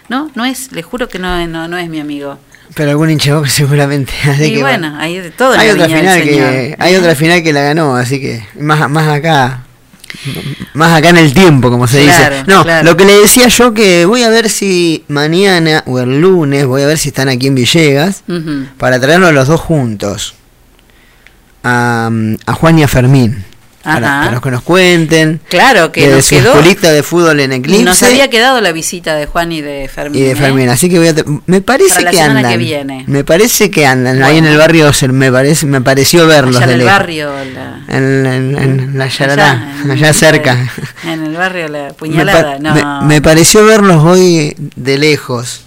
no, 0.09 0.31
no 0.35 0.45
es, 0.47 0.73
le 0.73 0.83
juro 0.83 1.07
que 1.09 1.19
no, 1.19 1.47
no, 1.47 1.69
no 1.69 1.77
es 1.77 1.91
mi 1.91 2.01
amigo. 2.01 2.39
Pero 2.77 2.91
algún 2.91 3.11
hincha 3.11 3.35
Boca 3.35 3.49
seguramente. 3.51 4.13
Así 4.31 4.45
y 4.45 4.55
que, 4.57 4.61
bueno, 4.61 4.95
hay 4.99 5.19
de 5.19 5.31
todo 5.33 5.53
hay 5.59 5.71
otra 5.71 5.87
final 5.89 6.23
que 6.23 6.31
Señor. 6.31 6.77
hay 6.79 6.95
otra 6.97 7.15
final 7.17 7.43
que 7.43 7.53
la 7.53 7.63
ganó 7.63 7.97
así 7.97 8.21
que 8.21 8.47
más 8.61 8.89
más 8.91 9.09
acá 9.09 9.63
más 10.75 10.93
acá 10.97 11.09
en 11.09 11.17
el 11.17 11.33
tiempo 11.35 11.71
como 11.71 11.87
se 11.87 12.05
Claro, 12.05 12.37
dice 12.37 12.45
no 12.53 12.63
claro. 12.63 12.85
lo 12.89 12.97
que 12.97 13.05
le 13.05 13.15
decía 13.19 13.49
yo 13.49 13.75
que 13.75 14.05
voy 14.07 14.23
a 14.23 14.29
ver 14.29 14.49
si 14.49 15.05
mañana 15.09 15.83
o 15.87 15.99
el 15.99 16.21
lunes 16.21 16.65
voy 16.67 16.83
a 16.83 16.87
ver 16.87 16.97
si 16.99 17.09
están 17.09 17.29
aquí 17.29 17.47
en 17.49 17.55
Villegas 17.55 18.23
para 18.79 19.01
traerlos 19.01 19.33
los 19.35 19.49
dos 19.49 19.61
juntos 19.61 20.35
a, 21.65 22.11
a 22.47 22.53
Juan 22.53 22.79
y 22.79 22.83
a 22.83 22.89
Fermín 22.89 23.45
para, 23.95 24.23
para 24.27 24.41
que 24.41 24.51
nos 24.51 24.63
cuenten 24.63 25.41
Claro, 25.49 25.93
que 25.93 26.09
de 26.09 26.17
nos 26.17 26.25
su 26.27 26.37
quedó- 26.37 26.53
escuelita 26.55 26.91
de 26.93 27.03
fútbol 27.03 27.41
en 27.41 27.53
Eclipse 27.53 27.85
Nos 27.85 28.03
había 28.03 28.29
quedado 28.29 28.61
la 28.61 28.73
visita 28.73 29.15
de 29.15 29.27
Juan 29.27 29.53
y 29.53 29.61
de 29.61 29.89
Fermín. 29.89 30.21
y 30.21 30.25
de 30.27 30.33
¿eh? 30.33 30.37
Fermín, 30.37 30.69
así 30.69 30.89
que 30.91 30.99
voy 30.99 31.09
a 31.09 31.15
me 31.47 31.61
parece 31.61 31.91
Para 31.95 32.05
la 32.05 32.11
que 32.11 32.17
semana 32.17 32.39
andan. 32.41 32.53
que 32.53 32.59
viene. 32.59 33.05
Me 33.07 33.25
parece 33.25 33.71
que 33.71 33.87
andan 33.87 34.23
ahí 34.23 34.39
en 34.39 34.45
Bueno. 34.45 34.53
el 34.55 34.59
barrio, 34.59 34.91
me 35.13 35.33
parece 35.33 35.67
me 35.67 35.81
pareció 35.81 36.27
verlos 36.27 36.57
Allá 36.57 36.65
en 36.65 36.69
de 36.69 36.75
el 36.75 36.79
lejos. 36.81 36.93
barrio, 36.99 37.31
la- 37.55 37.97
En, 37.97 38.27
en- 38.27 38.59
en 38.59 38.99
la 38.99 39.07
Yarará, 39.09 39.75
en- 39.85 39.91
allá 39.93 40.13
cerca. 40.13 40.69
en 41.05 41.25
el 41.25 41.37
barrio 41.37 41.69
La 41.69 41.83
Me, 41.89 41.95
Puñalada. 41.95 42.53
pa- 42.55 42.59
no. 42.59 42.75
me- 43.03 43.15
me 43.15 43.23
pareció 43.23 43.65
verlos 43.65 44.03
hoy 44.05 44.55
de 44.75 44.99
lejos. 44.99 45.63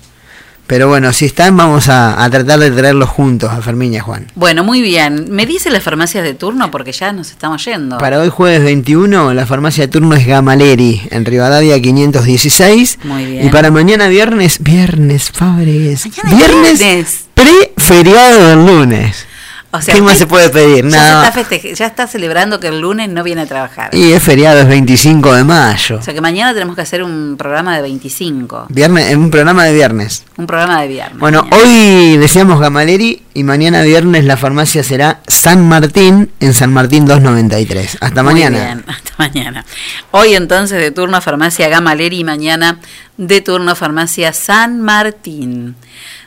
Pero 0.69 0.87
bueno, 0.87 1.11
si 1.13 1.25
están, 1.25 1.57
vamos 1.57 1.89
a, 1.89 2.23
a 2.23 2.29
tratar 2.29 2.59
de 2.59 2.69
traerlos 2.69 3.09
juntos 3.09 3.49
a 3.51 3.59
Fermín 3.59 3.91
y 3.91 3.97
a 3.97 4.03
Juan. 4.03 4.27
Bueno, 4.35 4.63
muy 4.63 4.83
bien. 4.83 5.25
¿Me 5.31 5.47
dice 5.47 5.71
las 5.71 5.81
farmacias 5.81 6.23
de 6.23 6.35
turno? 6.35 6.69
Porque 6.69 6.91
ya 6.91 7.11
nos 7.11 7.31
estamos 7.31 7.65
yendo. 7.65 7.97
Para 7.97 8.19
hoy 8.19 8.29
jueves 8.29 8.63
21, 8.63 9.33
la 9.33 9.47
farmacia 9.47 9.85
de 9.85 9.87
turno 9.87 10.15
es 10.15 10.27
Gamaleri, 10.27 11.01
en 11.09 11.25
Rivadavia 11.25 11.81
516. 11.81 12.99
Muy 13.03 13.25
bien. 13.25 13.47
Y 13.47 13.49
para 13.49 13.71
mañana 13.71 14.07
viernes, 14.09 14.59
viernes, 14.61 15.31
Fabres. 15.31 16.05
Mañana 16.23 16.37
Viernes, 16.37 16.79
viernes. 16.79 17.25
pre-feriado 17.33 18.47
del 18.49 18.65
lunes. 18.65 19.25
O 19.71 19.79
sea, 19.81 19.93
¿Qué 19.93 20.01
más 20.01 20.17
se 20.17 20.25
puede 20.25 20.49
pedir? 20.49 20.83
Ya, 20.89 20.97
Nada. 20.97 21.21
se 21.31 21.41
está 21.41 21.49
festeje- 21.59 21.75
ya 21.75 21.85
está 21.85 22.07
celebrando 22.07 22.59
que 22.59 22.69
el 22.69 22.79
lunes 22.81 23.07
no 23.07 23.23
viene 23.23 23.41
a 23.41 23.45
trabajar. 23.45 23.93
Y 23.93 24.13
es 24.13 24.23
feriado, 24.23 24.61
es 24.61 24.67
25 24.67 25.31
de 25.35 25.43
mayo. 25.43 25.97
O 25.97 26.01
sea 26.01 26.11
que 26.11 26.21
mañana 26.21 26.53
tenemos 26.55 26.75
que 26.75 26.81
hacer 26.81 27.03
un 27.03 27.35
programa 27.37 27.75
de 27.75 27.83
25. 27.83 28.65
Viernes, 28.69 29.11
en 29.11 29.19
un 29.19 29.29
programa 29.29 29.65
de 29.65 29.73
viernes. 29.75 30.23
Un 30.37 30.47
programa 30.47 30.81
de 30.81 30.87
viernes. 30.87 31.19
Bueno, 31.19 31.45
hoy 31.51 32.17
decíamos 32.17 32.59
Gamaleri 32.59 33.21
y 33.35 33.43
mañana 33.43 33.83
viernes 33.83 34.25
la 34.25 34.37
farmacia 34.37 34.81
será 34.83 35.19
San 35.27 35.67
Martín 35.69 36.31
en 36.39 36.55
San 36.55 36.73
Martín 36.73 37.05
293. 37.05 37.97
Hasta 38.01 38.23
Muy 38.23 38.33
mañana. 38.33 38.57
bien, 38.65 38.85
hasta 38.87 39.11
mañana. 39.19 39.65
Hoy 40.09 40.33
entonces 40.33 40.79
de 40.79 40.89
turno 40.89 41.21
farmacia 41.21 41.69
Gamaleri 41.69 42.21
y 42.21 42.23
mañana 42.23 42.79
de 43.17 43.41
turno 43.41 43.75
farmacia 43.75 44.33
San 44.33 44.81
Martín. 44.81 45.75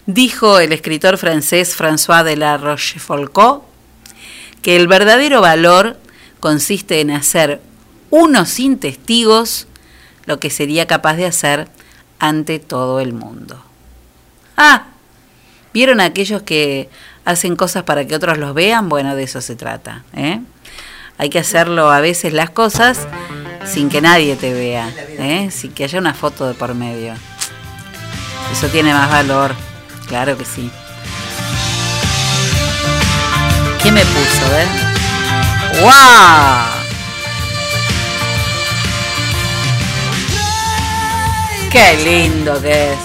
Dijo 0.07 0.59
el 0.59 0.73
escritor 0.73 1.17
francés 1.17 1.77
François 1.79 2.25
de 2.25 2.37
la 2.37 2.57
Rochefoucauld 2.57 3.63
que 4.61 4.77
el 4.77 4.89
verdadero 4.89 5.41
valor 5.41 5.99
consiste 6.41 7.01
en 7.01 7.11
hacer 7.11 7.61
uno 8.11 8.45
sin 8.45 8.79
testigos 8.79 9.67
lo 10.27 10.39
que 10.41 10.51
sería 10.51 10.87
capaz 10.87 11.15
de 11.15 11.27
hacer 11.27 11.69
ante 12.19 12.59
todo 12.59 13.01
el 13.01 13.13
mundo. 13.13 13.63
Ah, 14.57 14.87
¿vieron 15.73 16.01
aquellos 16.01 16.43
que 16.43 16.89
hacen 17.25 17.57
cosas 17.57 17.85
para 17.85 18.07
que 18.07 18.15
otros 18.15 18.39
los 18.39 18.55
vean? 18.55 18.89
Bueno, 18.89 19.17
de 19.17 19.25
eso 19.25 19.41
se 19.41 19.57
trata. 19.57 20.05
¿eh? 20.15 20.41
Hay 21.19 21.31
que 21.31 21.39
hacerlo 21.39 21.91
a 21.91 22.01
veces 22.01 22.33
las 22.33 22.51
cosas 22.51 23.07
sin 23.65 23.89
que 23.89 24.01
nadie 24.01 24.37
te 24.37 24.53
vea, 24.53 24.93
¿eh? 25.19 25.51
sin 25.51 25.73
que 25.73 25.85
haya 25.85 25.99
una 25.99 26.15
foto 26.15 26.47
de 26.47 26.55
por 26.55 26.75
medio. 26.75 27.15
Eso 28.53 28.69
tiene 28.69 28.93
más 28.93 29.11
valor, 29.11 29.55
claro 30.13 30.37
que 30.37 30.45
sí. 30.45 30.71
¿Qué 33.83 33.91
me 33.91 34.03
puso, 34.05 34.45
eh? 34.59 34.67
¡Wow! 35.81 35.91
¡Qué 41.71 42.05
lindo 42.05 42.61
que 42.61 42.93
es! 42.93 42.99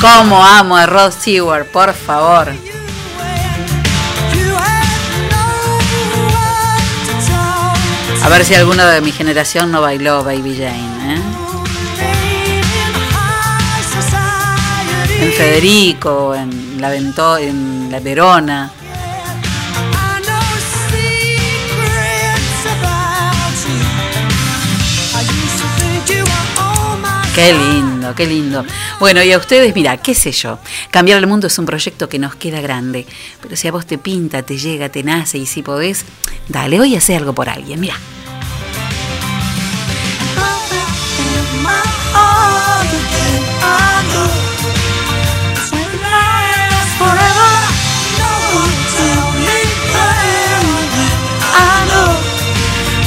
¿Cómo 0.00 0.44
amo 0.44 0.76
a 0.76 0.86
Rod 0.86 1.12
Stewart, 1.12 1.66
por 1.66 1.94
favor? 1.94 2.52
A 8.24 8.28
ver 8.28 8.44
si 8.44 8.56
alguno 8.56 8.84
de 8.86 9.00
mi 9.02 9.12
generación 9.12 9.70
no 9.70 9.82
bailó 9.82 10.24
Baby 10.24 10.56
Jane, 10.56 11.14
¿eh? 11.14 11.45
En 15.20 15.32
Federico, 15.32 16.34
en 16.34 16.80
la 16.80 16.90
Vento, 16.90 17.38
en 17.38 17.90
la 17.90 18.00
Verona. 18.00 18.70
Qué 27.34 27.52
lindo, 27.52 28.14
qué 28.14 28.26
lindo. 28.26 28.64
Bueno, 28.98 29.22
y 29.22 29.30
a 29.30 29.36
ustedes, 29.36 29.74
mira, 29.74 29.98
qué 29.98 30.14
sé 30.14 30.32
yo, 30.32 30.58
cambiar 30.90 31.18
el 31.18 31.26
mundo 31.26 31.48
es 31.48 31.58
un 31.58 31.66
proyecto 31.66 32.08
que 32.08 32.18
nos 32.18 32.34
queda 32.34 32.62
grande, 32.62 33.06
pero 33.42 33.56
si 33.56 33.68
a 33.68 33.72
vos 33.72 33.84
te 33.84 33.98
pinta, 33.98 34.42
te 34.42 34.56
llega, 34.56 34.88
te 34.88 35.02
nace 35.02 35.36
y 35.36 35.44
si 35.44 35.62
podés, 35.62 36.06
dale, 36.48 36.80
hoy 36.80 36.96
hace 36.96 37.14
algo 37.14 37.34
por 37.34 37.50
alguien, 37.50 37.78
mira. 37.78 37.96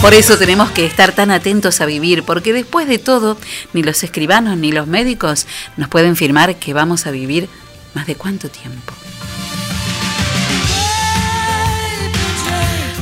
Por 0.01 0.13
eso 0.13 0.37
tenemos 0.37 0.71
que 0.71 0.85
estar 0.85 1.11
tan 1.11 1.29
atentos 1.29 1.81
a 1.81 1.85
vivir, 1.85 2.23
porque 2.23 2.53
después 2.53 2.87
de 2.87 2.99
todo, 2.99 3.37
ni 3.73 3.83
los 3.83 4.01
escribanos 4.01 4.57
ni 4.57 4.71
los 4.71 4.87
médicos 4.87 5.45
nos 5.75 5.89
pueden 5.89 6.15
firmar 6.15 6.55
que 6.55 6.73
vamos 6.73 7.05
a 7.05 7.11
vivir 7.11 7.49
más 7.93 8.07
de 8.07 8.15
cuánto 8.15 8.49
tiempo. 8.49 8.93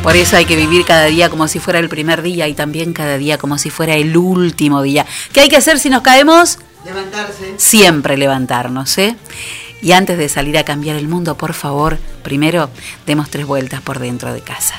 Por 0.02 0.16
eso 0.16 0.38
hay 0.38 0.46
que 0.46 0.56
vivir 0.56 0.86
cada 0.86 1.06
día 1.06 1.30
como 1.30 1.48
si 1.48 1.60
fuera 1.60 1.78
el 1.80 1.88
primer 1.88 2.24
día 2.24 2.48
y 2.48 2.56
también 2.56 2.94
cada 2.94 3.18
día 3.18 3.38
como 3.38 3.60
si 3.60 3.70
fuera 3.70 3.96
el 3.96 4.18
último 4.18 4.82
día. 4.82 5.06
¿Qué 5.34 5.42
hay 5.42 5.50
que 5.50 5.58
hacer 5.58 5.80
si 5.80 5.92
nos 5.92 6.02
caemos? 6.02 6.58
Levantarse. 6.84 7.54
Siempre 7.58 8.18
levantarnos, 8.18 8.98
¿eh? 8.98 9.16
Y 9.84 9.92
antes 9.92 10.18
de 10.18 10.30
salir 10.30 10.58
a 10.58 10.64
cambiar 10.64 10.96
el 10.96 11.08
mundo, 11.08 11.38
por 11.38 11.54
favor, 11.54 12.00
primero 12.24 12.72
demos 13.06 13.30
tres 13.30 13.46
vueltas 13.46 13.82
por 13.82 14.00
dentro 14.00 14.34
de 14.34 14.42
casa. 14.42 14.76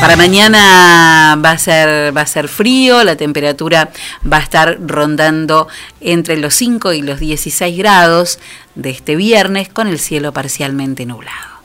Para 0.00 0.14
mañana 0.16 1.38
va 1.44 1.50
a 1.50 1.58
ser 1.58 2.16
va 2.16 2.20
a 2.20 2.26
ser 2.26 2.48
frío, 2.48 3.02
la 3.02 3.16
temperatura 3.16 3.90
va 4.30 4.36
a 4.36 4.40
estar 4.40 4.78
rondando 4.80 5.66
entre 6.00 6.36
los 6.36 6.54
5 6.54 6.92
y 6.92 7.02
los 7.02 7.18
16 7.18 7.76
grados 7.76 8.38
de 8.76 8.90
este 8.90 9.16
viernes 9.16 9.68
con 9.68 9.88
el 9.88 9.98
cielo 9.98 10.32
parcialmente 10.32 11.04
nublado. 11.04 11.58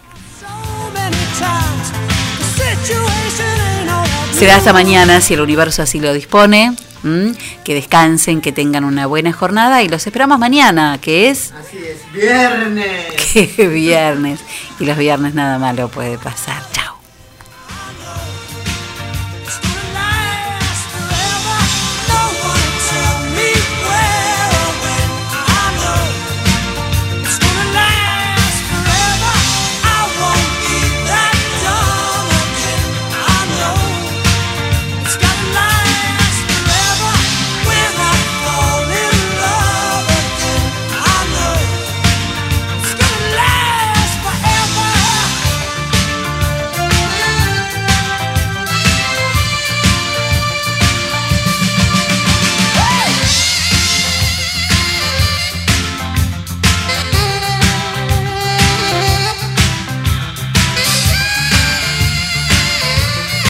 Será 4.37 4.55
hasta 4.55 4.73
mañana 4.73 5.21
si 5.21 5.35
el 5.35 5.41
universo 5.41 5.83
así 5.83 5.99
lo 5.99 6.11
dispone. 6.11 6.75
Que 7.63 7.73
descansen, 7.73 8.39
que 8.39 8.53
tengan 8.53 8.85
una 8.85 9.07
buena 9.07 9.33
jornada 9.33 9.83
y 9.83 9.89
los 9.89 10.07
esperamos 10.07 10.39
mañana, 10.39 10.97
que 11.01 11.29
es 11.29 11.51
Así 11.51 11.77
es, 11.77 12.11
viernes. 12.13 13.13
que 13.33 13.67
viernes 13.67 14.39
y 14.79 14.85
los 14.85 14.97
viernes 14.97 15.33
nada 15.33 15.59
malo 15.59 15.89
puede 15.89 16.17
pasar. 16.17 16.63
Chao. 16.71 16.82